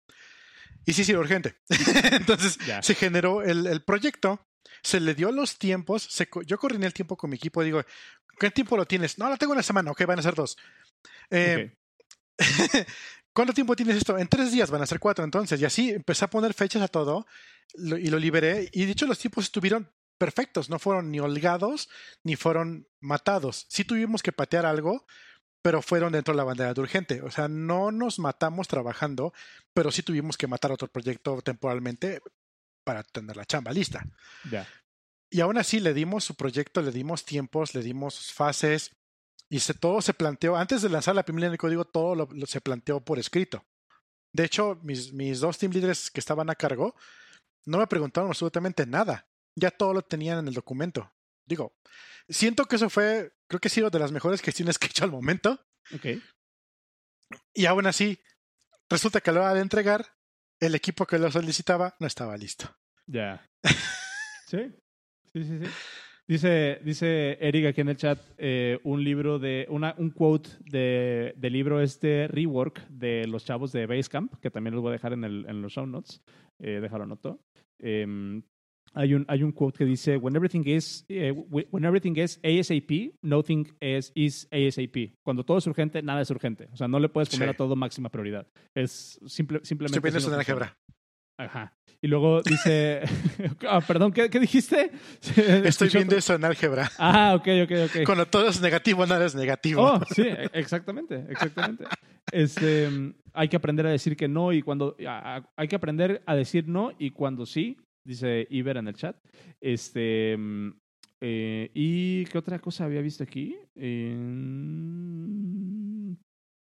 Y 0.84 0.92
sí, 0.92 1.04
sí, 1.04 1.14
urgente. 1.14 1.56
Entonces 2.12 2.58
se 2.82 2.94
generó 2.94 3.42
el, 3.42 3.66
el, 3.66 3.82
proyecto, 3.82 4.46
se 4.82 5.00
le 5.00 5.14
dio 5.14 5.32
los 5.32 5.58
tiempos. 5.58 6.02
Se, 6.02 6.28
yo 6.46 6.58
coordiné 6.58 6.86
el 6.86 6.94
tiempo 6.94 7.16
con 7.16 7.30
mi 7.30 7.36
equipo. 7.36 7.62
Digo, 7.62 7.82
¿qué 8.38 8.50
tiempo 8.50 8.76
lo 8.76 8.86
tienes? 8.86 9.18
No, 9.18 9.28
lo 9.28 9.36
tengo 9.36 9.52
una 9.52 9.62
semana. 9.62 9.90
Ok, 9.90 10.04
van 10.04 10.18
a 10.18 10.22
ser 10.22 10.34
dos. 10.34 10.56
Eh, 11.30 11.76
¿Cuánto 13.32 13.52
tiempo 13.52 13.74
tienes 13.74 13.96
esto? 13.96 14.18
En 14.18 14.28
tres 14.28 14.52
días 14.52 14.70
van 14.70 14.82
a 14.82 14.86
ser 14.86 15.00
cuatro 15.00 15.24
entonces. 15.24 15.60
Y 15.60 15.64
así 15.64 15.90
empecé 15.90 16.24
a 16.24 16.30
poner 16.30 16.54
fechas 16.54 16.82
a 16.82 16.88
todo 16.88 17.26
y 17.74 18.08
lo 18.08 18.18
liberé. 18.18 18.68
Y 18.72 18.84
dicho, 18.84 19.06
los 19.06 19.18
tiempos 19.18 19.44
estuvieron 19.44 19.90
perfectos. 20.18 20.70
No 20.70 20.78
fueron 20.78 21.10
ni 21.10 21.18
holgados 21.18 21.88
ni 22.22 22.36
fueron 22.36 22.88
matados. 23.00 23.66
Sí 23.68 23.84
tuvimos 23.84 24.22
que 24.22 24.32
patear 24.32 24.66
algo, 24.66 25.06
pero 25.64 25.80
fueron 25.80 26.12
dentro 26.12 26.34
de 26.34 26.36
la 26.36 26.44
bandera 26.44 26.74
de 26.74 26.80
urgente. 26.82 27.22
O 27.22 27.30
sea, 27.30 27.48
no 27.48 27.90
nos 27.90 28.18
matamos 28.18 28.68
trabajando, 28.68 29.32
pero 29.72 29.90
sí 29.90 30.02
tuvimos 30.02 30.36
que 30.36 30.46
matar 30.46 30.70
otro 30.70 30.88
proyecto 30.88 31.40
temporalmente 31.40 32.20
para 32.84 33.02
tener 33.02 33.34
la 33.34 33.46
chamba 33.46 33.72
lista. 33.72 34.04
Ya. 34.50 34.68
Y 35.30 35.40
aún 35.40 35.56
así 35.56 35.80
le 35.80 35.94
dimos 35.94 36.22
su 36.22 36.34
proyecto, 36.34 36.82
le 36.82 36.92
dimos 36.92 37.24
tiempos, 37.24 37.74
le 37.74 37.82
dimos 37.82 38.30
fases 38.30 38.94
y 39.48 39.60
se, 39.60 39.72
todo 39.72 40.02
se 40.02 40.12
planteó, 40.12 40.54
antes 40.54 40.82
de 40.82 40.90
lanzar 40.90 41.14
la 41.14 41.24
primera 41.24 41.46
línea 41.46 41.52
de 41.52 41.58
código, 41.58 41.86
todo 41.86 42.14
lo, 42.14 42.46
se 42.46 42.60
planteó 42.60 43.00
por 43.00 43.18
escrito. 43.18 43.64
De 44.34 44.44
hecho, 44.44 44.78
mis, 44.82 45.14
mis 45.14 45.40
dos 45.40 45.56
team 45.56 45.72
leaders 45.72 46.10
que 46.10 46.20
estaban 46.20 46.50
a 46.50 46.56
cargo 46.56 46.94
no 47.64 47.78
me 47.78 47.86
preguntaron 47.86 48.28
absolutamente 48.28 48.84
nada. 48.84 49.26
Ya 49.56 49.70
todo 49.70 49.94
lo 49.94 50.02
tenían 50.02 50.40
en 50.40 50.48
el 50.48 50.54
documento. 50.54 51.10
Digo, 51.46 51.74
siento 52.28 52.66
que 52.66 52.76
eso 52.76 52.90
fue, 52.90 53.32
creo 53.46 53.60
que 53.60 53.68
ha 53.68 53.70
sido 53.70 53.90
de 53.90 53.98
las 53.98 54.12
mejores 54.12 54.40
gestiones 54.40 54.78
que 54.78 54.86
he 54.86 54.90
hecho 54.90 55.04
al 55.04 55.10
momento. 55.10 55.60
Ok. 55.94 56.06
Y 57.54 57.66
aún 57.66 57.86
así, 57.86 58.18
resulta 58.88 59.20
que 59.20 59.30
a 59.30 59.32
la 59.32 59.40
hora 59.40 59.54
de 59.54 59.60
entregar, 59.60 60.06
el 60.60 60.74
equipo 60.74 61.06
que 61.06 61.18
lo 61.18 61.30
solicitaba 61.30 61.94
no 61.98 62.06
estaba 62.06 62.36
listo. 62.36 62.74
Ya. 63.06 63.46
sí, 64.48 64.72
sí, 65.32 65.44
sí, 65.44 65.58
sí. 65.62 65.70
Dice, 66.26 66.80
dice 66.82 67.36
Eric 67.38 67.66
aquí 67.66 67.82
en 67.82 67.90
el 67.90 67.98
chat 67.98 68.18
eh, 68.38 68.80
un 68.84 69.04
libro 69.04 69.38
de, 69.38 69.66
una, 69.68 69.94
un 69.98 70.10
quote 70.10 70.48
de, 70.60 71.34
del 71.36 71.52
libro 71.52 71.82
este 71.82 72.28
Rework 72.28 72.88
de 72.88 73.26
los 73.26 73.44
chavos 73.44 73.72
de 73.72 73.86
Basecamp, 73.86 74.32
que 74.40 74.50
también 74.50 74.74
los 74.74 74.80
voy 74.80 74.88
a 74.90 74.92
dejar 74.92 75.12
en, 75.12 75.24
el, 75.24 75.44
en 75.46 75.60
los 75.60 75.72
show 75.72 75.86
notes. 75.86 76.22
Eh, 76.60 76.80
déjalo 76.80 77.04
anoto. 77.04 77.40
Eh, 77.78 78.40
hay 78.94 79.14
un, 79.14 79.24
hay 79.28 79.42
un 79.42 79.52
quote 79.52 79.78
que 79.78 79.84
dice, 79.84 80.16
when 80.16 80.36
everything 80.36 80.62
is, 80.64 81.04
eh, 81.08 81.32
when 81.32 81.84
everything 81.84 82.16
is 82.16 82.40
ASAP, 82.42 83.12
nothing 83.22 83.66
is, 83.80 84.12
is 84.14 84.48
ASAP. 84.50 85.16
Cuando 85.22 85.44
todo 85.44 85.58
es 85.58 85.66
urgente, 85.66 86.02
nada 86.02 86.22
es 86.22 86.30
urgente. 86.30 86.68
O 86.72 86.76
sea, 86.76 86.88
no 86.88 86.98
le 86.98 87.08
puedes 87.08 87.28
poner 87.28 87.48
a 87.48 87.54
todo 87.54 87.76
máxima 87.76 88.08
prioridad. 88.08 88.46
Es 88.74 89.20
simple, 89.26 89.60
simplemente... 89.64 89.98
Estoy 89.98 90.10
viendo 90.10 90.18
eso 90.18 90.32
en 90.32 90.38
álgebra. 90.38 90.78
Ajá. 91.36 91.74
Y 92.00 92.06
luego 92.06 92.42
dice, 92.42 93.00
ah, 93.68 93.80
perdón, 93.80 94.12
¿qué, 94.12 94.28
¿qué, 94.30 94.38
dijiste? 94.38 94.92
Estoy 95.64 95.88
viendo 95.88 96.16
eso 96.16 96.34
en 96.34 96.44
álgebra. 96.44 96.90
Ah, 96.98 97.34
ok, 97.34 97.48
ok, 97.64 97.72
ok. 97.86 98.04
Cuando 98.04 98.26
todo 98.26 98.48
es 98.48 98.60
negativo, 98.60 99.06
nada 99.06 99.24
es 99.24 99.34
negativo. 99.34 99.82
Oh, 99.82 100.00
sí, 100.14 100.24
exactamente, 100.52 101.24
exactamente. 101.30 101.84
Este, 102.30 103.14
hay 103.32 103.48
que 103.48 103.56
aprender 103.56 103.86
a 103.86 103.90
decir 103.90 104.16
que 104.16 104.28
no 104.28 104.52
y 104.52 104.62
cuando, 104.62 104.96
hay 105.56 105.68
que 105.68 105.76
aprender 105.76 106.22
a 106.26 106.34
decir 106.34 106.68
no 106.68 106.92
y 106.98 107.10
cuando 107.10 107.46
sí, 107.46 107.76
dice 108.04 108.46
Iber 108.50 108.76
en 108.76 108.88
el 108.88 108.94
chat. 108.94 109.16
Este, 109.60 110.36
mm, 110.36 110.70
eh, 111.20 111.70
¿Y 111.74 112.24
qué 112.26 112.38
otra 112.38 112.58
cosa 112.58 112.84
había 112.84 113.00
visto 113.00 113.24
aquí? 113.24 113.56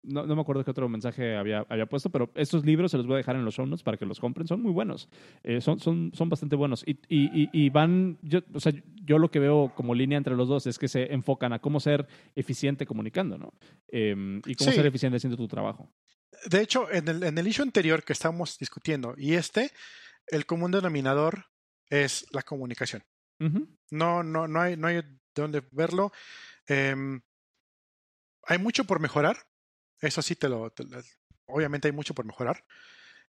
no, 0.09 0.27
no, 0.27 0.35
me 0.35 0.41
acuerdo 0.41 0.65
qué 0.65 0.71
otro 0.71 0.89
mensaje 0.89 1.37
había, 1.37 1.67
había 1.69 1.87
puesto, 1.87 2.11
pero 2.11 2.31
estos 2.35 2.65
libros 2.65 2.91
se 2.91 2.97
los 2.97 3.07
voy 3.07 3.15
a 3.15 3.17
dejar 3.19 3.37
en 3.37 3.45
los 3.45 3.55
show 3.55 3.67
notes 3.67 3.83
para 3.83 3.97
que 3.97 4.07
los 4.07 4.19
compren. 4.19 4.49
Son 4.49 4.61
muy 4.63 4.73
buenos. 4.73 5.09
Eh, 5.43 5.61
son, 5.61 5.79
son, 5.79 6.11
son 6.15 6.29
bastante 6.29 6.57
buenos. 6.57 6.83
Y, 6.87 6.99
y, 7.09 7.49
y, 7.53 7.71
van, 7.71 8.19
yo, 8.23 8.41
o 8.55 8.61
sea, 8.61 8.73
yo 9.05 9.19
lo 9.19 9.31
que 9.31 9.39
veo 9.39 9.73
como 9.77 9.95
línea 9.95 10.19
entre 10.19 10.35
los 10.35 10.49
dos 10.49 10.67
es 10.67 10.79
que 10.79 10.89
se 10.89 11.13
enfocan 11.13 11.53
a 11.53 11.61
cómo 11.61 11.79
ser 11.79 12.07
eficiente 12.35 12.87
comunicando, 12.87 13.39
¿no? 13.39 13.53
Em, 13.89 14.41
y 14.47 14.55
cómo 14.55 14.73
ser 14.73 14.87
eficiente 14.87 15.19
haciendo 15.19 15.37
tu 15.37 15.47
trabajo. 15.47 15.93
De 16.51 16.63
hecho, 16.63 16.91
en 16.91 17.09
el, 17.09 17.23
en 17.23 17.39
el 17.39 17.47
issue 17.47 17.63
anterior 17.63 18.03
que 18.03 18.13
estábamos 18.13 18.59
discutiendo 18.59 19.15
y 19.17 19.35
este, 19.35 19.71
el 20.31 20.47
común 20.47 20.71
denominador 20.71 21.47
es 21.89 22.27
la 22.33 22.43
comunicación. 22.43 23.05
No, 23.91 24.23
no, 24.23 24.49
no 24.49 24.61
hay, 24.61 24.77
no 24.77 24.89
hay 24.89 24.97
de 24.97 25.19
dónde 25.35 25.63
verlo. 25.71 26.13
Em, 26.67 27.21
hay 28.43 28.59
mucho 28.59 28.85
por 28.85 29.01
mejorar. 29.01 29.47
Eso 30.01 30.23
sí 30.23 30.35
te 30.37 30.49
lo, 30.49 30.73
obviamente 31.47 31.89
hay 31.89 31.93
mucho 31.93 32.15
por 32.15 32.25
mejorar. 32.25 32.65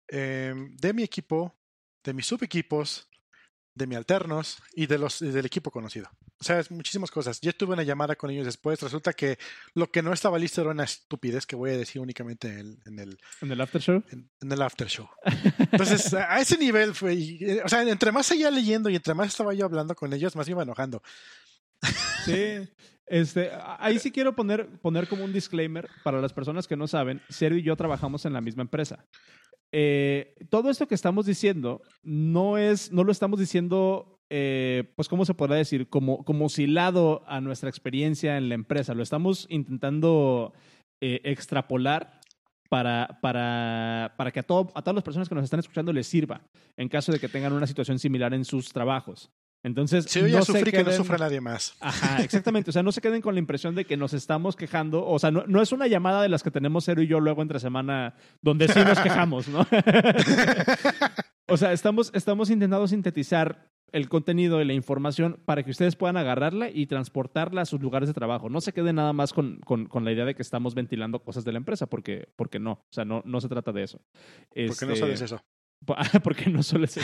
Em, 0.08 0.76
de 0.78 0.94
mi 0.94 1.04
equipo, 1.04 1.58
de 2.04 2.14
mis 2.14 2.28
subequipos, 2.28 3.10
de 3.76 3.88
mi 3.88 3.96
alternos 3.96 4.58
y 4.74 4.88
de 4.88 4.98
los 4.98 5.20
del 5.20 5.46
equipo 5.46 5.70
conocido. 5.70 6.10
O 6.40 6.44
sea, 6.44 6.60
es 6.60 6.72
muchísimas 6.72 7.12
cosas. 7.12 7.40
Yo 7.42 7.54
tuve 7.54 7.74
una 7.74 7.84
llamada 7.84 8.16
con 8.16 8.30
ellos 8.30 8.46
después. 8.46 8.82
Resulta 8.82 9.14
que 9.14 9.38
lo 9.74 9.92
que 9.92 10.02
no 10.02 10.14
estaba 10.14 10.40
listo 10.40 10.62
era 10.62 10.72
una 10.72 10.86
estupidez 10.86 11.46
que 11.46 11.56
voy 11.56 11.72
a 11.72 11.78
decir 11.78 12.02
únicamente 12.02 12.60
en, 12.60 13.00
el... 13.00 13.18
¿En 13.42 13.52
el 13.52 13.62
after 13.62 13.82
show? 13.82 14.04
En, 14.12 14.52
el 14.52 14.62
after 14.62 14.88
show. 14.88 15.08
Entonces, 15.72 16.14
a 16.14 16.40
ese 16.40 16.58
nivel 16.58 16.96
fue... 16.96 17.62
o 17.64 17.70
sea, 17.70 17.82
entre 17.84 18.12
más 18.12 18.26
seguía 18.26 18.50
leyendo 18.50 18.90
y 18.90 18.96
entre 18.96 19.14
más 19.14 19.28
estaba 19.28 19.54
yo 19.54 19.66
hablando 19.66 19.96
con 19.96 20.12
ellos, 20.14 20.36
más 20.36 20.48
me 20.48 20.52
iba 20.52 20.64
enojando. 20.64 21.04
Sí. 22.26 22.68
Este, 23.08 23.52
ahí 23.78 24.00
sí 24.00 24.12
quiero 24.12 24.36
poner, 24.36 24.68
poner 24.80 25.08
como 25.08 25.24
un 25.26 25.32
disclaimer 25.32 25.88
para 26.04 26.22
las 26.22 26.34
personas 26.34 26.68
que 26.68 26.76
no 26.76 26.88
saben, 26.88 27.22
Sergio 27.30 27.60
y 27.60 27.64
yo 27.64 27.76
trabajamos 27.76 28.26
en 28.26 28.34
la 28.34 28.42
misma 28.42 28.64
empresa. 28.64 29.06
Eh, 29.72 30.36
todo 30.50 30.70
esto 30.70 30.88
que 30.88 30.96
estamos 30.96 31.26
diciendo 31.26 31.82
no 32.04 32.58
es, 32.58 32.92
no 32.92 33.04
lo 33.04 33.12
estamos 33.12 33.40
diciendo, 33.40 34.20
eh, 34.30 34.92
pues, 34.96 35.08
¿cómo 35.08 35.26
se 35.26 35.34
podrá 35.34 35.56
decir? 35.56 35.90
Como, 35.90 36.24
como 36.24 36.48
a 37.28 37.42
nuestra 37.42 37.70
experiencia 37.70 38.38
en 38.38 38.50
la 38.50 38.56
empresa. 38.56 38.94
Lo 38.94 39.04
estamos 39.04 39.48
intentando 39.50 40.54
eh, 41.02 41.22
extrapolar 41.24 42.22
para, 42.70 43.20
para, 43.22 44.14
para 44.18 44.32
que 44.32 44.40
a, 44.40 44.44
todo, 44.44 44.72
a 44.76 44.82
todas 44.82 44.96
las 44.96 45.04
personas 45.04 45.30
que 45.30 45.36
nos 45.36 45.44
están 45.44 45.60
escuchando 45.60 45.94
les 45.94 46.08
sirva 46.08 46.42
en 46.78 46.90
caso 46.90 47.12
de 47.12 47.20
que 47.20 47.30
tengan 47.30 47.54
una 47.54 47.68
situación 47.68 48.00
similar 48.00 48.34
en 48.34 48.46
sus 48.46 48.72
trabajos. 48.72 49.32
Entonces, 49.64 50.06
si 50.06 50.20
yo 50.20 50.28
ya 50.28 50.42
sufrí, 50.44 50.72
que 50.72 50.84
no 50.84 50.92
sufra 50.92 51.18
nadie 51.18 51.42
más. 51.42 51.76
Ajá, 51.80 52.22
exactamente. 52.24 52.70
O 52.70 52.74
sea, 52.74 52.84
no 52.84 52.92
se 52.92 53.02
queden 53.02 53.22
con 53.22 53.34
la 53.34 53.40
impresión 53.40 53.74
de 53.74 53.86
que 53.86 53.98
nos 53.98 54.14
estamos 54.14 54.56
quejando. 54.56 55.06
O 55.08 55.18
sea, 55.18 55.32
no, 55.32 55.44
no 55.48 55.62
es 55.62 55.72
una 55.72 55.88
llamada 55.88 56.22
de 56.22 56.30
las 56.30 56.44
que 56.44 56.52
tenemos 56.52 56.86
Cero 56.86 57.02
y 57.02 57.08
yo 57.08 57.20
luego 57.20 57.42
entre 57.42 57.60
semana 57.60 58.14
donde 58.42 58.68
sí 58.68 58.80
nos 58.80 59.00
quejamos, 59.00 59.48
¿no? 59.48 59.66
o 61.48 61.58
sea, 61.58 61.74
estamos, 61.74 62.12
estamos 62.14 62.52
intentando 62.52 62.88
sintetizar 62.88 63.72
el 63.92 64.10
contenido 64.10 64.62
y 64.62 64.66
la 64.66 64.74
información 64.74 65.40
para 65.46 65.64
que 65.64 65.72
ustedes 65.72 65.96
puedan 65.96 66.18
agarrarla 66.18 66.70
y 66.70 66.86
transportarla 66.88 67.62
a 67.62 67.66
sus 67.66 67.82
lugares 67.82 68.10
de 68.10 68.14
trabajo. 68.14 68.50
No 68.50 68.62
se 68.62 68.74
queden 68.74 68.98
nada 68.98 69.14
más 69.14 69.34
con, 69.34 69.60
con, 69.66 69.86
con 69.86 70.04
la 70.04 70.12
idea 70.12 70.26
de 70.26 70.36
que 70.36 70.42
estamos 70.42 70.76
ventilando 70.76 71.24
cosas 71.24 71.46
de 71.46 71.54
la 71.54 71.60
empresa, 71.60 71.88
porque, 71.88 72.28
porque 72.36 72.60
no. 72.60 72.72
O 72.72 72.88
sea, 72.92 73.06
no, 73.06 73.22
no 73.26 73.40
se 73.42 73.48
trata 73.48 73.72
de 73.72 73.84
eso. 73.84 74.02
Porque 74.50 74.86
no 74.86 74.96
solo 74.96 75.14
es 75.14 75.22
eso. 75.22 75.42
porque 76.24 76.50
no 76.50 76.60
es 76.60 76.74
eso. 76.74 77.02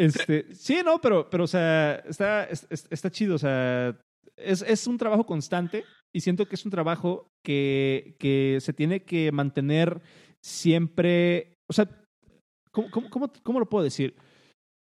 Este, 0.00 0.54
sí, 0.54 0.80
no, 0.82 0.98
pero, 0.98 1.28
pero 1.28 1.44
o 1.44 1.46
sea, 1.46 1.96
está, 2.06 2.44
está 2.44 3.10
chido. 3.10 3.34
O 3.34 3.38
sea, 3.38 3.94
es, 4.34 4.62
es, 4.62 4.86
un 4.86 4.96
trabajo 4.96 5.26
constante 5.26 5.84
y 6.14 6.22
siento 6.22 6.46
que 6.46 6.54
es 6.54 6.64
un 6.64 6.70
trabajo 6.70 7.28
que, 7.44 8.16
que 8.18 8.58
se 8.62 8.72
tiene 8.72 9.02
que 9.02 9.30
mantener 9.30 10.00
siempre. 10.42 11.52
O 11.68 11.74
sea, 11.74 11.86
¿cómo, 12.70 12.90
cómo, 12.90 13.30
cómo, 13.42 13.60
lo 13.60 13.68
puedo 13.68 13.84
decir? 13.84 14.16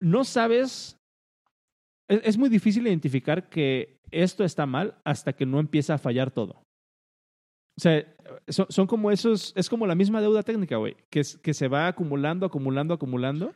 No 0.03 0.22
sabes. 0.24 0.98
Es, 2.07 2.20
es 2.22 2.36
muy 2.36 2.51
difícil 2.51 2.86
identificar 2.86 3.48
que 3.48 3.96
esto 4.11 4.44
está 4.44 4.66
mal 4.66 4.98
hasta 5.07 5.32
que 5.32 5.46
no 5.46 5.61
empieza 5.61 5.94
a 5.94 5.98
fallar 5.98 6.30
todo. 6.30 6.62
O 7.78 7.80
sea, 7.80 8.05
son, 8.48 8.86
como 8.86 9.11
esos, 9.11 9.55
es 9.57 9.70
como 9.70 9.86
la 9.86 9.94
misma 9.94 10.20
deuda 10.20 10.42
técnica, 10.42 10.76
güey, 10.76 10.94
que, 11.11 11.22
que 11.42 11.55
se 11.55 11.68
va 11.68 11.86
acumulando, 11.86 12.44
acumulando, 12.44 12.92
acumulando 12.92 13.55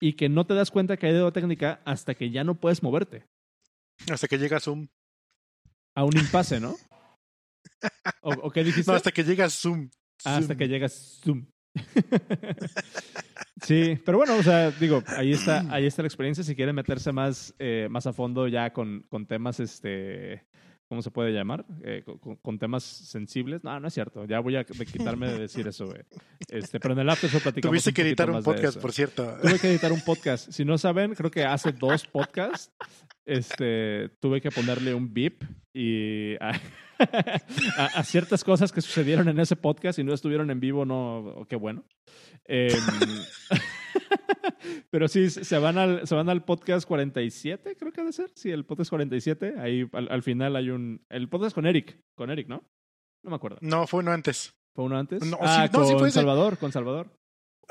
y 0.00 0.14
que 0.14 0.28
no 0.28 0.46
te 0.46 0.54
das 0.54 0.70
cuenta 0.70 0.96
que 0.96 1.06
hay 1.06 1.12
deuda 1.12 1.32
técnica 1.32 1.80
hasta 1.84 2.14
que 2.14 2.30
ya 2.30 2.42
no 2.42 2.54
puedes 2.54 2.82
moverte. 2.82 3.26
Hasta 4.10 4.26
que 4.26 4.38
llega 4.38 4.58
Zoom. 4.58 4.88
A 5.94 6.04
un 6.04 6.16
impasse, 6.16 6.58
¿no? 6.58 6.74
¿O, 8.22 8.50
qué 8.50 8.64
dijiste? 8.64 8.90
No, 8.90 8.96
hasta 8.96 9.12
que 9.12 9.24
llega 9.24 9.50
Zoom. 9.50 9.90
Ah, 10.24 10.38
hasta 10.38 10.56
que 10.56 10.68
llega 10.68 10.88
Zoom. 10.88 11.46
sí, 13.62 14.00
pero 14.04 14.18
bueno, 14.18 14.36
o 14.36 14.42
sea, 14.42 14.70
digo, 14.70 15.02
ahí 15.08 15.32
está, 15.32 15.60
ahí 15.72 15.86
está 15.86 16.02
la 16.02 16.08
experiencia. 16.08 16.42
Si 16.42 16.56
quieren 16.56 16.74
meterse 16.74 17.12
más, 17.12 17.54
eh, 17.58 17.88
más 17.90 18.06
a 18.06 18.12
fondo 18.12 18.48
ya 18.48 18.72
con, 18.72 19.04
con 19.08 19.26
temas 19.26 19.60
este, 19.60 20.46
¿cómo 20.90 21.02
se 21.02 21.12
puede 21.12 21.32
llamar? 21.32 21.64
Eh, 21.84 22.02
con, 22.42 22.58
temas 22.58 22.82
sensibles. 22.82 23.62
No, 23.62 23.78
no 23.78 23.86
es 23.86 23.94
cierto. 23.94 24.24
Ya 24.24 24.40
voy 24.40 24.56
a 24.56 24.64
quitarme 24.64 25.30
de 25.30 25.38
decir 25.38 25.68
eso, 25.68 25.86
güey. 25.86 26.00
Este, 26.48 26.80
pero 26.80 26.94
en 26.94 27.00
el 27.00 27.08
after 27.08 27.30
show 27.30 27.40
platicamos 27.40 27.70
Tuviste 27.70 27.92
que 27.92 28.02
editar 28.02 28.28
un 28.28 28.42
podcast, 28.42 28.80
por 28.80 28.92
cierto. 28.92 29.36
Tuve 29.40 29.60
que 29.60 29.68
editar 29.70 29.92
un 29.92 30.00
podcast. 30.00 30.50
Si 30.50 30.64
no 30.64 30.78
saben, 30.78 31.14
creo 31.14 31.30
que 31.30 31.44
hace 31.44 31.70
dos 31.70 32.08
podcasts 32.08 32.72
este, 33.24 34.08
tuve 34.18 34.40
que 34.40 34.50
ponerle 34.50 34.92
un 34.92 35.14
beep 35.14 35.44
y 35.72 36.34
a, 36.40 36.58
ciertas 38.02 38.42
cosas 38.42 38.72
que 38.72 38.80
sucedieron 38.80 39.28
en 39.28 39.38
ese 39.38 39.54
podcast 39.54 40.00
y 40.00 40.02
no 40.02 40.12
estuvieron 40.12 40.50
en 40.50 40.58
vivo, 40.58 40.84
no, 40.84 41.46
qué 41.48 41.54
bueno. 41.54 41.84
Eh, 42.46 42.74
pero 44.90 45.08
sí, 45.08 45.30
se 45.30 45.58
van, 45.58 45.78
al, 45.78 46.06
se 46.06 46.14
van 46.14 46.28
al 46.28 46.44
podcast 46.44 46.86
47, 46.86 47.76
creo 47.76 47.92
que 47.92 48.00
debe 48.00 48.12
ser. 48.12 48.30
Sí, 48.34 48.50
el 48.50 48.64
podcast 48.64 48.90
47. 48.90 49.54
Ahí 49.58 49.88
al, 49.92 50.22
final 50.22 50.56
hay 50.56 50.70
un. 50.70 51.04
El 51.08 51.28
podcast 51.28 51.54
con 51.54 51.66
Eric. 51.66 51.98
Con 52.14 52.30
Eric, 52.30 52.48
¿no? 52.48 52.64
No 53.22 53.30
me 53.30 53.36
acuerdo. 53.36 53.58
No, 53.60 53.86
fue 53.86 54.00
uno 54.00 54.12
antes. 54.12 54.54
¿Fue 54.74 54.84
uno 54.84 54.98
antes? 54.98 55.22
ah, 55.40 55.68
con 55.72 56.10
Salvador, 56.10 56.58
con 56.58 56.72
Salvador. 56.72 57.10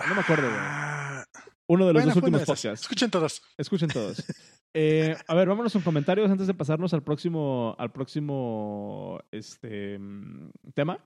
No 0.08 0.16
me 0.16 0.22
acuerdo, 0.22 0.48
ah, 0.52 1.26
Uno 1.68 1.88
de 1.88 1.94
los 1.94 2.06
dos 2.06 2.16
últimos 2.16 2.44
podcasts. 2.44 2.82
Escuchen 2.82 3.12
todos. 3.12 3.42
Escuchen 3.58 3.90
todos. 3.90 4.24
Eh, 4.76 5.18
a 5.28 5.34
ver, 5.34 5.48
vámonos 5.48 5.74
con 5.74 5.82
comentarios 5.82 6.30
antes 6.30 6.46
de 6.46 6.54
pasarnos 6.54 6.94
al 6.94 7.02
próximo, 7.02 7.76
al 7.80 7.92
próximo 7.92 9.20
este, 9.32 10.00
tema. 10.76 11.04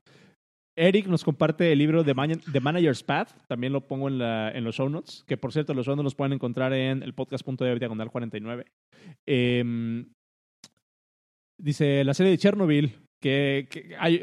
Eric 0.76 1.06
nos 1.06 1.22
comparte 1.22 1.70
el 1.72 1.78
libro 1.78 2.04
The, 2.04 2.14
Manager's 2.14 3.02
Path, 3.02 3.30
también 3.46 3.72
lo 3.72 3.86
pongo 3.86 4.08
en, 4.08 4.18
la, 4.18 4.52
los 4.60 4.74
show 4.74 4.88
notes, 4.88 5.24
que 5.26 5.36
por 5.36 5.52
cierto 5.52 5.72
los 5.72 5.86
show 5.86 5.94
notes 5.94 6.04
los 6.04 6.14
pueden 6.14 6.32
encontrar 6.32 6.72
en 6.72 7.02
el 7.02 7.14
podcast.de 7.14 7.78
diagonal 7.78 8.10
49. 8.10 8.66
Em, 9.26 10.06
dice 11.58 12.02
la 12.04 12.14
serie 12.14 12.32
de 12.32 12.38
Chernobyl, 12.38 12.92
que, 13.20 13.68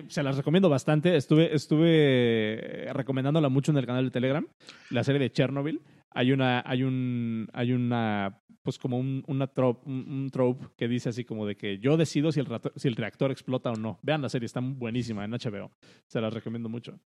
se 0.09 0.23
las 0.23 0.37
recomiendo 0.37 0.69
bastante, 0.69 1.15
estuve, 1.15 1.55
estuve 1.55 2.87
recomendándola 2.93 3.49
mucho 3.49 3.71
en 3.71 3.77
el 3.77 3.85
canal 3.85 4.05
de 4.05 4.11
Telegram, 4.11 4.45
la 4.89 5.03
serie 5.03 5.19
de 5.19 5.31
Chernobyl. 5.31 5.81
Hay 6.11 6.31
una, 6.31 6.63
hay 6.65 6.83
un, 6.83 7.47
hay 7.53 7.71
una 7.71 8.41
pues 8.63 8.77
como 8.77 8.99
un, 8.99 9.23
una 9.27 9.47
trope, 9.47 9.89
un, 9.89 10.29
trope 10.31 10.67
que 10.77 10.87
dice 10.87 11.09
así 11.09 11.25
como 11.25 11.47
de 11.47 11.55
que 11.55 11.79
yo 11.79 11.97
decido 11.97 12.31
si 12.31 12.39
el, 12.39 12.47
si 12.75 12.87
el 12.87 12.95
reactor 12.95 13.31
explota 13.31 13.71
o 13.71 13.75
no. 13.75 13.99
Vean 14.03 14.21
la 14.21 14.29
serie, 14.29 14.45
está 14.45 14.59
buenísima 14.59 15.25
en 15.25 15.31
HBO. 15.31 15.71
Se 16.07 16.21
la 16.21 16.29
recomiendo 16.29 16.69
mucho. 16.69 16.99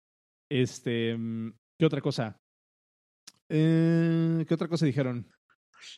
Este, 0.50 1.16
mm, 1.16 1.54
¿qué 1.78 1.86
otra 1.86 2.02
cosa? 2.02 2.40
Eh, 3.50 4.46
¿Qué 4.48 4.54
otra 4.54 4.68
cosa 4.68 4.86
dijeron? 4.86 5.28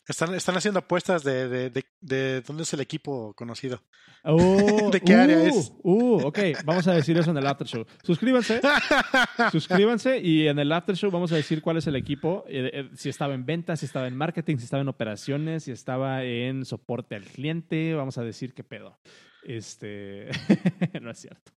Están, 0.08 0.34
están 0.36 0.58
haciendo 0.58 0.80
apuestas 0.80 1.24
de, 1.24 1.48
de, 1.48 1.70
de, 1.70 1.86
de, 2.02 2.42
dónde 2.42 2.64
es 2.64 2.74
el 2.74 2.82
equipo 2.82 3.34
conocido. 3.34 3.82
Oh, 4.24 4.90
¿De 4.92 5.02
qué 5.02 5.14
área 5.14 5.38
uh, 5.38 5.46
es? 5.46 5.74
Uh, 5.84 6.26
ok, 6.26 6.40
vamos 6.64 6.88
a 6.88 6.94
decir 6.94 7.18
eso 7.18 7.32
en 7.32 7.38
el 7.38 7.46
after 7.46 7.68
show. 7.68 7.86
Suscríbanse. 8.04 8.60
suscríbanse 9.52 10.20
y 10.20 10.48
en 10.48 10.60
el 10.60 10.72
after 10.72 10.96
show 10.96 11.12
vamos 11.12 11.32
a 11.32 11.36
decir 11.36 11.62
cuál 11.62 11.78
es 11.78 11.88
el 11.88 11.96
equipo. 11.96 12.44
Eh, 12.48 12.72
eh, 12.74 12.90
si 12.96 13.10
estaba 13.10 13.34
en 13.34 13.46
ventas, 13.46 13.80
si 13.80 13.86
estaba 13.86 14.08
en 14.08 14.16
marketing, 14.16 14.58
si 14.58 14.66
estaba 14.66 14.82
en 14.82 14.90
operaciones, 14.90 15.64
si 15.64 15.72
estaba 15.72 16.24
en 16.24 16.66
soporte 16.66 17.16
al 17.16 17.24
cliente. 17.24 17.94
Vamos 17.94 18.18
a 18.18 18.24
decir 18.24 18.54
qué 18.54 18.64
pedo. 18.64 18.98
Este. 19.44 20.30
no 21.02 21.12
es 21.12 21.20
cierto. 21.20 21.52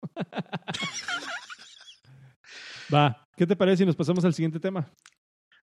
Va, 2.93 3.27
¿qué 3.35 3.45
te 3.47 3.55
parece 3.55 3.77
si 3.77 3.85
nos 3.85 3.95
pasamos 3.95 4.23
al 4.25 4.33
siguiente 4.33 4.59
tema? 4.59 4.91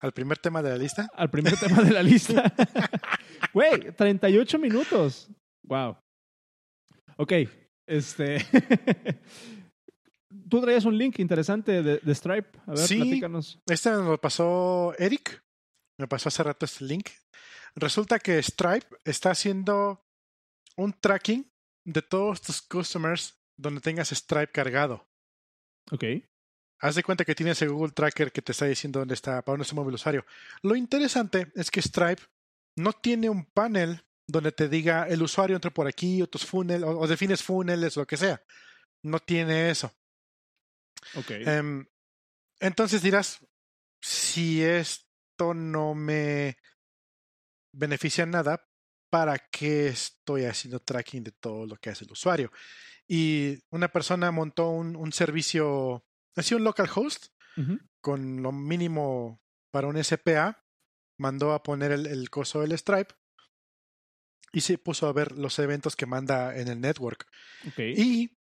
¿Al 0.00 0.12
primer 0.12 0.38
tema 0.38 0.62
de 0.62 0.70
la 0.70 0.76
lista? 0.76 1.10
Al 1.14 1.30
primer 1.30 1.56
tema 1.56 1.82
de 1.82 1.90
la 1.90 2.02
lista. 2.02 2.54
Güey, 3.52 3.92
38 3.92 4.58
minutos. 4.58 5.28
Wow. 5.62 5.96
Ok, 7.16 7.32
este. 7.86 8.38
Tú 10.48 10.60
traías 10.60 10.84
un 10.84 10.96
link 10.96 11.18
interesante 11.18 11.82
de, 11.82 12.14
Stripe. 12.14 12.58
A 12.66 12.70
ver, 12.72 12.78
sí, 12.78 12.96
platícanos. 12.96 13.58
Este 13.66 13.90
me 13.90 14.04
lo 14.04 14.20
pasó 14.20 14.94
Eric. 14.98 15.42
Me 15.98 16.06
pasó 16.06 16.28
hace 16.28 16.42
rato 16.42 16.64
este 16.66 16.84
link. 16.84 17.08
Resulta 17.74 18.18
que 18.18 18.42
Stripe 18.42 18.86
está 19.04 19.30
haciendo 19.30 20.04
un 20.76 20.92
tracking 20.92 21.50
de 21.84 22.02
todos 22.02 22.40
tus 22.40 22.62
customers 22.62 23.38
donde 23.56 23.80
tengas 23.80 24.10
Stripe 24.10 24.52
cargado. 24.52 25.08
Ok. 25.90 26.04
Haz 26.80 26.94
de 26.94 27.02
cuenta 27.02 27.24
que 27.24 27.34
tienes 27.34 27.60
el 27.62 27.70
Google 27.70 27.92
Tracker 27.92 28.30
que 28.30 28.42
te 28.42 28.52
está 28.52 28.66
diciendo 28.66 29.00
dónde 29.00 29.14
está, 29.14 29.42
para 29.42 29.54
dónde 29.54 29.64
se 29.64 29.74
mueve 29.74 29.88
el 29.90 29.96
usuario. 29.96 30.24
Lo 30.62 30.76
interesante 30.76 31.50
es 31.54 31.70
que 31.70 31.82
Stripe 31.82 32.22
no 32.76 32.92
tiene 32.92 33.28
un 33.28 33.44
panel 33.46 34.04
donde 34.26 34.52
te 34.52 34.68
diga 34.68 35.08
el 35.08 35.22
usuario 35.22 35.56
entra 35.56 35.72
por 35.72 35.88
aquí 35.88 36.22
o 36.22 36.28
tus 36.28 36.44
funnel 36.44 36.84
o, 36.84 37.06
defines 37.06 37.42
funnels, 37.42 37.96
lo 37.96 38.06
que 38.06 38.16
sea. 38.16 38.40
No 39.02 39.18
tiene 39.18 39.70
eso. 39.70 39.92
Ok. 41.14 41.30
Em, 41.30 41.86
entonces 42.60 43.02
dirás, 43.02 43.38
si 44.00 44.62
esto 44.62 45.54
no 45.54 45.94
me 45.94 46.58
beneficia 47.72 48.26
nada, 48.26 48.68
¿para 49.10 49.38
qué 49.38 49.88
estoy 49.88 50.44
haciendo 50.44 50.80
tracking 50.80 51.24
de 51.24 51.32
todo 51.32 51.66
lo 51.66 51.76
que 51.76 51.90
hace 51.90 52.04
el 52.04 52.12
usuario? 52.12 52.52
Y 53.06 53.58
una 53.70 53.88
persona 53.88 54.30
montó 54.30 54.68
un, 54.70 54.94
un 54.94 55.12
servicio 55.12 56.04
Hacía 56.38 56.56
un 56.56 56.64
localhost 56.64 57.26
con 58.00 58.42
lo 58.42 58.52
mínimo 58.52 59.42
para 59.72 59.88
un 59.88 60.02
SPA, 60.02 60.64
mandó 61.18 61.52
a 61.52 61.62
poner 61.62 61.90
el, 61.90 62.06
el 62.06 62.30
coso 62.30 62.60
del 62.60 62.78
Stripe 62.78 63.14
y 64.52 64.60
se 64.60 64.78
puso 64.78 65.06
a 65.06 65.12
ver 65.12 65.32
los 65.32 65.58
eventos 65.58 65.96
que 65.96 66.06
manda 66.06 66.56
en 66.56 66.68
el 66.68 66.80
network. 66.80 67.26
Y 67.76 68.38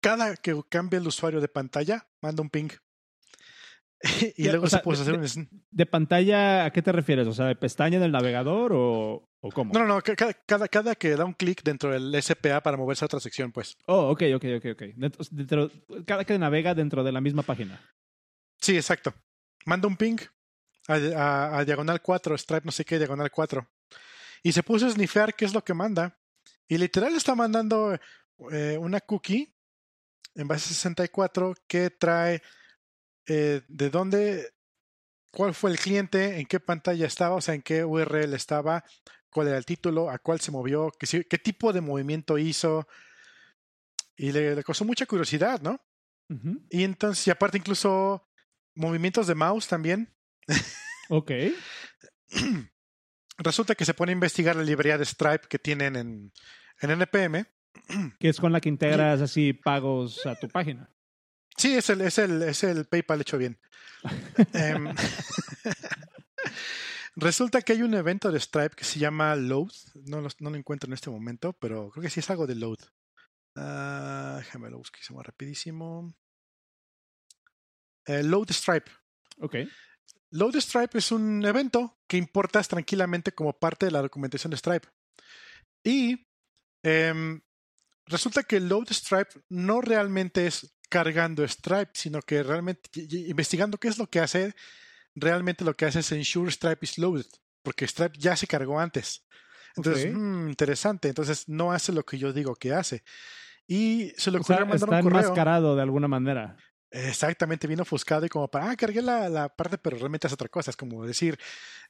cada 0.00 0.36
que 0.36 0.60
cambia 0.68 0.98
el 0.98 1.06
usuario 1.06 1.40
de 1.40 1.48
pantalla, 1.48 2.08
manda 2.20 2.42
un 2.42 2.50
ping. 2.50 2.70
y 4.36 4.44
luego 4.44 4.68
se 4.68 4.78
puso 4.78 5.00
a 5.00 5.02
hacer 5.02 5.14
un... 5.18 5.48
¿De 5.70 5.86
pantalla 5.86 6.64
a 6.64 6.70
qué 6.70 6.82
te 6.82 6.92
refieres? 6.92 7.26
O 7.26 7.32
sea, 7.32 7.46
¿de 7.46 7.56
pestaña 7.56 7.98
del 7.98 8.12
navegador 8.12 8.72
o, 8.74 9.28
cómo? 9.50 9.72
No, 9.72 9.80
no, 9.80 9.86
no. 9.86 10.02
Cada, 10.02 10.32
cada, 10.32 10.68
cada 10.68 10.94
que 10.94 11.16
da 11.16 11.24
un 11.24 11.32
clic 11.32 11.62
dentro 11.62 11.90
del 11.90 12.22
SPA 12.22 12.60
para 12.62 12.76
moverse 12.76 13.04
a 13.04 13.06
otra 13.06 13.20
sección, 13.20 13.52
pues. 13.52 13.76
Oh, 13.86 14.10
ok, 14.10 14.22
ok, 14.36 14.44
ok, 14.58 14.66
ok. 14.72 14.82
Dentro, 15.30 15.70
cada 16.06 16.24
que 16.24 16.38
navega 16.38 16.74
dentro 16.74 17.02
de 17.04 17.12
la 17.12 17.20
misma 17.20 17.42
página. 17.42 17.80
Sí, 18.58 18.76
exacto. 18.76 19.14
manda 19.64 19.88
un 19.88 19.96
ping 19.96 20.18
a, 20.88 21.64
diagonal 21.64 22.00
4, 22.00 22.38
Stripe 22.38 22.64
no 22.64 22.72
sé 22.72 22.84
qué, 22.84 22.98
diagonal 22.98 23.30
4. 23.30 23.68
Y 24.42 24.52
se 24.52 24.62
puso 24.62 24.86
a 24.86 24.90
snifear 24.90 25.34
qué 25.34 25.44
es 25.44 25.54
lo 25.54 25.64
que 25.64 25.74
manda. 25.74 26.18
Y 26.68 26.78
literal 26.78 27.14
está 27.14 27.34
mandando 27.34 27.98
eh, 28.52 28.76
una 28.78 29.00
cookie 29.00 29.52
en 30.34 30.48
base 30.48 30.68
64 30.68 31.54
que 31.66 31.90
trae 31.90 32.42
eh, 33.26 33.62
de 33.66 33.90
dónde, 33.90 34.54
cuál 35.36 35.52
fue 35.52 35.70
el 35.70 35.78
cliente, 35.78 36.40
en 36.40 36.46
qué 36.46 36.60
pantalla 36.60 37.06
estaba, 37.06 37.34
o 37.34 37.42
sea, 37.42 37.54
en 37.54 37.60
qué 37.60 37.84
URL 37.84 38.32
estaba, 38.32 38.82
cuál 39.28 39.48
era 39.48 39.58
el 39.58 39.66
título, 39.66 40.08
a 40.08 40.18
cuál 40.18 40.40
se 40.40 40.50
movió, 40.50 40.90
qué, 40.98 41.24
qué 41.24 41.36
tipo 41.36 41.74
de 41.74 41.82
movimiento 41.82 42.38
hizo. 42.38 42.88
Y 44.16 44.32
le, 44.32 44.56
le 44.56 44.64
causó 44.64 44.86
mucha 44.86 45.04
curiosidad, 45.04 45.60
¿no? 45.60 45.78
Y 46.70 46.84
entonces, 46.84 47.26
y 47.26 47.30
aparte 47.30 47.58
incluso 47.58 48.26
movimientos 48.74 49.26
de 49.26 49.34
mouse 49.34 49.68
también. 49.68 50.10
Ok. 51.10 51.30
Resulta 53.36 53.74
que 53.74 53.84
se 53.84 53.92
pone 53.92 54.12
a 54.12 54.14
investigar 54.14 54.56
la 54.56 54.62
librería 54.62 54.96
de 54.96 55.04
Stripe 55.04 55.48
que 55.50 55.58
tienen 55.58 55.96
en, 55.96 56.32
en 56.80 56.90
NPM. 56.90 57.44
Que 58.18 58.30
es 58.30 58.40
con 58.40 58.52
la 58.52 58.62
que 58.62 58.70
integras 58.70 59.20
así 59.20 59.52
pagos 59.52 60.24
a 60.24 60.34
tu 60.34 60.48
página. 60.48 60.88
Sí, 61.56 61.74
es 61.74 61.88
el, 61.90 62.00
es 62.02 62.18
el, 62.18 62.42
es 62.42 62.64
el 62.64 62.86
PayPal 62.86 63.20
hecho 63.20 63.38
bien. 63.38 63.58
Em, 64.52 64.94
resulta 67.16 67.62
que 67.62 67.72
hay 67.72 67.82
un 67.82 67.94
evento 67.94 68.30
de 68.30 68.38
Stripe 68.38 68.76
que 68.76 68.84
se 68.84 68.98
llama 68.98 69.34
Load. 69.36 69.72
No 70.04 70.20
lo, 70.20 70.28
no 70.40 70.50
lo 70.50 70.56
encuentro 70.56 70.88
en 70.88 70.94
este 70.94 71.10
momento, 71.10 71.52
pero 71.54 71.90
creo 71.90 72.02
que 72.02 72.10
sí 72.10 72.20
es 72.20 72.30
algo 72.30 72.46
de 72.46 72.54
Load. 72.54 72.78
Uh, 73.56 74.36
déjame 74.36 74.70
lo 74.70 74.78
busquísimo 74.78 75.22
rapidísimo. 75.22 76.14
Eh, 78.06 78.22
Load 78.22 78.50
Stripe. 78.50 78.90
Ok. 79.40 79.56
Load 80.30 80.56
Stripe 80.56 80.98
es 80.98 81.10
un 81.10 81.44
evento 81.44 81.98
que 82.06 82.16
importas 82.16 82.68
tranquilamente 82.68 83.32
como 83.32 83.58
parte 83.58 83.86
de 83.86 83.92
la 83.92 84.02
documentación 84.02 84.50
de 84.50 84.58
Stripe. 84.58 84.88
Y 85.84 86.26
em, 86.82 87.40
resulta 88.06 88.42
que 88.42 88.60
Load 88.60 88.88
Stripe 88.90 89.40
no 89.48 89.80
realmente 89.80 90.46
es 90.46 90.75
cargando 90.88 91.46
Stripe, 91.46 91.90
sino 91.94 92.22
que 92.22 92.42
realmente 92.42 92.88
investigando 92.94 93.78
qué 93.78 93.88
es 93.88 93.98
lo 93.98 94.08
que 94.08 94.20
hace, 94.20 94.54
realmente 95.14 95.64
lo 95.64 95.74
que 95.74 95.86
hace 95.86 96.00
es 96.00 96.12
ensure 96.12 96.50
Stripe 96.50 96.84
is 96.84 96.98
loaded, 96.98 97.26
porque 97.62 97.86
Stripe 97.86 98.18
ya 98.18 98.36
se 98.36 98.46
cargó 98.46 98.78
antes. 98.78 99.26
Entonces, 99.76 100.12
mm, 100.12 100.48
interesante. 100.48 101.08
Entonces, 101.08 101.48
no 101.48 101.72
hace 101.72 101.92
lo 101.92 102.04
que 102.04 102.18
yo 102.18 102.32
digo 102.32 102.54
que 102.56 102.72
hace. 102.72 103.04
Y 103.66 104.12
se 104.16 104.30
lo 104.30 104.38
ocurrió 104.38 104.60
mandar 104.60 104.76
está 104.76 104.86
un 104.86 105.02
correo. 105.02 105.20
enmascarado 105.20 105.76
de 105.76 105.82
alguna 105.82 106.08
manera. 106.08 106.56
Exactamente, 106.90 107.66
vino 107.66 107.82
ofuscado 107.82 108.24
y 108.24 108.28
como 108.28 108.48
para, 108.48 108.70
ah, 108.70 108.76
cargué 108.76 109.02
la, 109.02 109.28
la, 109.28 109.48
parte, 109.48 109.76
pero 109.76 109.98
realmente 109.98 110.26
hace 110.28 110.34
otra 110.34 110.48
cosa. 110.48 110.70
Es 110.70 110.76
como 110.76 111.04
decir, 111.04 111.38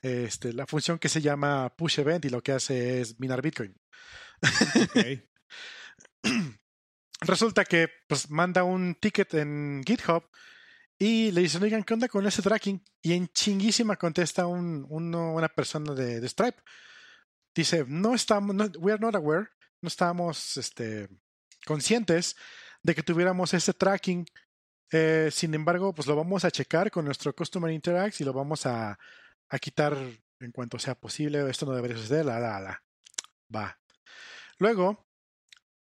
este, 0.02 0.52
la 0.52 0.66
función 0.66 0.98
que 0.98 1.08
se 1.08 1.20
llama 1.20 1.72
push 1.76 2.00
event 2.00 2.24
y 2.24 2.30
lo 2.30 2.42
que 2.42 2.52
hace 2.52 3.00
es 3.00 3.20
minar 3.20 3.42
Bitcoin. 3.42 3.76
Resulta 7.20 7.64
que 7.64 7.88
pues 8.06 8.30
manda 8.30 8.62
un 8.64 8.94
ticket 8.94 9.34
en 9.34 9.82
GitHub 9.86 10.24
y 10.98 11.30
le 11.30 11.42
dicen, 11.42 11.62
oigan, 11.62 11.82
¿qué 11.82 11.94
onda 11.94 12.08
con 12.08 12.26
ese 12.26 12.42
tracking? 12.42 12.82
Y 13.02 13.12
en 13.12 13.28
chinguísima 13.28 13.96
contesta 13.96 14.46
un, 14.46 14.86
una 14.88 15.48
persona 15.48 15.94
de, 15.94 16.26
Stripe. 16.28 16.58
Dice, 17.54 17.84
no 17.86 18.14
estamos, 18.14 18.54
we 18.78 18.92
are 18.92 19.00
not 19.00 19.14
aware, 19.14 19.48
no 19.80 19.88
estamos 19.88 20.56
este, 20.56 21.08
conscientes 21.66 22.36
de 22.82 22.94
que 22.94 23.02
tuviéramos 23.02 23.52
ese 23.54 23.72
tracking. 23.72 24.26
Eh, 24.90 25.30
sin 25.32 25.54
embargo, 25.54 25.94
pues 25.94 26.06
lo 26.06 26.16
vamos 26.16 26.44
a 26.44 26.50
checar 26.50 26.90
con 26.90 27.04
nuestro 27.04 27.34
Customer 27.34 27.70
Interacts 27.70 28.20
y 28.20 28.24
lo 28.24 28.32
vamos 28.32 28.66
a, 28.66 28.98
a 29.48 29.58
quitar 29.58 29.96
en 30.40 30.52
cuanto 30.52 30.78
sea 30.78 30.94
posible. 30.94 31.48
Esto 31.48 31.66
no 31.66 31.74
debería 31.74 31.96
suceder. 31.96 32.26
La, 32.26 32.38
la, 32.38 32.60
la. 32.60 32.82
Va. 33.54 33.78
Luego, 34.58 35.05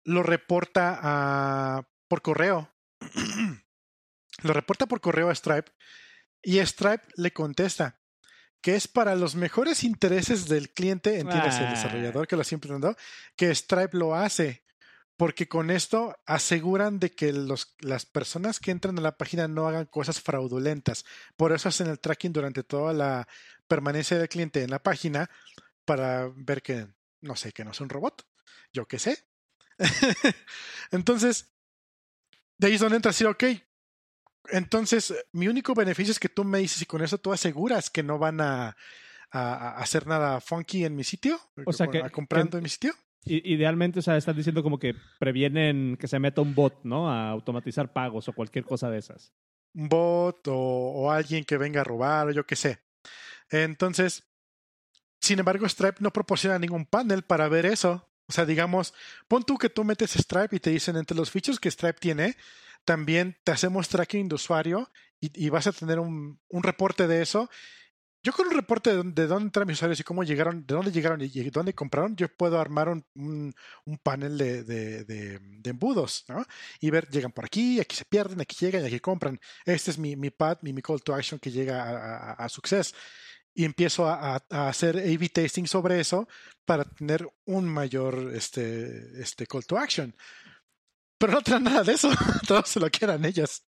lo 0.04 0.22
reporta 0.22 0.98
a, 1.02 1.88
por 2.08 2.22
correo. 2.22 2.72
lo 4.42 4.52
reporta 4.52 4.86
por 4.86 5.00
correo 5.00 5.30
a 5.30 5.34
Stripe 5.34 5.70
y 6.42 6.58
Stripe 6.64 7.04
le 7.16 7.32
contesta 7.32 8.00
que 8.60 8.74
es 8.74 8.88
para 8.88 9.14
los 9.14 9.36
mejores 9.36 9.84
intereses 9.84 10.48
del 10.48 10.70
cliente, 10.70 11.20
entiendes, 11.20 11.58
el 11.58 11.70
desarrollador 11.70 12.26
que 12.26 12.34
lo 12.34 12.42
está 12.42 12.56
implementando, 12.56 12.98
que 13.36 13.54
Stripe 13.54 13.96
lo 13.96 14.16
hace 14.16 14.64
porque 15.18 15.48
con 15.48 15.70
esto 15.70 16.16
aseguran 16.26 17.00
de 17.00 17.10
que 17.10 17.32
las 17.32 18.06
personas 18.06 18.60
que 18.60 18.70
entran 18.70 18.96
a 18.98 19.02
la 19.02 19.18
página 19.18 19.48
no 19.48 19.66
hagan 19.66 19.86
cosas 19.86 20.20
fraudulentas. 20.20 21.04
Por 21.36 21.50
eso 21.50 21.68
hacen 21.68 21.88
el 21.88 21.98
tracking 21.98 22.32
durante 22.32 22.62
toda 22.62 22.92
la 22.92 23.26
permanencia 23.66 24.16
del 24.16 24.28
cliente 24.28 24.62
en 24.62 24.70
la 24.70 24.80
página 24.80 25.28
para 25.84 26.30
ver 26.36 26.62
que, 26.62 26.86
no 27.20 27.34
sé, 27.34 27.50
que 27.52 27.64
no 27.64 27.72
es 27.72 27.80
un 27.80 27.88
robot. 27.88 28.28
Yo 28.72 28.86
qué 28.86 29.00
sé. 29.00 29.27
Entonces, 30.90 31.52
de 32.56 32.66
ahí 32.66 32.74
es 32.74 32.80
donde 32.80 32.96
entra 32.96 33.10
así, 33.10 33.24
ok. 33.24 33.44
Entonces, 34.50 35.14
mi 35.32 35.48
único 35.48 35.74
beneficio 35.74 36.12
es 36.12 36.18
que 36.18 36.28
tú 36.28 36.44
me 36.44 36.58
dices 36.58 36.80
y 36.82 36.86
con 36.86 37.02
eso 37.02 37.18
tú 37.18 37.32
aseguras 37.32 37.90
que 37.90 38.02
no 38.02 38.18
van 38.18 38.40
a, 38.40 38.76
a, 39.30 39.76
hacer 39.78 40.06
nada 40.06 40.40
funky 40.40 40.84
en 40.84 40.96
mi 40.96 41.04
sitio, 41.04 41.38
o 41.66 41.72
sea, 41.72 41.88
que, 41.88 42.08
comprando 42.10 42.56
en 42.56 42.62
mi 42.62 42.68
sitio. 42.68 42.94
Idealmente, 43.24 43.98
o 43.98 44.02
sea, 44.02 44.16
estás 44.16 44.36
diciendo 44.36 44.62
como 44.62 44.78
que 44.78 44.94
previenen 45.18 45.96
que 45.98 46.08
se 46.08 46.18
meta 46.18 46.40
un 46.40 46.54
bot, 46.54 46.80
¿no? 46.84 47.10
A 47.10 47.28
automatizar 47.28 47.92
pagos 47.92 48.28
o 48.28 48.32
cualquier 48.32 48.64
cosa 48.64 48.88
de 48.90 48.98
esas. 48.98 49.34
Un 49.74 49.88
bot 49.88 50.46
o, 50.46 51.10
alguien 51.10 51.44
que 51.44 51.58
venga 51.58 51.82
a 51.82 51.84
robar 51.84 52.28
o 52.28 52.30
yo 52.30 52.46
qué 52.46 52.56
sé. 52.56 52.78
Entonces, 53.50 54.24
sin 55.20 55.38
embargo, 55.38 55.68
Stripe 55.68 55.98
no 56.00 56.12
proporciona 56.12 56.58
ningún 56.58 56.86
panel 56.86 57.22
para 57.22 57.48
ver 57.48 57.66
eso. 57.66 58.08
O 58.28 58.32
sea, 58.32 58.44
digamos, 58.44 58.94
pon 59.26 59.42
tú 59.42 59.56
que 59.56 59.70
tú 59.70 59.84
metes 59.84 60.12
Stripe 60.12 60.56
y 60.56 60.60
te 60.60 60.70
dicen 60.70 60.96
entre 60.96 61.16
los 61.16 61.30
features 61.30 61.58
que 61.58 61.70
Stripe 61.70 61.98
tiene, 61.98 62.36
también 62.84 63.36
te 63.44 63.52
hacemos 63.52 63.88
tracking 63.88 64.28
de 64.28 64.34
usuario 64.34 64.90
y, 65.20 65.48
vas 65.48 65.66
a 65.66 65.72
tener 65.72 65.98
un, 65.98 66.38
un, 66.48 66.62
reporte 66.62 67.08
de 67.08 67.22
eso 67.22 67.50
yo 68.22 68.32
con 68.32 68.48
un 68.48 68.54
reporte 68.54 68.90
de, 68.90 69.26
dónde 69.26 69.46
entran 69.46 69.66
mis 69.66 69.76
usuarios 69.76 70.00
y 70.00 70.02
cómo 70.02 70.24
llegaron, 70.24 70.66
de 70.66 70.74
dónde 70.74 70.90
llegaron 70.90 71.20
y, 71.22 71.28
dónde 71.50 71.72
compraron, 71.72 72.16
yo 72.16 72.28
puedo 72.28 72.60
armar 72.60 72.88
un, 72.88 73.04
un, 73.14 73.98
panel 74.02 74.36
de, 74.36 74.64
de, 74.64 75.40
embudos, 75.64 76.24
¿no? 76.28 76.44
Y 76.80 76.90
ver, 76.90 77.08
llegan 77.08 77.30
por 77.30 77.44
aquí, 77.44 77.78
aquí 77.78 77.94
se 77.94 78.04
pierden, 78.04 78.40
aquí 78.40 78.56
llegan 78.58 78.82
y 78.82 78.86
aquí 78.86 78.98
compran. 78.98 79.40
Este 79.64 79.92
es 79.92 79.98
mi, 79.98 80.16
mi 80.16 80.30
pad, 80.30 80.58
mi, 80.62 80.72
mi 80.72 80.82
call 80.82 81.02
to 81.02 81.14
action 81.14 81.38
que 81.38 81.50
llega 81.50 81.82
a, 81.82 82.32
a, 82.32 82.48
Success. 82.48 82.92
Y 83.58 83.64
empiezo 83.64 84.06
a, 84.06 84.36
a, 84.50 84.68
hacer 84.68 84.98
A-B 84.98 85.30
testing 85.30 85.66
sobre 85.66 85.98
eso 85.98 86.28
para 86.64 86.84
tener 86.84 87.28
un 87.44 87.66
mayor 87.66 88.30
este, 88.32 89.20
este 89.20 89.48
call 89.48 89.66
to 89.66 89.76
action. 89.76 90.14
Pero 91.18 91.32
no 91.32 91.42
traen 91.42 91.64
nada 91.64 91.82
de 91.82 91.92
eso, 91.92 92.08
todo 92.46 92.62
se 92.64 92.78
lo 92.78 92.88
quieran 92.88 93.24
ellas. 93.24 93.64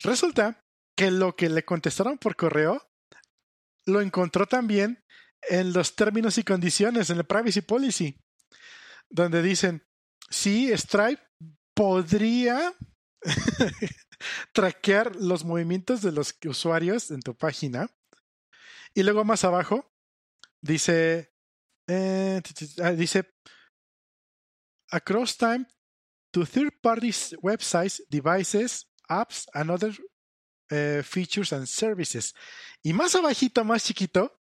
Resulta 0.00 0.64
que 0.96 1.10
lo 1.10 1.36
que 1.36 1.50
le 1.50 1.64
contestaron 1.64 2.16
por 2.16 2.36
correo 2.36 2.90
lo 3.84 4.00
encontró 4.00 4.46
también 4.46 5.04
en 5.42 5.72
los 5.72 5.94
términos 5.94 6.38
y 6.38 6.44
condiciones, 6.44 7.10
en 7.10 7.18
el 7.18 7.24
Privacy 7.24 7.60
Policy, 7.60 8.16
donde 9.10 9.42
dicen, 9.42 9.86
sí, 10.30 10.70
Stripe 10.74 11.22
podría 11.74 12.72
traquear 14.52 15.16
los 15.16 15.44
movimientos 15.44 16.00
de 16.00 16.12
los 16.12 16.34
usuarios 16.46 17.10
en 17.10 17.20
tu 17.20 17.36
página. 17.36 17.90
Y 18.94 19.02
luego 19.02 19.24
más 19.24 19.44
abajo 19.44 19.92
dice, 20.60 21.32
eh, 21.86 22.40
ah, 22.82 22.92
dice, 22.92 23.34
across 24.90 25.36
time 25.36 25.66
to 26.30 26.44
third 26.44 26.72
party 26.80 27.10
websites, 27.40 28.02
devices, 28.08 28.88
apps, 29.08 29.46
and 29.54 29.70
other 29.70 29.94
eh, 30.70 31.02
features 31.04 31.52
and 31.52 31.66
services. 31.66 32.34
Y 32.82 32.92
más 32.92 33.14
abajito, 33.14 33.64
más 33.64 33.84
chiquito, 33.84 34.40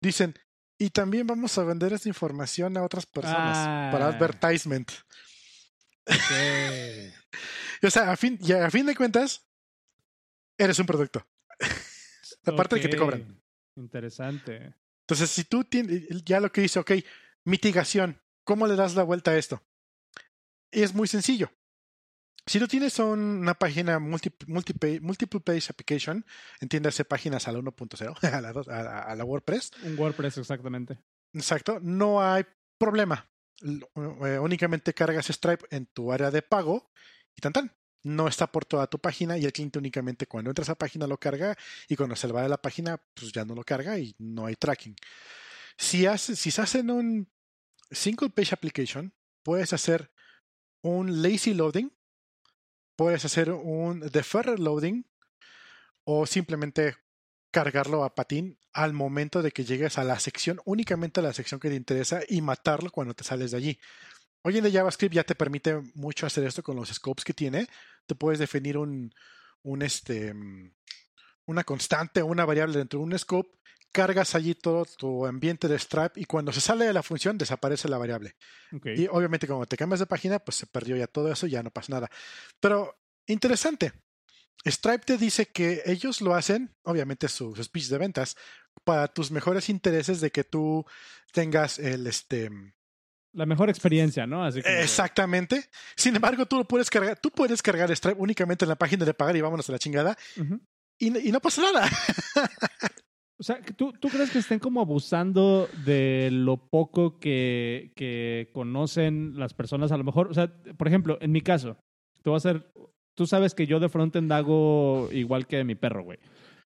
dicen, 0.00 0.34
y 0.78 0.90
también 0.90 1.26
vamos 1.26 1.56
a 1.58 1.64
vender 1.64 1.92
esta 1.92 2.08
información 2.08 2.76
a 2.76 2.82
otras 2.82 3.04
personas 3.06 3.92
para 3.92 4.06
ah. 4.06 4.08
advertisement. 4.08 4.90
o 7.82 7.90
sea, 7.90 8.10
a 8.10 8.16
fin, 8.16 8.38
a 8.52 8.70
fin 8.70 8.86
de 8.86 8.96
cuentas, 8.96 9.46
eres 10.56 10.78
un 10.78 10.86
producto. 10.86 11.26
Aparte 12.46 12.76
de 12.76 12.82
que 12.82 12.88
te 12.88 12.96
cobran. 12.96 13.40
Interesante. 13.76 14.74
Entonces, 15.02 15.30
si 15.30 15.44
tú 15.44 15.64
tienes, 15.64 16.06
ya 16.24 16.40
lo 16.40 16.52
que 16.52 16.60
dice, 16.60 16.78
ok, 16.78 16.92
mitigación, 17.44 18.20
¿cómo 18.44 18.66
le 18.66 18.76
das 18.76 18.94
la 18.94 19.02
vuelta 19.02 19.32
a 19.32 19.38
esto? 19.38 19.62
Y 20.70 20.82
es 20.82 20.94
muy 20.94 21.08
sencillo. 21.08 21.50
Si 22.46 22.58
tú 22.58 22.66
tienes 22.66 22.98
una 22.98 23.54
página 23.54 23.98
multi, 23.98 24.32
multiple 24.46 25.40
page 25.40 25.66
application, 25.68 26.24
entiéndase 26.60 27.04
páginas 27.04 27.46
a 27.48 27.52
la 27.52 27.58
1.0, 27.58 28.16
a, 28.32 28.40
la, 28.40 29.02
a, 29.02 29.14
la 29.14 29.24
WordPress. 29.24 29.72
Un 29.82 29.98
WordPress, 29.98 30.38
exactamente. 30.38 30.98
Exacto, 31.32 31.78
no 31.80 32.22
hay 32.22 32.44
problema. 32.78 33.28
Eh, 33.62 34.38
únicamente 34.38 34.94
cargas 34.94 35.26
Stripe 35.26 35.66
en 35.70 35.86
tu 35.86 36.12
área 36.12 36.30
de 36.30 36.42
pago 36.42 36.90
y 37.36 37.40
tan 37.40 37.52
tan. 37.52 37.79
No 38.02 38.28
está 38.28 38.50
por 38.50 38.64
toda 38.64 38.86
tu 38.86 38.98
página 38.98 39.36
y 39.38 39.44
el 39.44 39.52
cliente 39.52 39.78
únicamente 39.78 40.26
cuando 40.26 40.50
entra 40.50 40.62
a 40.62 40.64
esa 40.64 40.74
página 40.74 41.06
lo 41.06 41.18
carga 41.18 41.56
y 41.88 41.96
cuando 41.96 42.16
se 42.16 42.28
va 42.28 42.42
de 42.42 42.48
la 42.48 42.60
página 42.60 43.00
pues 43.14 43.32
ya 43.32 43.44
no 43.44 43.54
lo 43.54 43.64
carga 43.64 43.98
y 43.98 44.14
no 44.18 44.46
hay 44.46 44.56
tracking. 44.56 44.96
Si, 45.76 46.06
hace, 46.06 46.36
si 46.36 46.50
se 46.50 46.62
hace 46.62 46.80
en 46.80 46.90
un 46.90 47.28
single 47.90 48.30
page 48.30 48.54
application, 48.54 49.12
puedes 49.42 49.72
hacer 49.72 50.10
un 50.82 51.22
lazy 51.22 51.54
loading, 51.54 51.92
puedes 52.96 53.24
hacer 53.24 53.50
un 53.50 54.00
deferred 54.00 54.58
loading 54.58 55.04
o 56.04 56.26
simplemente 56.26 56.96
cargarlo 57.50 58.04
a 58.04 58.14
patín 58.14 58.58
al 58.72 58.92
momento 58.92 59.42
de 59.42 59.50
que 59.50 59.64
llegues 59.64 59.98
a 59.98 60.04
la 60.04 60.18
sección, 60.20 60.60
únicamente 60.64 61.20
a 61.20 61.22
la 61.22 61.32
sección 61.32 61.60
que 61.60 61.68
te 61.68 61.74
interesa 61.74 62.20
y 62.28 62.40
matarlo 62.40 62.90
cuando 62.90 63.14
te 63.14 63.24
sales 63.24 63.50
de 63.50 63.56
allí. 63.56 63.78
Hoy 64.42 64.56
en 64.56 64.64
día 64.64 64.80
JavaScript 64.80 65.14
ya 65.14 65.24
te 65.24 65.34
permite 65.34 65.80
mucho 65.94 66.26
hacer 66.26 66.44
esto 66.44 66.62
con 66.62 66.76
los 66.76 66.88
scopes 66.88 67.24
que 67.24 67.34
tiene. 67.34 67.66
Te 68.06 68.14
puedes 68.14 68.38
definir 68.38 68.78
un, 68.78 69.12
un 69.62 69.82
este, 69.82 70.32
mm, 70.32 70.72
una 71.46 71.64
constante 71.64 72.22
o 72.22 72.26
una 72.26 72.44
variable 72.44 72.78
dentro 72.78 73.00
de 73.00 73.04
un 73.04 73.18
scope, 73.18 73.50
cargas 73.92 74.34
allí 74.34 74.54
todo 74.54 74.84
tu 74.84 75.26
ambiente 75.26 75.68
de 75.68 75.78
Stripe 75.78 76.18
y 76.20 76.24
cuando 76.24 76.52
se 76.52 76.60
sale 76.60 76.86
de 76.86 76.92
la 76.92 77.02
función 77.02 77.36
desaparece 77.36 77.88
la 77.88 77.98
variable. 77.98 78.36
Y 78.96 79.06
obviamente 79.08 79.46
cuando 79.46 79.66
te 79.66 79.76
cambias 79.76 80.00
de 80.00 80.06
página, 80.06 80.38
pues 80.38 80.56
se 80.56 80.66
perdió 80.66 80.96
ya 80.96 81.06
todo 81.06 81.30
eso, 81.30 81.46
ya 81.46 81.62
no 81.62 81.70
pasa 81.70 81.92
nada. 81.92 82.10
Pero 82.60 82.98
interesante. 83.26 83.92
Stripe 84.64 85.04
te 85.04 85.16
dice 85.16 85.46
que 85.46 85.82
ellos 85.86 86.20
lo 86.20 86.34
hacen, 86.34 86.74
obviamente 86.82 87.28
sus 87.28 87.58
speech 87.58 87.88
de 87.88 87.98
ventas, 87.98 88.36
para 88.84 89.08
tus 89.08 89.30
mejores 89.30 89.68
intereses 89.68 90.20
de 90.20 90.30
que 90.30 90.44
tú 90.44 90.84
tengas 91.32 91.78
el 91.78 92.06
este 92.06 92.50
la 93.32 93.46
mejor 93.46 93.70
experiencia, 93.70 94.26
¿no? 94.26 94.46
Exactamente. 94.46 95.64
Sin 95.96 96.14
embargo, 96.16 96.46
tú 96.46 96.58
lo 96.58 96.64
puedes 96.64 96.90
cargar, 96.90 97.18
tú 97.18 97.30
puedes 97.30 97.62
cargar 97.62 97.94
Stripe 97.94 98.20
únicamente 98.20 98.64
en 98.64 98.70
la 98.70 98.76
página 98.76 99.04
de 99.04 99.14
pagar 99.14 99.36
y 99.36 99.40
vámonos 99.40 99.68
a 99.68 99.72
la 99.72 99.78
chingada. 99.78 100.16
y, 100.98 101.28
y, 101.28 101.32
no 101.32 101.40
pasa 101.40 101.62
nada. 101.62 101.88
o 103.38 103.42
sea, 103.42 103.60
¿tú, 103.76 103.92
¿tú 103.92 104.08
crees 104.08 104.30
que 104.30 104.38
estén 104.38 104.58
como 104.58 104.80
abusando 104.80 105.68
de 105.84 106.30
lo 106.32 106.68
poco 106.68 107.18
que, 107.18 107.92
que 107.96 108.50
conocen 108.52 109.38
las 109.38 109.54
personas 109.54 109.92
a 109.92 109.96
lo 109.96 110.04
mejor? 110.04 110.28
O 110.28 110.34
sea, 110.34 110.52
por 110.76 110.88
ejemplo, 110.88 111.18
en 111.20 111.32
mi 111.32 111.40
caso, 111.40 111.76
te 112.22 112.30
voy 112.30 112.34
a 112.34 112.38
hacer, 112.38 112.72
tú 113.14 113.26
sabes 113.26 113.54
que 113.54 113.66
yo 113.66 113.80
de 113.80 113.88
frontend 113.88 114.32
hago 114.32 115.08
igual 115.12 115.46
que 115.46 115.64
mi 115.64 115.74
perro, 115.74 116.04
güey. 116.04 116.18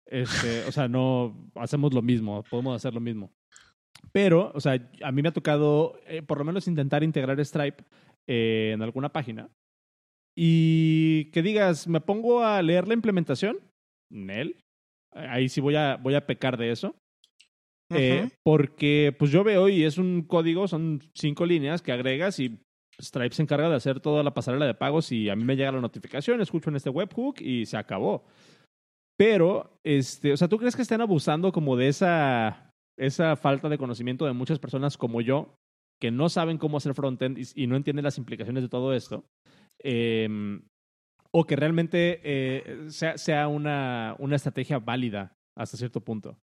Este, 0.06 0.66
o 0.66 0.72
sea, 0.72 0.88
no 0.88 1.50
hacemos 1.56 1.94
lo 1.94 2.02
mismo, 2.02 2.44
podemos 2.44 2.76
hacer 2.76 2.94
lo 2.94 3.00
mismo. 3.00 3.34
Pero, 4.12 4.52
o 4.54 4.62
sea, 4.62 4.80
a 5.02 5.12
mí 5.12 5.22
me 5.22 5.30
ha 5.30 5.34
tocado 5.34 6.00
eh, 6.06 6.22
por 6.22 6.38
lo 6.38 6.46
menos 6.46 6.68
intentar 6.68 7.04
integrar 7.04 7.44
Stripe 7.44 7.84
eh, 8.28 8.72
en 8.74 8.82
alguna 8.82 9.10
página. 9.10 9.50
Y 10.36 11.26
que 11.32 11.42
digas, 11.42 11.88
me 11.88 12.02
pongo 12.02 12.44
a 12.44 12.62
leer 12.62 12.88
la 12.88 12.94
implementación, 12.94 13.60
Nel. 14.12 14.58
Ahí 15.12 15.50
sí 15.50 15.62
voy 15.62 15.76
a, 15.76 15.98
voy 15.98 16.16
a 16.16 16.26
pecar 16.26 16.58
de 16.58 16.72
eso. 16.72 16.96
Eh, 17.96 18.30
porque 18.44 19.16
pues 19.18 19.30
yo 19.30 19.44
veo 19.44 19.70
y 19.70 19.84
es 19.84 20.00
un 20.00 20.24
código, 20.24 20.68
son 20.68 21.02
cinco 21.14 21.46
líneas 21.46 21.84
que 21.84 21.92
agregas 21.92 22.40
y 22.40 22.60
Stripe 23.00 23.36
se 23.36 23.44
encarga 23.44 23.70
de 23.70 23.76
hacer 23.76 24.00
toda 24.00 24.24
la 24.24 24.34
pasarela 24.34 24.66
de 24.66 24.74
pagos 24.74 25.12
y 25.12 25.30
a 25.30 25.36
mí 25.36 25.44
me 25.44 25.56
llega 25.56 25.72
la 25.72 25.82
notificación, 25.82 26.42
escucho 26.42 26.70
en 26.70 26.78
este 26.78 26.90
webhook 26.90 27.42
y 27.42 27.66
se 27.68 27.78
acabó. 27.78 28.26
Pero, 29.18 29.80
este, 29.84 30.34
o 30.34 30.38
sea, 30.38 30.48
¿tú 30.48 30.58
crees 30.58 30.76
que 30.76 30.82
estén 30.82 31.02
abusando 31.02 31.52
como 31.52 31.76
de 31.76 31.88
esa 31.88 32.73
esa 32.98 33.36
falta 33.36 33.70
de 33.70 33.78
conocimiento 33.78 34.26
de 34.26 34.34
muchas 34.34 34.60
personas 34.60 34.98
como 34.98 35.22
yo, 35.22 35.58
que 36.00 36.12
no 36.12 36.30
saben 36.30 36.58
cómo 36.58 36.78
hacer 36.78 36.94
frontend 36.94 37.38
y, 37.56 37.68
no 37.68 37.76
entienden 37.76 38.04
las 38.04 38.18
implicaciones 38.18 38.64
de 38.64 38.70
todo 38.70 38.94
esto, 38.94 39.26
em, 39.80 40.68
o 41.32 41.46
que 41.46 41.56
realmente 41.56 42.22
eh, 42.24 42.90
sea, 42.90 43.18
sea 43.18 43.48
una, 43.48 44.16
una 44.20 44.36
estrategia 44.36 44.80
válida 44.80 45.38
hasta 45.56 45.78
cierto 45.78 46.02
punto. 46.02 46.40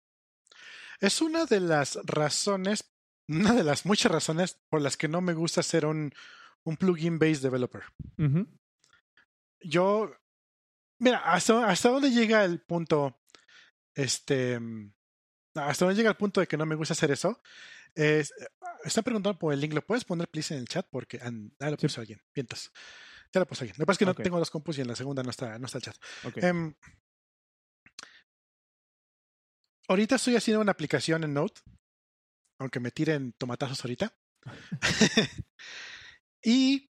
Es 1.00 1.20
una 1.20 1.44
de 1.46 1.60
las 1.60 1.98
razones, 2.04 2.92
una 3.28 3.54
de 3.54 3.64
las 3.64 3.86
muchas 3.86 4.12
razones 4.12 4.60
por 4.68 4.80
las 4.80 4.96
que 4.96 5.08
no 5.08 5.20
me 5.20 5.34
gusta 5.34 5.62
ser 5.62 5.86
un, 5.86 6.12
un 6.64 6.76
plugin-based 6.76 7.42
developer. 7.42 7.82
Yo, 9.60 10.12
mira, 11.00 11.18
hasta, 11.18 11.68
hasta 11.68 11.90
dónde 11.90 12.10
llega 12.10 12.44
el 12.44 12.60
punto, 12.60 13.18
este, 13.94 14.60
hasta 15.56 15.84
donde 15.84 15.96
llega 15.96 16.10
el 16.10 16.16
punto 16.16 16.40
de 16.40 16.46
que 16.46 16.56
no 16.56 16.66
me 16.66 16.74
gusta 16.74 16.92
hacer 16.92 17.10
eso. 17.10 17.40
Es, 17.94 18.32
están 18.84 19.04
preguntando 19.04 19.38
por 19.38 19.52
el 19.52 19.60
link. 19.60 19.72
¿Lo 19.72 19.84
puedes 19.84 20.04
poner, 20.04 20.28
please, 20.28 20.54
en 20.54 20.60
el 20.60 20.68
chat? 20.68 20.86
Porque 20.90 21.20
ah, 21.22 21.70
lo 21.70 21.76
puso 21.76 22.00
alguien. 22.00 22.20
Vientos. 22.34 22.72
Ya 23.32 23.40
lo 23.40 23.46
puso 23.46 23.62
alguien. 23.62 23.76
Lo 23.78 23.82
que 23.82 23.86
pasa 23.86 23.94
es 23.94 23.98
que 23.98 24.06
no 24.06 24.14
tengo 24.14 24.38
dos 24.38 24.50
compus 24.50 24.78
y 24.78 24.82
en 24.82 24.88
la 24.88 24.96
segunda 24.96 25.22
no 25.22 25.30
está, 25.30 25.58
no 25.58 25.66
está 25.66 25.78
el 25.78 25.84
chat. 25.84 25.96
Em, 26.36 26.74
ahorita 29.88 30.16
estoy 30.16 30.36
haciendo 30.36 30.60
una 30.60 30.72
aplicación 30.72 31.24
en 31.24 31.34
Node. 31.34 31.54
Aunque 32.58 32.80
me 32.80 32.90
tiren 32.90 33.32
tomatazos 33.32 33.84
ahorita. 33.84 34.14
y 36.42 36.90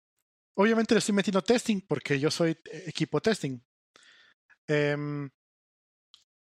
obviamente 0.55 0.93
le 0.93 0.99
estoy 0.99 1.15
metiendo 1.15 1.41
testing 1.41 1.81
porque 1.81 2.19
yo 2.19 2.31
soy 2.31 2.57
equipo 2.65 3.21
testing. 3.21 3.59
Um, 4.67 5.29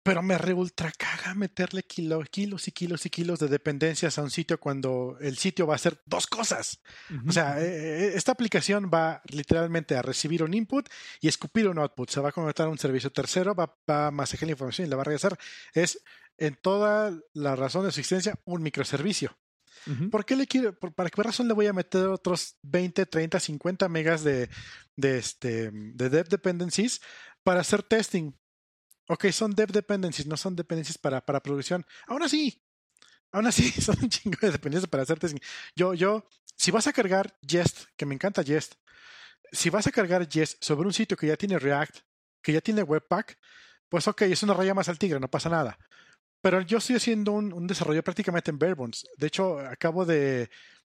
pero 0.04 0.22
me 0.22 0.36
re 0.36 0.52
ultra 0.52 0.92
caga 0.92 1.34
meterle 1.34 1.82
kilos 1.82 2.28
y 2.68 2.72
kilos 2.72 3.06
y 3.06 3.10
kilos 3.10 3.38
de 3.38 3.48
dependencias 3.48 4.18
a 4.18 4.22
un 4.22 4.30
sitio 4.30 4.60
cuando 4.60 5.16
el 5.18 5.38
sitio 5.38 5.66
va 5.66 5.72
a 5.72 5.76
hacer 5.76 6.02
dos 6.04 6.26
cosas. 6.26 6.82
O 7.26 7.32
sea, 7.32 7.58
eh, 7.58 7.64
eh, 7.64 8.12
esta 8.14 8.32
aplicación 8.32 8.90
va 8.92 9.22
literalmente 9.30 9.96
a 9.96 10.02
recibir 10.02 10.42
un 10.42 10.52
input 10.52 10.86
y 11.22 11.28
escupir 11.28 11.68
un 11.68 11.78
output. 11.78 12.10
Se 12.10 12.20
va 12.20 12.28
a 12.28 12.32
conectar 12.32 12.66
a 12.66 12.70
un 12.70 12.76
servicio 12.76 13.10
tercero, 13.10 13.54
va, 13.54 13.74
a 13.88 14.10
masajear 14.10 14.48
la 14.48 14.52
información 14.52 14.86
y 14.86 14.90
la 14.90 14.96
va 14.96 15.02
a 15.02 15.06
regresar. 15.06 15.38
Es 15.72 15.98
en 16.36 16.54
toda 16.54 17.18
la 17.32 17.56
razón 17.56 17.86
de 17.86 17.90
su 17.90 18.00
existencia 18.00 18.38
un 18.44 18.62
microservicio. 18.62 19.34
¿Por 20.10 20.24
qué 20.24 20.36
le 20.36 20.46
quiero, 20.46 20.78
para 20.78 21.10
qué 21.10 21.22
razón 21.22 21.48
le 21.48 21.54
voy 21.54 21.66
a 21.66 21.72
meter 21.72 22.06
otros 22.06 22.56
20, 22.62 23.04
30, 23.06 23.40
50 23.40 23.88
megas 23.88 24.22
de, 24.24 24.48
de, 24.96 25.18
este, 25.18 25.70
de 25.72 26.08
dev 26.10 26.28
dependencies 26.28 27.00
para 27.42 27.60
hacer 27.60 27.82
testing? 27.82 28.32
Ok, 29.06 29.26
son 29.32 29.54
dev 29.54 29.70
dependencies, 29.70 30.26
no 30.26 30.36
son 30.36 30.56
dependencias 30.56 30.98
para, 30.98 31.24
para 31.24 31.42
producción. 31.42 31.84
Aún 32.06 32.22
así, 32.22 32.62
aún 33.32 33.46
así, 33.46 33.70
son 33.80 33.96
un 34.02 34.08
chingo 34.08 34.38
de 34.40 34.50
dependencias 34.50 34.88
para 34.88 35.02
hacer 35.02 35.18
testing. 35.18 35.40
Yo, 35.76 35.94
yo, 35.94 36.26
si 36.56 36.70
vas 36.70 36.86
a 36.86 36.92
cargar 36.92 37.36
Jest, 37.46 37.84
que 37.96 38.06
me 38.06 38.14
encanta 38.14 38.42
Jest, 38.42 38.74
si 39.52 39.70
vas 39.70 39.86
a 39.86 39.92
cargar 39.92 40.28
Jest 40.28 40.62
sobre 40.64 40.86
un 40.86 40.92
sitio 40.92 41.16
que 41.16 41.26
ya 41.26 41.36
tiene 41.36 41.58
React, 41.58 41.98
que 42.42 42.52
ya 42.52 42.60
tiene 42.60 42.82
Webpack, 42.82 43.38
pues 43.88 44.08
ok, 44.08 44.22
es 44.22 44.42
una 44.42 44.54
raya 44.54 44.74
más 44.74 44.88
al 44.88 44.98
tigre, 44.98 45.20
no 45.20 45.28
pasa 45.28 45.48
nada. 45.48 45.78
Pero 46.40 46.60
yo 46.60 46.78
estoy 46.78 46.96
haciendo 46.96 47.32
un, 47.32 47.52
un 47.52 47.66
desarrollo 47.66 48.02
prácticamente 48.02 48.50
en 48.50 48.58
Barebones. 48.58 49.06
De 49.16 49.28
hecho, 49.28 49.60
acabo 49.60 50.04
de, 50.04 50.50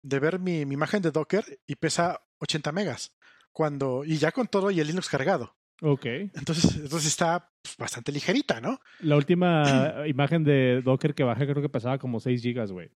de 0.03 0.19
ver 0.19 0.39
mi, 0.39 0.65
mi, 0.67 0.75
imagen 0.75 1.03
de 1.03 1.11
Docker 1.11 1.61
y 1.67 1.77
pesa 1.77 2.21
80 2.39 2.73
megas. 2.73 3.17
Cuando, 3.53 4.05
y 4.05 4.19
ya 4.19 4.33
con 4.33 4.49
todo 4.49 4.71
y 4.71 4.81
el 4.81 4.87
Linux 4.89 5.09
cargado. 5.09 5.56
Ok. 5.83 6.07
Entonces, 6.07 6.77
entonces 6.77 7.09
está 7.09 7.51
pues, 7.63 7.77
bastante 7.77 8.13
ligerita, 8.13 8.61
¿no? 8.61 8.81
La 9.01 9.17
última 9.17 9.63
imagen 10.07 10.45
de 10.45 10.83
Docker 10.83 11.15
que 11.15 11.25
bajé 11.25 11.47
creo 11.47 11.63
que 11.63 11.69
pesaba 11.69 11.99
como 11.99 12.21
6 12.21 12.43
gigas, 12.43 12.73
güey. 12.73 12.91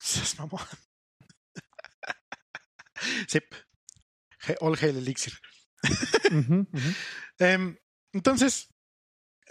Es 0.00 0.38
mamón. 0.38 0.60
sí. 3.28 3.38
All 4.60 4.76
Hail 4.80 4.96
Elixir. 4.96 5.34
Em, 7.38 7.76
entonces, 8.12 8.68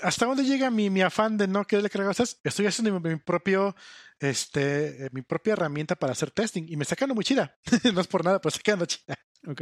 ¿hasta 0.01 0.27
dónde 0.27 0.43
llega 0.43 0.69
mi, 0.69 0.91
mi 0.91 1.01
afán 1.01 1.37
de 1.37 1.47
no 1.47 1.65
quererle 1.65 1.89
cargar 1.89 2.09
cosas? 2.09 2.39
Estoy 2.43 2.67
haciendo 2.67 2.99
mi, 2.99 3.15
propio, 3.17 3.75
este, 4.19 5.05
eh, 5.05 5.09
mi 5.11 5.23
propia 5.23 5.53
herramienta 5.53 5.95
para 5.95 6.13
hacer 6.13 6.29
testing 6.29 6.65
y 6.67 6.75
me 6.75 6.83
está 6.83 6.95
quedando 6.95 7.15
muy 7.15 7.23
chida. 7.23 7.57
no 7.93 8.01
es 8.01 8.07
por 8.07 8.23
nada, 8.23 8.39
pero 8.39 8.49
está 8.49 8.61
quedando 8.61 8.85
chida. 8.85 9.15
Ok. 9.47 9.61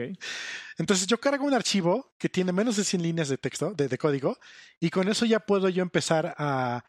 Entonces 0.77 1.07
yo 1.07 1.19
cargo 1.19 1.45
un 1.45 1.53
archivo 1.53 2.13
que 2.17 2.29
tiene 2.29 2.51
menos 2.51 2.77
de 2.77 2.83
100 2.83 3.01
líneas 3.01 3.29
de 3.29 3.37
texto, 3.37 3.73
de, 3.73 3.97
código, 3.97 4.37
y 4.79 4.89
con 4.89 5.07
eso 5.07 5.25
ya 5.25 5.39
puedo 5.39 5.69
yo 5.69 5.81
empezar 5.83 6.35
a, 6.37 6.83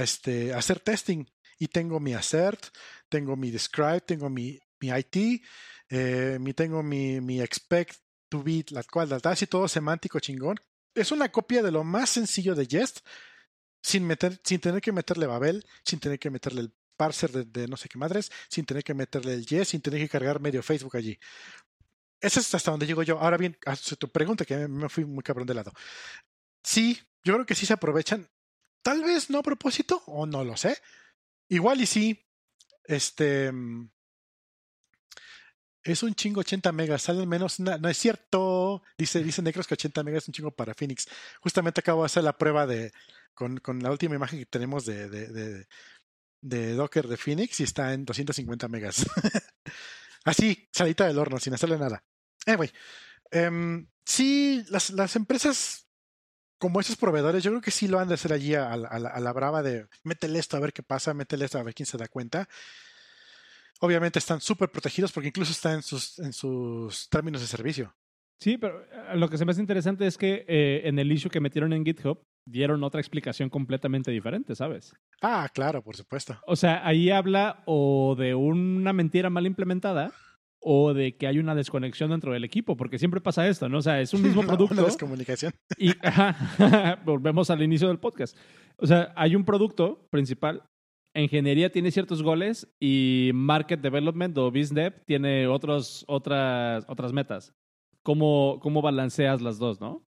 este, 0.00 0.52
hacer 0.52 0.80
testing. 0.80 1.24
Y 1.58 1.68
tengo 1.68 2.00
mi 2.00 2.12
assert, 2.12 2.66
tengo 3.08 3.34
mi 3.34 3.50
describe, 3.50 4.02
tengo 4.02 4.28
mi, 4.28 4.58
mi 4.80 4.90
IT, 4.90 5.42
eh, 5.88 6.36
mi, 6.38 6.52
tengo 6.52 6.82
mi, 6.82 7.20
mi 7.22 7.40
expect 7.40 7.96
to 8.28 8.42
be, 8.42 8.64
la 8.70 8.82
cual, 8.82 9.08
la 9.08 9.16
así 9.24 9.46
todo 9.46 9.66
semántico 9.66 10.20
chingón. 10.20 10.56
Es 10.94 11.12
una 11.12 11.30
copia 11.30 11.62
de 11.62 11.70
lo 11.72 11.82
más 11.84 12.10
sencillo 12.10 12.54
de 12.54 12.66
Jest, 12.66 13.00
sin, 13.82 14.06
meter, 14.06 14.38
sin 14.44 14.60
tener 14.60 14.82
que 14.82 14.92
meterle 14.92 15.26
Babel, 15.26 15.64
sin 15.82 15.98
tener 15.98 16.18
que 16.18 16.30
meterle 16.30 16.62
el 16.62 16.74
parser 16.96 17.30
de, 17.30 17.44
de, 17.44 17.68
no 17.68 17.76
sé 17.76 17.88
qué 17.88 17.98
madres, 17.98 18.30
sin 18.48 18.64
tener 18.64 18.82
que 18.82 18.94
meterle 18.94 19.34
el 19.34 19.46
yes, 19.46 19.68
sin 19.68 19.80
tener 19.80 20.00
que 20.00 20.08
cargar 20.08 20.40
medio 20.40 20.62
Facebook 20.62 20.96
allí. 20.96 21.18
Eso 22.20 22.40
es 22.40 22.54
hasta 22.54 22.70
donde 22.70 22.86
llego 22.86 23.02
yo. 23.02 23.18
Ahora 23.18 23.36
bien, 23.36 23.56
a 23.66 23.76
tu 23.76 24.10
pregunta, 24.10 24.44
que 24.44 24.68
me 24.68 24.88
fui 24.88 25.04
muy 25.04 25.22
cabrón 25.22 25.46
de 25.46 25.54
lado. 25.54 25.72
Sí, 26.64 26.98
yo 27.22 27.34
creo 27.34 27.46
que 27.46 27.54
sí 27.54 27.66
se 27.66 27.74
aprovechan. 27.74 28.28
Tal 28.82 29.02
vez 29.02 29.30
no 29.30 29.38
a 29.38 29.42
propósito, 29.42 30.02
o 30.06 30.26
no 30.26 30.44
lo 30.44 30.56
sé. 30.56 30.78
Igual 31.48 31.80
y 31.80 31.86
sí. 31.86 32.22
Este. 32.84 33.52
es 35.82 36.02
un 36.02 36.14
chingo 36.14 36.40
80 36.40 36.72
megas, 36.72 37.02
sale 37.02 37.20
al 37.20 37.26
menos, 37.26 37.58
no 37.60 37.88
es 37.88 37.98
cierto, 37.98 38.82
dice, 38.96 39.22
dice 39.22 39.42
Necros 39.42 39.66
que 39.66 39.74
80 39.74 40.02
megas 40.04 40.24
es 40.24 40.28
un 40.28 40.34
chingo 40.34 40.50
para 40.50 40.74
Phoenix. 40.74 41.08
Justamente 41.40 41.80
acabo 41.80 42.02
de 42.02 42.06
hacer 42.06 42.24
la 42.24 42.38
prueba 42.38 42.66
de, 42.66 42.92
con, 43.34 43.58
con 43.58 43.80
la 43.80 43.90
última 43.90 44.14
imagen 44.16 44.38
que 44.38 44.46
tenemos 44.46 44.84
de, 44.86 45.08
de, 45.08 45.28
de, 45.28 45.66
de 46.42 46.72
Docker 46.74 47.08
de 47.08 47.16
Phoenix 47.16 47.60
y 47.60 47.64
está 47.64 47.92
en 47.92 48.04
250 48.04 48.68
megas. 48.68 49.04
Así, 50.26 50.68
salita 50.72 51.06
del 51.06 51.18
horno, 51.18 51.38
sin 51.38 51.54
hacerle 51.54 51.78
nada. 51.78 52.04
Anyway, 52.46 52.70
um, 53.32 53.86
sí, 54.04 54.64
las, 54.68 54.90
las 54.90 55.16
empresas 55.16 55.86
como 56.58 56.80
esos 56.80 56.96
proveedores, 56.96 57.44
yo 57.44 57.50
creo 57.50 57.60
que 57.60 57.70
sí 57.70 57.86
lo 57.86 57.98
han 57.98 58.08
de 58.08 58.14
hacer 58.14 58.32
allí 58.32 58.54
a, 58.54 58.76
la 58.76 59.32
brava 59.32 59.62
de 59.62 59.88
métele 60.02 60.38
esto 60.38 60.56
a 60.56 60.60
ver 60.60 60.72
qué 60.72 60.82
pasa, 60.82 61.14
métele 61.14 61.44
esto 61.44 61.58
a 61.58 61.62
ver 61.62 61.74
quién 61.74 61.86
se 61.86 61.98
da 61.98 62.08
cuenta. 62.08 62.48
Obviamente 63.80 64.18
están 64.18 64.40
súper 64.40 64.70
protegidos 64.70 65.12
porque 65.12 65.28
incluso 65.28 65.52
están 65.52 65.74
en 65.74 65.82
sus, 65.82 66.18
en 66.18 66.32
sus 66.32 67.08
términos 67.08 67.42
de 67.42 67.46
servicio. 67.46 67.94
Sí, 68.40 68.56
pero 68.58 68.82
eh, 68.82 69.16
lo 69.16 69.28
que 69.28 69.38
se 69.38 69.44
me 69.44 69.52
hace 69.52 69.60
interesante 69.60 70.06
es 70.06 70.16
que 70.16 70.44
eh, 70.48 70.82
en 70.84 70.98
el 70.98 71.12
issue 71.12 71.30
que 71.30 71.40
metieron 71.40 71.72
en 71.72 71.84
GitHub 71.84 72.26
dieron 72.46 72.82
otra 72.84 73.00
explicación 73.00 73.50
completamente 73.50 74.10
diferente, 74.10 74.54
¿sabes? 74.54 74.94
Ah, 75.20 75.48
claro, 75.52 75.82
por 75.82 75.96
supuesto. 75.96 76.38
O 76.46 76.56
sea, 76.56 76.86
ahí 76.86 77.10
habla 77.10 77.62
o 77.66 78.14
de 78.16 78.34
una 78.34 78.92
mentira 78.92 79.30
mal 79.30 79.46
implementada 79.46 80.12
o 80.60 80.94
de 80.94 81.16
que 81.16 81.26
hay 81.26 81.38
una 81.38 81.54
desconexión 81.54 82.10
dentro 82.10 82.32
del 82.32 82.44
equipo, 82.44 82.76
porque 82.76 82.98
siempre 82.98 83.20
pasa 83.20 83.46
esto, 83.46 83.68
¿no? 83.68 83.78
O 83.78 83.82
sea, 83.82 84.00
es 84.00 84.14
un 84.14 84.22
mismo 84.22 84.42
producto. 84.46 84.74
una 84.74 84.84
descomunicación. 84.84 85.52
Y 85.76 85.92
ajá, 86.02 87.00
volvemos 87.04 87.50
al 87.50 87.62
inicio 87.62 87.88
del 87.88 87.98
podcast. 87.98 88.36
O 88.78 88.86
sea, 88.86 89.12
hay 89.16 89.36
un 89.36 89.44
producto 89.44 90.06
principal 90.10 90.62
ingeniería 91.22 91.70
tiene 91.70 91.90
ciertos 91.90 92.22
goles 92.22 92.68
y 92.80 93.30
market 93.34 93.80
development 93.80 94.36
o 94.38 94.50
business 94.50 94.92
tiene 95.06 95.46
otros, 95.46 96.04
otras, 96.08 96.84
otras 96.88 97.12
metas. 97.12 97.52
¿Cómo, 98.02 98.58
¿Cómo 98.62 98.82
balanceas 98.82 99.42
las 99.42 99.58
dos, 99.58 99.80
no? 99.80 100.04